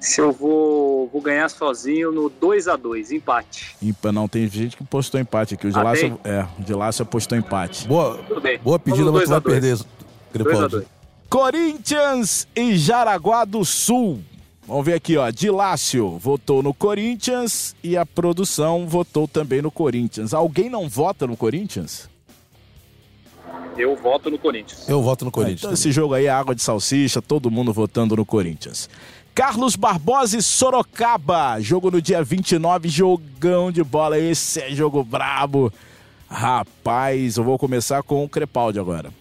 Se 0.00 0.22
eu 0.22 0.32
vou, 0.32 1.06
vou 1.12 1.20
ganhar 1.20 1.50
sozinho 1.50 2.10
no 2.10 2.30
2 2.30 2.66
a 2.66 2.74
2 2.74 3.12
empate. 3.12 3.76
Ímpar, 3.82 4.10
não, 4.10 4.26
tem 4.26 4.48
gente 4.48 4.74
que 4.74 4.84
postou 4.84 5.20
empate 5.20 5.52
aqui. 5.52 5.66
O 5.66 5.68
Ah, 5.68 5.72
Dilácio, 5.80 6.16
tem? 6.16 6.32
é, 6.32 6.46
o 6.58 6.62
Dilácio 6.62 7.04
postou 7.04 7.36
empate. 7.36 7.86
Boa, 7.86 8.18
boa 8.64 8.78
pedida, 8.78 9.12
mas 9.12 9.24
tu 9.24 9.28
vai 9.28 9.28
2 9.28 9.32
a 9.32 9.38
2. 9.38 9.54
perder, 9.54 9.76
2 9.76 9.82
a 9.82 10.32
Crepaldi. 10.32 10.74
2. 10.76 10.86
Corinthians 11.28 12.48
e 12.56 12.74
Jaraguá 12.78 13.44
do 13.44 13.66
Sul. 13.66 14.22
Vamos 14.72 14.86
ver 14.86 14.94
aqui, 14.94 15.18
ó. 15.18 15.30
Dilácio 15.30 16.16
votou 16.18 16.62
no 16.62 16.72
Corinthians 16.72 17.76
e 17.84 17.94
a 17.94 18.06
produção 18.06 18.88
votou 18.88 19.28
também 19.28 19.60
no 19.60 19.70
Corinthians. 19.70 20.32
Alguém 20.32 20.70
não 20.70 20.88
vota 20.88 21.26
no 21.26 21.36
Corinthians? 21.36 22.08
Eu 23.76 23.94
voto 23.94 24.30
no 24.30 24.38
Corinthians. 24.38 24.88
Eu 24.88 25.02
voto 25.02 25.26
no 25.26 25.28
Então 25.28 25.42
Corinthians. 25.42 25.72
esse 25.74 25.92
jogo 25.92 26.14
aí 26.14 26.24
é 26.24 26.30
água 26.30 26.54
de 26.54 26.62
salsicha, 26.62 27.20
todo 27.20 27.50
mundo 27.50 27.70
votando 27.70 28.16
no 28.16 28.24
Corinthians. 28.24 28.88
Carlos 29.34 29.76
Barbosa 29.76 30.38
e 30.38 30.42
Sorocaba. 30.42 31.60
Jogo 31.60 31.90
no 31.90 32.00
dia 32.00 32.24
29, 32.24 32.88
jogão 32.88 33.70
de 33.70 33.84
bola. 33.84 34.18
Esse 34.18 34.58
é 34.58 34.70
jogo 34.70 35.04
brabo. 35.04 35.70
Rapaz, 36.30 37.36
eu 37.36 37.44
vou 37.44 37.58
começar 37.58 38.02
com 38.02 38.24
o 38.24 38.28
Crepaldi 38.28 38.78
agora. 38.80 39.12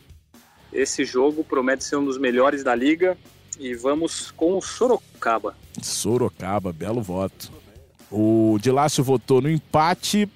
Esse 0.71 1.03
jogo 1.03 1.43
promete 1.43 1.83
ser 1.83 1.97
um 1.97 2.05
dos 2.05 2.17
melhores 2.17 2.63
da 2.63 2.73
liga 2.73 3.17
e 3.59 3.75
vamos 3.75 4.31
com 4.31 4.57
o 4.57 4.61
Sorocaba. 4.61 5.55
Sorocaba, 5.81 6.71
belo 6.71 7.01
voto. 7.01 7.51
O 8.11 8.57
Dilácio 8.61 9.03
votou 9.03 9.41
no 9.41 9.49
empate. 9.49 10.27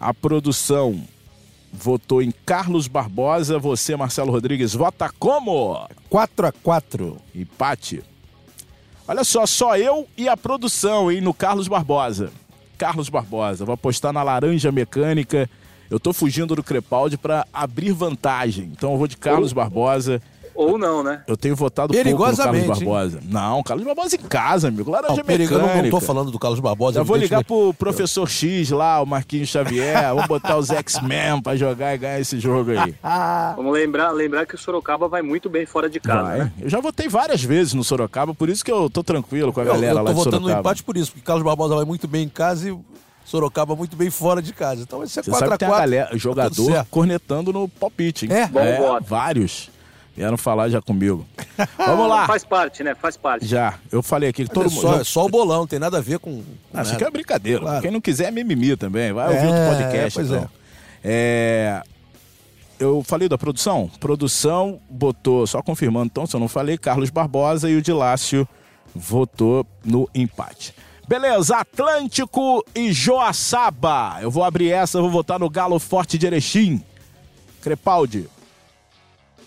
A 0.00 0.12
produção 0.14 1.02
votou 1.72 2.22
em 2.22 2.32
Carlos 2.46 2.86
Barbosa. 2.86 3.58
Você, 3.58 3.96
Marcelo 3.96 4.32
Rodrigues, 4.32 4.74
vota 4.74 5.10
como? 5.18 5.88
4 6.08 6.46
a 6.46 6.52
4 6.52 7.16
Empate. 7.34 8.02
Olha 9.06 9.24
só, 9.24 9.44
só 9.44 9.76
eu 9.76 10.08
e 10.16 10.28
a 10.28 10.36
produção, 10.36 11.12
hein, 11.12 11.20
no 11.20 11.34
Carlos 11.34 11.68
Barbosa. 11.68 12.32
Carlos 12.78 13.08
Barbosa, 13.08 13.64
vou 13.64 13.74
apostar 13.74 14.12
na 14.12 14.22
laranja 14.22 14.72
mecânica. 14.72 15.48
Eu 15.90 16.00
tô 16.00 16.12
fugindo 16.12 16.56
do 16.56 16.62
Crepaldi 16.62 17.18
para 17.18 17.46
abrir 17.52 17.92
vantagem. 17.92 18.64
Então 18.64 18.92
eu 18.92 18.98
vou 18.98 19.06
de 19.06 19.16
Carlos 19.16 19.52
Barbosa. 19.52 20.22
Ou 20.54 20.78
não, 20.78 21.02
né? 21.02 21.22
Eu 21.26 21.36
tenho 21.36 21.56
votado 21.56 21.92
pouco 21.92 22.08
no 22.08 22.16
Carlos 22.16 22.36
Perigosamente, 22.38 22.80
hein? 22.84 22.86
Barbosa. 22.88 23.20
Não, 23.28 23.62
Carlos 23.62 23.84
Barbosa 23.86 24.16
em 24.16 24.18
casa, 24.20 24.68
amigo. 24.68 24.90
Laranja 24.90 25.16
Não, 25.16 25.24
perigo, 25.24 25.54
eu 25.54 25.58
não, 25.58 25.66
mecânica. 25.66 25.90
tô 25.90 26.00
falando 26.00 26.30
do 26.30 26.38
Carlos 26.38 26.60
Barbosa. 26.60 26.94
Já 27.00 27.02
vou 27.02 27.16
ligar 27.16 27.42
pro 27.44 27.74
professor 27.74 28.28
X 28.28 28.70
lá, 28.70 29.00
o 29.02 29.06
Marquinhos 29.06 29.48
Xavier. 29.48 30.08
Vamos 30.14 30.26
botar 30.26 30.56
os 30.56 30.70
X-Men 30.70 31.42
pra 31.42 31.56
jogar 31.56 31.94
e 31.94 31.98
ganhar 31.98 32.20
esse 32.20 32.38
jogo 32.38 32.70
aí. 32.70 32.94
Vamos 33.56 33.72
lembrar, 33.72 34.10
lembrar 34.12 34.46
que 34.46 34.54
o 34.54 34.58
Sorocaba 34.58 35.08
vai 35.08 35.22
muito 35.22 35.48
bem 35.50 35.66
fora 35.66 35.88
de 35.90 35.98
casa, 36.00 36.22
Vai. 36.22 36.38
né? 36.38 36.52
Eu 36.60 36.68
já 36.70 36.80
votei 36.80 37.08
várias 37.08 37.42
vezes 37.42 37.74
no 37.74 37.82
Sorocaba, 37.82 38.34
por 38.34 38.48
isso 38.48 38.64
que 38.64 38.70
eu 38.70 38.88
tô 38.88 39.02
tranquilo 39.02 39.52
com 39.52 39.60
a 39.60 39.64
Eu, 39.64 39.72
galera 39.72 39.92
eu 39.92 40.02
lá 40.02 40.04
tô 40.04 40.08
de 40.10 40.14
votando 40.14 40.36
no 40.36 40.42
Sorocaba. 40.48 40.60
empate 40.60 40.82
por 40.84 40.96
isso, 40.96 41.10
porque 41.12 41.26
Carlos 41.26 41.44
Barbosa 41.44 41.74
vai 41.74 41.84
muito 41.84 42.06
bem 42.06 42.24
em 42.24 42.28
casa 42.28 42.68
e 42.70 42.78
Sorocaba 43.24 43.74
muito 43.74 43.96
bem 43.96 44.10
fora 44.10 44.40
de 44.42 44.52
casa. 44.52 44.82
Então 44.82 44.98
vai 44.98 45.08
ser 45.08 45.24
Você 45.24 45.30
sabe 45.30 45.46
4 45.46 45.48
que 45.48 45.54
a 45.54 45.58
tem 45.58 45.68
a 45.68 45.70
4 45.70 45.90
galera, 45.90 46.10
Tá 46.10 46.16
jogador 46.16 46.64
certo. 46.70 46.88
cornetando 46.90 47.52
no 47.52 47.68
palpite, 47.68 48.26
hein? 48.26 48.32
É? 48.32 48.46
Bom 48.46 48.76
voto. 48.76 49.04
Vários. 49.08 49.70
Vieram 50.16 50.36
falar 50.36 50.68
já 50.68 50.80
comigo. 50.80 51.26
Vamos 51.76 52.08
lá. 52.08 52.26
Faz 52.26 52.44
parte, 52.44 52.84
né? 52.84 52.94
Faz 52.94 53.16
parte. 53.16 53.44
Já. 53.46 53.74
Eu 53.90 54.02
falei 54.02 54.28
aqui 54.30 54.44
que 54.44 54.50
todo 54.50 54.64
Mas 54.64 54.72
é 54.72 54.76
mundo. 54.76 54.94
só, 54.94 55.00
é 55.00 55.04
só 55.04 55.24
o 55.26 55.28
bolão, 55.28 55.58
não 55.60 55.66
tem 55.66 55.78
nada 55.78 55.98
a 55.98 56.00
ver 56.00 56.18
com. 56.20 56.36
com 56.36 56.44
Ah, 56.72 56.82
isso 56.82 56.94
aqui 56.94 57.04
é 57.04 57.10
brincadeira. 57.10 57.60
Claro. 57.60 57.82
Quem 57.82 57.90
não 57.90 58.00
quiser 58.00 58.28
é 58.28 58.30
mimimi 58.30 58.76
também. 58.76 59.12
Vai 59.12 59.26
ouvir 59.34 59.46
É, 59.46 59.48
outro 59.48 59.78
podcast. 59.78 60.14
pois 60.14 60.30
então. 60.30 60.50
É, 61.02 61.82
Eu 62.78 63.02
falei 63.04 63.28
da 63.28 63.36
produção? 63.38 63.90
Produção 64.00 64.80
botou, 64.90 65.46
só 65.46 65.62
confirmando 65.62 66.06
então, 66.06 66.26
se 66.26 66.34
eu 66.36 66.40
não 66.40 66.48
falei, 66.48 66.76
Carlos 66.78 67.10
Barbosa 67.10 67.68
e 67.70 67.76
o 67.76 67.82
Dilácio 67.82 68.46
votou 68.94 69.66
no 69.84 70.08
empate. 70.14 70.74
Beleza, 71.08 71.56
Atlântico 71.56 72.64
e 72.74 72.92
Joaçaba. 72.92 74.18
Eu 74.22 74.30
vou 74.30 74.42
abrir 74.44 74.70
essa, 74.70 75.00
vou 75.00 75.10
votar 75.10 75.38
no 75.38 75.50
Galo 75.50 75.78
Forte 75.78 76.16
de 76.16 76.26
Erechim. 76.26 76.82
Crepaldi. 77.62 78.28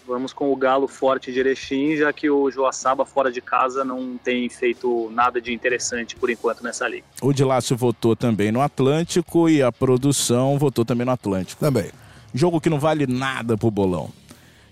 Vamos 0.07 0.31
com 0.31 0.53
o 0.53 0.55
Galo 0.55 0.87
forte 0.87 1.33
de 1.33 1.39
Erechim, 1.39 1.97
já 1.97 2.13
que 2.13 2.29
o 2.29 2.49
Joaçaba 2.49 3.05
fora 3.05 3.29
de 3.29 3.41
casa 3.41 3.83
não 3.83 4.17
tem 4.17 4.47
feito 4.47 5.11
nada 5.13 5.41
de 5.41 5.53
interessante 5.53 6.15
por 6.15 6.29
enquanto 6.29 6.63
nessa 6.63 6.87
liga. 6.87 7.03
O 7.21 7.33
Dilácio 7.33 7.75
votou 7.75 8.15
também 8.15 8.49
no 8.49 8.61
Atlântico 8.61 9.49
e 9.49 9.61
a 9.61 9.69
produção 9.69 10.57
votou 10.57 10.85
também 10.85 11.05
no 11.05 11.11
Atlântico. 11.11 11.59
Também. 11.59 11.91
Jogo 12.33 12.61
que 12.61 12.69
não 12.69 12.79
vale 12.79 13.05
nada 13.05 13.57
pro 13.57 13.69
bolão. 13.69 14.09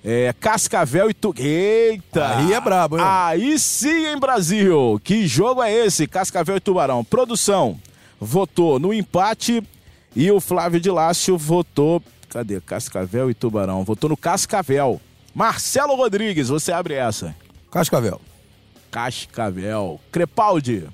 É 0.02 0.34
Cascavel 0.40 1.10
e 1.10 1.14
tu... 1.14 1.34
Eita! 1.38 2.38
Aí 2.38 2.54
é 2.54 2.62
brabo, 2.62 2.98
hein? 2.98 3.04
Aí 3.06 3.60
sim, 3.60 4.06
hein, 4.06 4.18
Brasil? 4.18 5.02
Que 5.04 5.28
jogo 5.28 5.62
é 5.62 5.74
esse? 5.74 6.08
Cascavel 6.08 6.56
e 6.56 6.62
Tubarão. 6.62 7.04
Produção 7.04 7.78
votou 8.22 8.80
no 8.80 8.94
empate 8.94 9.62
e 10.16 10.32
o 10.32 10.40
Flávio 10.40 10.80
de 10.80 10.90
Lácio 10.90 11.38
votou... 11.38 12.02
Cadê? 12.30 12.62
Cascavel 12.62 13.30
e 13.30 13.34
Tubarão. 13.34 13.84
Votou 13.84 14.10
no 14.10 14.16
Cascavel. 14.16 15.02
Marcelo 15.36 15.96
Rodrigues, 15.96 16.48
você 16.48 16.72
abre 16.72 16.94
essa. 16.94 17.36
Cascavel. 17.70 18.22
Cascavel. 18.90 20.00
Crepaldi. 20.10 20.88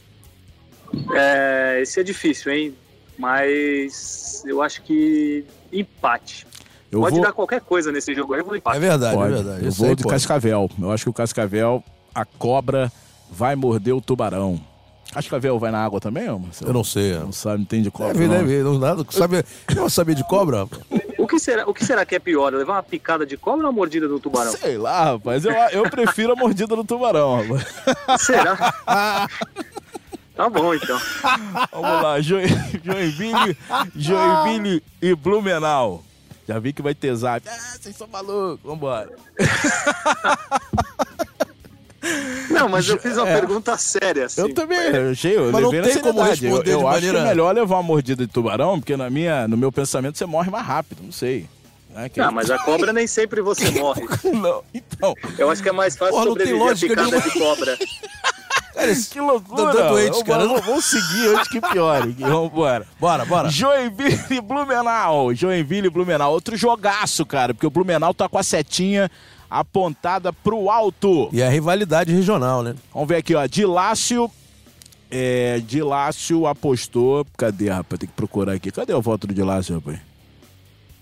É, 1.13 1.79
esse 1.79 1.99
é 1.99 2.03
difícil, 2.03 2.51
hein? 2.51 2.75
Mas 3.19 4.43
eu 4.47 4.63
acho 4.63 4.81
que 4.81 5.45
empate. 5.71 6.47
Eu 6.91 7.01
Pode 7.01 7.17
vou... 7.17 7.23
dar 7.23 7.31
qualquer 7.33 7.61
coisa 7.61 7.91
nesse 7.91 8.15
jogo 8.15 8.33
aí, 8.33 8.39
eu 8.39 8.45
vou 8.45 8.55
empate. 8.55 8.77
É 8.77 8.79
verdade, 8.79 9.15
Pode. 9.15 9.31
é 9.31 9.35
verdade. 9.35 9.63
Eu 9.63 9.69
Isso 9.69 9.77
vou 9.77 9.95
de 9.95 10.01
pode. 10.01 10.15
Cascavel. 10.15 10.69
Eu 10.81 10.91
acho 10.91 11.03
que 11.03 11.09
o 11.11 11.13
Cascavel, 11.13 11.83
a 12.13 12.25
cobra, 12.25 12.91
vai 13.29 13.55
morder 13.55 13.93
o 13.93 14.01
tubarão. 14.01 14.59
Cascavel 15.13 15.59
vai 15.59 15.69
na 15.69 15.85
água 15.85 15.99
também, 15.99 16.27
ô 16.29 16.39
Marcelo? 16.39 16.71
Eu 16.71 16.73
não 16.73 16.83
sei. 16.83 17.13
Não 17.19 17.31
sabe, 17.31 17.59
não 17.59 17.65
tem 17.65 17.83
de 17.83 17.91
cobra. 17.91 18.13
Deve, 18.13 18.27
não. 18.27 18.37
deve. 18.39 18.63
Não, 18.63 18.79
nada. 18.79 19.05
Sabe, 19.11 19.43
não 19.75 19.87
saber 19.87 20.15
de 20.15 20.23
cobra? 20.23 20.67
O 21.21 21.27
que, 21.27 21.39
será, 21.39 21.69
o 21.69 21.73
que 21.73 21.85
será 21.85 22.05
que 22.05 22.15
é 22.15 22.19
pior? 22.19 22.53
Levar 22.53 22.73
uma 22.73 22.83
picada 22.83 23.25
de 23.25 23.37
cobra 23.37 23.59
ou 23.65 23.65
uma 23.67 23.71
mordida 23.71 24.07
do 24.07 24.19
tubarão? 24.19 24.51
Sei 24.51 24.77
lá, 24.77 25.05
rapaz. 25.05 25.45
Eu, 25.45 25.53
eu 25.71 25.83
prefiro 25.89 26.33
a 26.33 26.35
mordida 26.35 26.75
do 26.75 26.83
tubarão, 26.83 27.37
rapaz. 27.41 28.21
Será? 28.21 28.55
tá 30.35 30.49
bom, 30.49 30.73
então. 30.73 30.99
Vamos 31.71 32.03
lá, 32.03 32.19
Jo- 32.19 32.37
Joinville, 32.83 33.57
Joinville 33.95 34.83
e 35.01 35.13
Blumenau. 35.15 36.03
Já 36.47 36.57
vi 36.59 36.73
que 36.73 36.81
vai 36.81 36.95
ter 36.95 37.15
zap. 37.15 37.47
Ah, 37.47 37.77
vocês 37.79 37.95
são 37.95 38.07
malucos. 38.07 38.59
Vambora. 38.63 39.09
Não, 42.49 42.67
mas 42.67 42.87
eu 42.89 42.99
fiz 42.99 43.15
uma 43.17 43.25
pergunta 43.27 43.77
séria, 43.77 44.25
assim. 44.25 44.41
Eu 44.41 44.53
também, 44.53 44.77
eu 44.79 45.11
achei, 45.11 45.37
eu 45.37 45.51
Mas 45.51 45.61
não 45.61 45.69
levei 45.69 45.81
na 45.81 45.87
tem 45.87 46.01
como 46.01 46.19
seriedade. 46.25 46.45
Eu, 46.45 46.51
responder 46.51 46.71
eu 46.73 46.79
de 46.79 46.85
acho 46.85 46.93
maneira- 46.95 47.17
que 47.19 47.23
é 47.25 47.27
melhor 47.29 47.55
levar 47.55 47.75
uma 47.75 47.83
mordida 47.83 48.25
de 48.25 48.31
tubarão, 48.31 48.79
porque 48.79 48.97
na 48.97 49.09
minha, 49.09 49.47
no 49.47 49.55
meu 49.55 49.71
pensamento 49.71 50.17
você 50.17 50.25
morre 50.25 50.49
mais 50.49 50.65
rápido, 50.65 51.03
não 51.03 51.11
sei. 51.11 51.47
Né, 51.91 52.09
que- 52.09 52.19
Ah, 52.21 52.31
mas 52.31 52.49
a 52.49 52.57
cobra 52.63 52.91
nem 52.93 53.05
sempre 53.07 53.41
você 53.41 53.69
morre. 53.71 54.03
Não, 54.33 54.63
então, 54.73 55.13
Eu 55.37 55.49
acho 55.51 55.61
que 55.61 55.69
é 55.69 55.73
mais 55.73 55.95
fácil 55.97 56.13
Porra, 56.13 56.25
não 56.25 56.31
sobreviver 56.31 56.71
a 56.71 56.75
picada 56.75 57.19
de 57.21 57.31
cobra. 57.39 57.77
Cara, 58.73 58.95
que 58.95 59.19
loucura. 59.19 59.71
Tô 59.73 59.87
doente, 59.89 60.11
Vamos- 60.11 60.23
cara. 60.23 60.45
Vamos, 60.47 60.65
vamos 60.65 60.85
seguir 60.85 61.35
antes 61.35 61.47
que 61.49 61.59
piore. 61.59 62.15
Vambora. 62.17 62.87
Bora, 62.99 63.25
bora. 63.25 63.49
Joinville 63.49 64.17
e 64.29 64.39
Blumenau. 64.41 65.33
Joinville 65.35 65.87
e 65.87 65.89
Blumenau. 65.89 66.31
Outro 66.31 66.55
jogaço, 66.55 67.25
cara, 67.25 67.53
porque 67.53 67.67
o 67.67 67.69
Blumenau 67.69 68.13
tá 68.13 68.29
com 68.29 68.37
a 68.37 68.43
setinha 68.43 69.11
apontada 69.51 70.31
pro 70.31 70.69
alto. 70.69 71.29
E 71.33 71.43
a 71.43 71.49
rivalidade 71.49 72.13
regional, 72.13 72.63
né? 72.63 72.73
Vamos 72.93 73.09
ver 73.09 73.17
aqui, 73.17 73.35
ó. 73.35 73.45
Dilácio. 73.45 74.31
É, 75.11 75.59
Dilácio 75.59 76.47
apostou. 76.47 77.27
Cadê, 77.37 77.67
rapaz? 77.69 77.99
Tem 77.99 78.07
que 78.07 78.15
procurar 78.15 78.53
aqui. 78.53 78.71
Cadê 78.71 78.93
o 78.93 79.01
voto 79.01 79.27
do 79.27 79.33
Dilácio, 79.33 79.75
rapaz? 79.75 79.99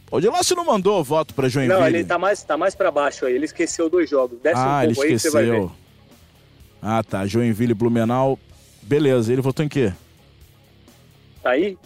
O 0.10 0.20
Dilácio 0.20 0.56
não 0.56 0.66
mandou 0.66 1.00
o 1.00 1.04
voto 1.04 1.36
pra 1.36 1.48
Joinville. 1.48 1.80
Não, 1.80 1.86
ele 1.86 2.04
tá 2.04 2.18
mais, 2.18 2.42
tá 2.42 2.58
mais 2.58 2.74
pra 2.74 2.90
baixo 2.90 3.28
aí. 3.28 3.36
Ele 3.36 3.46
esqueceu 3.46 3.88
dois 3.88 4.10
jogos. 4.10 4.40
Desce 4.42 4.60
ah, 4.60 4.80
um 4.80 4.82
ele 4.82 4.96
pouco 4.96 5.08
aí 5.08 5.14
que 5.14 5.20
você 5.20 5.30
vai 5.30 5.44
ver. 5.44 5.50
esqueceu. 5.50 5.72
Ah, 6.82 7.04
tá. 7.04 7.28
Joinville 7.28 7.74
e 7.74 7.76
Blumenau. 7.76 8.40
Beleza, 8.82 9.32
ele 9.32 9.44
votou 9.44 9.64
em 9.64 9.70
quê? 9.70 9.94
Tá 11.44 11.52
aí? 11.52 11.78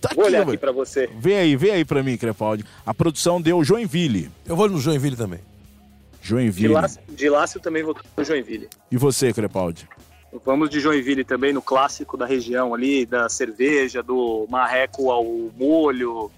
Tá 0.00 0.10
Vou 0.14 0.26
olhar 0.26 0.40
mano. 0.40 0.52
aqui 0.52 0.60
pra 0.60 0.70
você. 0.70 1.10
Vê 1.18 1.34
aí, 1.34 1.56
vê 1.56 1.72
aí 1.72 1.84
pra 1.84 2.00
mim, 2.00 2.16
Crepaldi. 2.16 2.64
A 2.84 2.94
produção 2.94 3.42
deu 3.42 3.64
Joinville. 3.64 4.30
Eu 4.46 4.54
vou 4.54 4.68
no 4.68 4.78
Joinville 4.78 5.16
também. 5.16 5.40
Joinville. 6.26 6.68
De 6.68 6.74
Lácio, 6.74 7.00
de 7.08 7.28
Lácio 7.30 7.60
também 7.60 7.82
votou 7.82 8.02
no 8.16 8.24
Joinville. 8.24 8.68
E 8.90 8.96
você, 8.96 9.32
Crepaldi? 9.32 9.88
Vamos 10.44 10.68
de 10.68 10.80
Joinville 10.80 11.24
também, 11.24 11.52
no 11.52 11.62
clássico 11.62 12.16
da 12.16 12.26
região 12.26 12.74
ali, 12.74 13.06
da 13.06 13.28
cerveja, 13.28 14.02
do 14.02 14.46
marreco 14.50 15.10
ao 15.10 15.24
molho. 15.56 16.30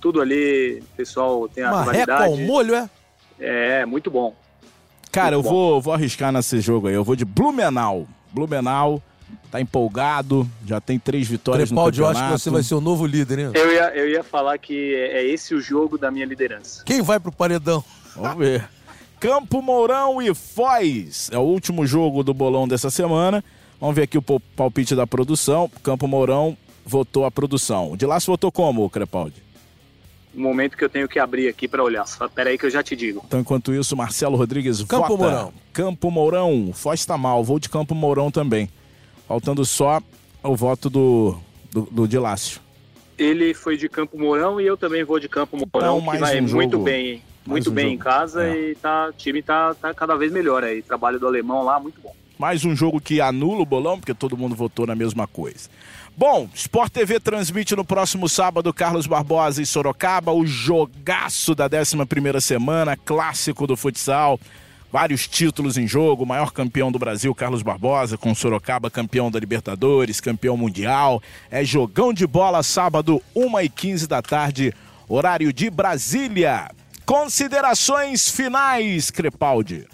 Tudo 0.00 0.20
ali, 0.20 0.80
o 0.80 0.96
pessoal 0.96 1.48
tem 1.48 1.62
a 1.64 1.70
Marreco 1.70 2.10
ao 2.10 2.18
rivalidade. 2.20 2.46
molho, 2.46 2.74
é? 2.74 2.88
É, 3.38 3.84
muito 3.86 4.10
bom. 4.10 4.34
Cara, 5.10 5.34
eu 5.34 5.42
Muito 5.42 5.52
vou, 5.52 5.80
vou 5.80 5.92
arriscar 5.92 6.32
nesse 6.32 6.60
jogo 6.60 6.88
aí. 6.88 6.94
Eu 6.94 7.04
vou 7.04 7.14
de 7.14 7.24
Blumenau. 7.24 8.08
Blumenau 8.32 9.02
tá 9.50 9.60
empolgado, 9.60 10.48
já 10.66 10.80
tem 10.80 10.98
três 10.98 11.28
vitórias 11.28 11.68
Crepaldi, 11.68 12.00
no 12.00 12.04
eu 12.04 12.08
campeonato. 12.08 12.34
acho 12.34 12.42
que 12.44 12.44
você 12.44 12.50
vai 12.50 12.62
ser 12.62 12.74
o 12.74 12.80
novo 12.80 13.04
líder, 13.06 13.38
hein? 13.38 13.50
Eu 13.54 13.70
ia, 13.72 13.94
eu 13.94 14.08
ia 14.08 14.22
falar 14.24 14.56
que 14.56 14.94
é 14.94 15.18
é 15.18 15.26
esse 15.26 15.54
o 15.54 15.60
jogo 15.60 15.98
da 15.98 16.10
minha 16.10 16.24
liderança. 16.24 16.82
Quem 16.84 17.02
vai 17.02 17.20
pro 17.20 17.30
paredão? 17.30 17.84
Vamos 18.16 18.38
ver. 18.38 18.66
Campo 19.22 19.62
Mourão 19.62 20.20
e 20.20 20.34
Foz. 20.34 21.30
É 21.32 21.38
o 21.38 21.42
último 21.42 21.86
jogo 21.86 22.24
do 22.24 22.34
bolão 22.34 22.66
dessa 22.66 22.90
semana. 22.90 23.44
Vamos 23.80 23.94
ver 23.94 24.02
aqui 24.02 24.18
o 24.18 24.22
pal- 24.22 24.42
palpite 24.56 24.96
da 24.96 25.06
produção. 25.06 25.70
Campo 25.80 26.08
Mourão 26.08 26.56
votou 26.84 27.24
a 27.24 27.30
produção. 27.30 27.96
De 27.96 28.04
lá 28.04 28.18
se 28.18 28.26
votou 28.26 28.50
como, 28.50 28.90
Crepaldi? 28.90 29.36
No 30.34 30.42
momento 30.42 30.76
que 30.76 30.84
eu 30.84 30.88
tenho 30.90 31.06
que 31.08 31.20
abrir 31.20 31.46
aqui 31.46 31.68
pra 31.68 31.84
olhar. 31.84 32.04
Só 32.04 32.28
pera 32.28 32.50
aí 32.50 32.58
que 32.58 32.66
eu 32.66 32.70
já 32.70 32.82
te 32.82 32.96
digo. 32.96 33.22
Então, 33.24 33.38
enquanto 33.38 33.72
isso, 33.72 33.96
Marcelo 33.96 34.36
Rodrigues 34.36 34.82
Campo 34.82 35.16
vota. 35.16 35.22
Mourão. 35.22 35.52
Campo 35.72 36.10
Mourão. 36.10 36.72
Foz 36.74 37.06
tá 37.06 37.16
mal. 37.16 37.44
Vou 37.44 37.60
de 37.60 37.68
Campo 37.68 37.94
Mourão 37.94 38.28
também. 38.28 38.68
Faltando 39.28 39.64
só 39.64 40.02
o 40.42 40.56
voto 40.56 40.90
do, 40.90 41.36
do, 41.70 41.82
do 41.82 42.08
Dilácio. 42.08 42.60
Ele 43.16 43.54
foi 43.54 43.76
de 43.76 43.88
Campo 43.88 44.18
Mourão 44.18 44.60
e 44.60 44.66
eu 44.66 44.76
também 44.76 45.04
vou 45.04 45.20
de 45.20 45.28
Campo 45.28 45.56
Mourão, 45.56 46.00
que 46.00 46.06
mais 46.06 46.18
vai 46.20 46.40
um 46.40 46.48
muito 46.48 46.72
jogo. 46.72 46.84
bem, 46.84 47.06
hein? 47.06 47.22
Muito 47.46 47.70
um 47.70 47.74
bem 47.74 47.84
jogo. 47.84 47.94
em 47.94 47.98
casa 47.98 48.44
É. 48.44 48.70
e 48.70 48.74
tá, 48.76 49.08
o 49.08 49.12
time 49.12 49.42
tá, 49.42 49.74
tá 49.74 49.92
cada 49.94 50.16
vez 50.16 50.32
melhor 50.32 50.62
aí. 50.64 50.82
Trabalho 50.82 51.18
do 51.18 51.26
alemão 51.26 51.64
lá, 51.64 51.78
muito 51.80 52.00
bom. 52.00 52.14
Mais 52.38 52.64
um 52.64 52.74
jogo 52.74 53.00
que 53.00 53.20
anula 53.20 53.62
o 53.62 53.66
bolão, 53.66 53.98
porque 53.98 54.14
todo 54.14 54.36
mundo 54.36 54.54
votou 54.54 54.86
na 54.86 54.94
mesma 54.94 55.26
coisa. 55.26 55.68
Bom, 56.16 56.48
Sport 56.54 56.92
TV 56.92 57.18
transmite 57.20 57.74
no 57.74 57.84
próximo 57.84 58.28
sábado 58.28 58.72
Carlos 58.74 59.06
Barbosa 59.06 59.62
e 59.62 59.66
Sorocaba, 59.66 60.32
o 60.32 60.44
jogaço 60.46 61.54
da 61.54 61.66
11 61.66 62.40
semana, 62.40 62.96
clássico 62.96 63.66
do 63.66 63.76
futsal. 63.76 64.38
Vários 64.90 65.26
títulos 65.26 65.78
em 65.78 65.86
jogo, 65.86 66.26
maior 66.26 66.52
campeão 66.52 66.92
do 66.92 66.98
Brasil, 66.98 67.34
Carlos 67.34 67.62
Barbosa, 67.62 68.18
com 68.18 68.34
Sorocaba, 68.34 68.90
campeão 68.90 69.30
da 69.30 69.40
Libertadores, 69.40 70.20
campeão 70.20 70.54
mundial. 70.54 71.22
É 71.50 71.64
jogão 71.64 72.12
de 72.12 72.26
bola, 72.26 72.62
sábado, 72.62 73.22
1h15 73.34 74.06
da 74.06 74.20
tarde, 74.20 74.74
horário 75.08 75.50
de 75.50 75.70
Brasília. 75.70 76.70
Considerações 77.12 78.30
finais, 78.30 79.10
Crepaldi. 79.10 79.86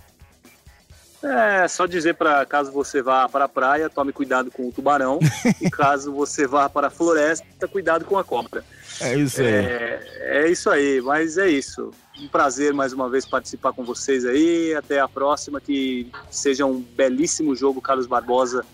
É, 1.21 1.67
só 1.67 1.85
dizer 1.85 2.15
para 2.15 2.47
caso 2.47 2.71
você 2.71 3.03
vá 3.03 3.29
para 3.29 3.47
a 3.47 3.49
praia, 3.49 3.91
tome 3.91 4.13
cuidado 4.13 4.53
com 4.53 4.69
o 4.69 4.71
tubarão. 4.71 5.19
e 5.61 5.69
caso 5.69 6.13
você 6.13 6.47
vá 6.47 6.69
para 6.69 6.87
a 6.87 6.91
floresta, 6.91 7.67
cuidado 7.67 8.05
com 8.05 8.17
a 8.17 8.23
cobra. 8.23 8.65
É 9.01 9.17
isso 9.17 9.41
aí. 9.41 9.49
É, 9.49 10.01
é, 10.21 10.49
isso 10.49 10.71
aí, 10.71 11.01
mas 11.01 11.37
é 11.39 11.49
isso. 11.49 11.91
Um 12.21 12.29
prazer 12.29 12.73
mais 12.73 12.93
uma 12.93 13.11
vez 13.11 13.27
participar 13.27 13.73
com 13.73 13.85
vocês 13.85 14.25
aí. 14.25 14.73
Até 14.77 15.01
a 15.01 15.09
próxima, 15.09 15.61
que 15.61 16.13
seja 16.31 16.67
um 16.67 16.79
belíssimo 16.81 17.53
jogo, 17.57 17.81
Carlos 17.81 18.07
Barbosa 18.07 18.65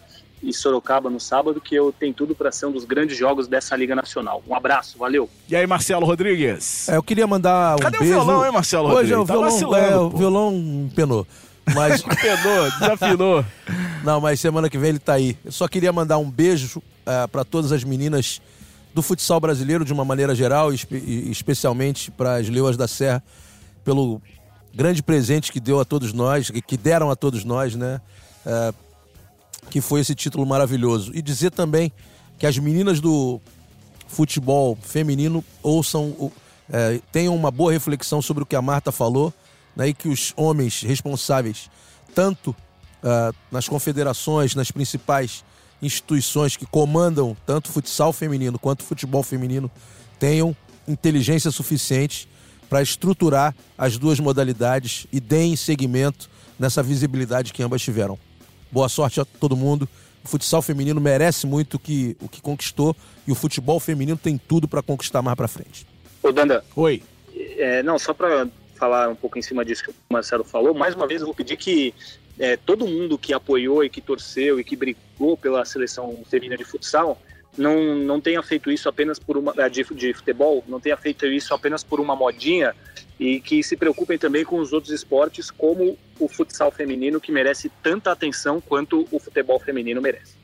e 0.48 0.52
Sorocaba 0.52 1.08
no 1.10 1.18
sábado, 1.20 1.60
que 1.60 1.74
eu 1.74 1.92
tenho 1.98 2.12
tudo 2.14 2.34
para 2.34 2.52
ser 2.52 2.66
um 2.66 2.72
dos 2.72 2.84
grandes 2.84 3.16
jogos 3.16 3.46
dessa 3.48 3.74
Liga 3.76 3.94
Nacional. 3.94 4.42
Um 4.48 4.54
abraço, 4.54 4.98
valeu. 4.98 5.28
E 5.48 5.56
aí, 5.56 5.66
Marcelo 5.66 6.04
Rodrigues? 6.06 6.88
É, 6.88 6.96
eu 6.96 7.02
queria 7.02 7.26
mandar 7.26 7.76
um 7.76 7.78
Cadê 7.78 7.98
beijo... 7.98 8.12
o 8.12 8.24
violão, 8.24 8.46
hein, 8.46 8.52
Marcelo 8.52 8.88
Hoje 8.88 8.94
Rodrigues? 8.94 9.12
é 9.12 9.18
o 9.18 9.24
Tá 9.26 9.32
violão, 9.32 9.50
vacilando, 9.50 9.94
é, 9.94 9.98
o 9.98 10.10
violão 10.10 10.90
penou. 10.94 11.26
Mas 11.74 12.02
Penou, 12.20 12.70
desafinou. 12.78 13.44
Não, 14.04 14.20
mas 14.20 14.38
semana 14.38 14.68
que 14.68 14.76
vem 14.76 14.90
ele 14.90 14.98
tá 14.98 15.14
aí. 15.14 15.36
Eu 15.44 15.50
só 15.52 15.66
queria 15.66 15.92
mandar 15.92 16.18
um 16.18 16.30
beijo 16.30 16.82
para 17.32 17.42
todas 17.44 17.72
as 17.72 17.82
meninas 17.84 18.40
do 18.92 19.02
futsal 19.02 19.40
brasileiro 19.40 19.84
de 19.84 19.92
uma 19.92 20.04
maneira 20.04 20.34
geral 20.34 20.70
e, 20.72 20.74
espe- 20.76 21.30
especialmente 21.30 22.10
para 22.10 22.36
as 22.36 22.48
Leoas 22.48 22.76
da 22.76 22.86
Serra 22.86 23.22
pelo 23.84 24.20
grande 24.74 25.02
presente 25.02 25.50
que 25.50 25.58
deu 25.60 25.80
a 25.80 25.84
todos 25.84 26.12
nós, 26.12 26.50
que- 26.50 26.76
deram 26.76 27.10
a 27.10 27.16
todos 27.16 27.44
nós, 27.44 27.74
né? 27.74 28.00
É, 28.46 28.72
que 29.74 29.80
foi 29.80 30.02
esse 30.02 30.14
título 30.14 30.46
maravilhoso. 30.46 31.10
E 31.16 31.20
dizer 31.20 31.50
também 31.50 31.90
que 32.38 32.46
as 32.46 32.56
meninas 32.56 33.00
do 33.00 33.40
futebol 34.06 34.78
feminino 34.80 35.44
ouçam, 35.64 36.30
é, 36.70 37.00
tenham 37.10 37.34
uma 37.34 37.50
boa 37.50 37.72
reflexão 37.72 38.22
sobre 38.22 38.44
o 38.44 38.46
que 38.46 38.54
a 38.54 38.62
Marta 38.62 38.92
falou, 38.92 39.34
né, 39.74 39.88
e 39.88 39.92
que 39.92 40.08
os 40.08 40.32
homens 40.36 40.82
responsáveis, 40.82 41.68
tanto 42.14 42.54
ah, 43.02 43.32
nas 43.50 43.68
confederações, 43.68 44.54
nas 44.54 44.70
principais 44.70 45.44
instituições 45.82 46.56
que 46.56 46.66
comandam 46.66 47.36
tanto 47.44 47.72
futsal 47.72 48.12
feminino 48.12 48.60
quanto 48.60 48.84
futebol 48.84 49.24
feminino, 49.24 49.68
tenham 50.20 50.56
inteligência 50.86 51.50
suficiente 51.50 52.28
para 52.70 52.80
estruturar 52.80 53.52
as 53.76 53.98
duas 53.98 54.20
modalidades 54.20 55.08
e 55.12 55.18
deem 55.18 55.56
seguimento 55.56 56.30
nessa 56.60 56.80
visibilidade 56.80 57.52
que 57.52 57.60
ambas 57.60 57.82
tiveram. 57.82 58.16
Boa 58.74 58.88
sorte 58.88 59.20
a 59.20 59.24
todo 59.24 59.56
mundo. 59.56 59.88
O 60.24 60.28
futsal 60.28 60.60
feminino 60.60 61.00
merece 61.00 61.46
muito 61.46 61.74
o 61.74 61.78
que, 61.78 62.16
o 62.20 62.28
que 62.28 62.42
conquistou 62.42 62.96
e 63.24 63.30
o 63.30 63.34
futebol 63.36 63.78
feminino 63.78 64.18
tem 64.18 64.36
tudo 64.36 64.66
para 64.66 64.82
conquistar 64.82 65.22
mais 65.22 65.36
para 65.36 65.46
frente. 65.46 65.86
Ô, 66.20 66.32
Danda, 66.32 66.64
Oi. 66.74 67.00
É, 67.56 67.84
não, 67.84 68.00
só 68.00 68.12
para 68.12 68.48
falar 68.74 69.08
um 69.08 69.14
pouco 69.14 69.38
em 69.38 69.42
cima 69.42 69.64
disso 69.64 69.84
que 69.84 69.90
o 69.90 69.94
Marcelo 70.10 70.42
falou, 70.42 70.74
mais 70.74 70.96
uma 70.96 71.06
vez 71.06 71.20
eu 71.20 71.26
vou 71.28 71.34
pedir 71.36 71.56
que 71.56 71.94
é, 72.36 72.56
todo 72.56 72.84
mundo 72.84 73.16
que 73.16 73.32
apoiou 73.32 73.84
e 73.84 73.88
que 73.88 74.00
torceu 74.00 74.58
e 74.58 74.64
que 74.64 74.74
brigou 74.74 75.36
pela 75.36 75.64
seleção 75.64 76.18
feminina 76.28 76.56
de 76.56 76.64
futsal 76.64 77.16
não, 77.56 77.94
não 77.94 78.20
tenha 78.20 78.42
feito 78.42 78.72
isso 78.72 78.88
apenas 78.88 79.20
por 79.20 79.36
uma 79.36 79.54
é, 79.56 79.68
de, 79.68 79.84
de 79.84 80.12
futebol, 80.12 80.64
não 80.66 80.80
tenha 80.80 80.96
feito 80.96 81.26
isso 81.26 81.54
apenas 81.54 81.84
por 81.84 82.00
uma 82.00 82.16
modinha 82.16 82.74
e 83.20 83.38
que 83.38 83.62
se 83.62 83.76
preocupem 83.76 84.18
também 84.18 84.44
com 84.44 84.58
os 84.58 84.72
outros 84.72 84.92
esportes 84.92 85.48
como 85.48 85.96
o 86.18 86.28
futsal 86.28 86.70
feminino 86.70 87.20
que 87.20 87.32
merece 87.32 87.70
tanta 87.82 88.12
atenção 88.12 88.60
quanto 88.60 89.06
o 89.10 89.18
futebol 89.18 89.58
feminino 89.60 90.00
merece. 90.00 90.34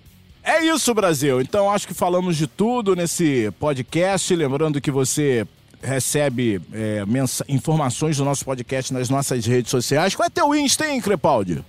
É 0.43 0.65
isso, 0.65 0.95
Brasil. 0.95 1.41
Então 1.41 1.71
acho 1.71 1.87
que 1.87 1.95
falamos 1.95 2.37
de 2.37 2.47
tudo 2.47 2.97
nesse 2.97 3.51
podcast. 3.59 4.35
Lembrando 4.35 4.81
que 4.81 4.91
você 4.91 5.47
recebe 5.83 6.61
é, 6.73 7.03
informações 7.49 8.17
do 8.17 8.25
nosso 8.25 8.45
podcast 8.45 8.93
nas 8.93 9.09
nossas 9.09 9.47
redes 9.47 9.71
sociais. 9.71 10.15
Qual 10.15 10.27
é 10.27 10.31
teu 10.31 10.55
Insta, 10.55 10.87
hein, 10.87 11.01
Crepaldi? 11.01 11.65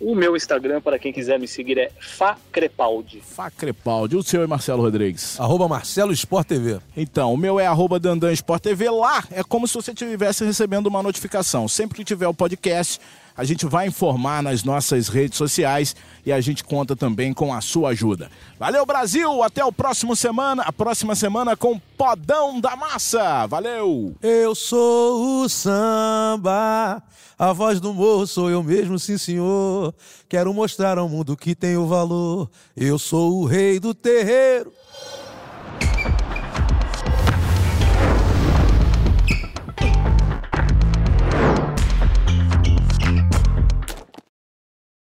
O 0.00 0.14
meu 0.14 0.36
Instagram, 0.36 0.80
para 0.80 0.98
quem 0.98 1.12
quiser 1.12 1.38
me 1.38 1.46
seguir, 1.46 1.78
é 1.78 1.90
Facrepaldi. 1.98 3.20
Facrepaldi. 3.20 4.16
O 4.16 4.22
seu 4.22 4.42
é 4.42 4.46
Marcelo 4.46 4.82
Rodrigues. 4.82 5.38
Arroba 5.40 5.68
Marcelo 5.68 6.12
Sport 6.12 6.48
TV. 6.48 6.78
Então, 6.96 7.32
o 7.32 7.36
meu 7.36 7.58
é 7.60 7.66
arroba 7.66 7.98
Dandan 7.98 8.32
Sport 8.32 8.62
TV. 8.62 8.90
Lá 8.90 9.24
é 9.30 9.42
como 9.42 9.66
se 9.68 9.74
você 9.74 9.92
estivesse 9.92 10.44
recebendo 10.44 10.86
uma 10.86 11.02
notificação. 11.02 11.68
Sempre 11.68 11.96
que 11.96 12.04
tiver 12.04 12.26
o 12.26 12.34
podcast, 12.34 13.00
a 13.36 13.44
gente 13.44 13.66
vai 13.66 13.88
informar 13.88 14.42
nas 14.42 14.62
nossas 14.62 15.08
redes 15.08 15.36
sociais 15.36 15.96
e 16.24 16.32
a 16.32 16.40
gente 16.40 16.62
conta 16.62 16.94
também 16.94 17.32
com 17.32 17.52
a 17.52 17.60
sua 17.60 17.90
ajuda. 17.90 18.30
Valeu, 18.58 18.86
Brasil! 18.86 19.42
Até 19.42 19.64
o 19.64 19.72
próximo 19.72 20.14
semana, 20.14 20.62
a 20.62 20.72
próxima 20.72 21.14
semana 21.14 21.56
com 21.56 21.78
Podão 21.98 22.60
da 22.60 22.76
Massa. 22.76 23.46
Valeu! 23.46 24.14
Eu 24.22 24.54
sou 24.54 25.42
o 25.42 25.48
samba, 25.48 27.02
a 27.36 27.52
voz 27.52 27.80
do 27.80 27.92
morro 27.92 28.26
sou 28.26 28.48
eu 28.48 28.62
mesmo, 28.62 28.98
sim 28.98 29.18
senhor. 29.18 29.92
Quero 30.28 30.54
mostrar 30.54 30.98
ao 30.98 31.08
mundo 31.08 31.36
que 31.36 31.54
tenho 31.54 31.86
valor. 31.86 32.48
Eu 32.76 32.98
sou 32.98 33.40
o 33.40 33.44
rei 33.44 33.80
do 33.80 33.92
terreiro, 33.92 34.72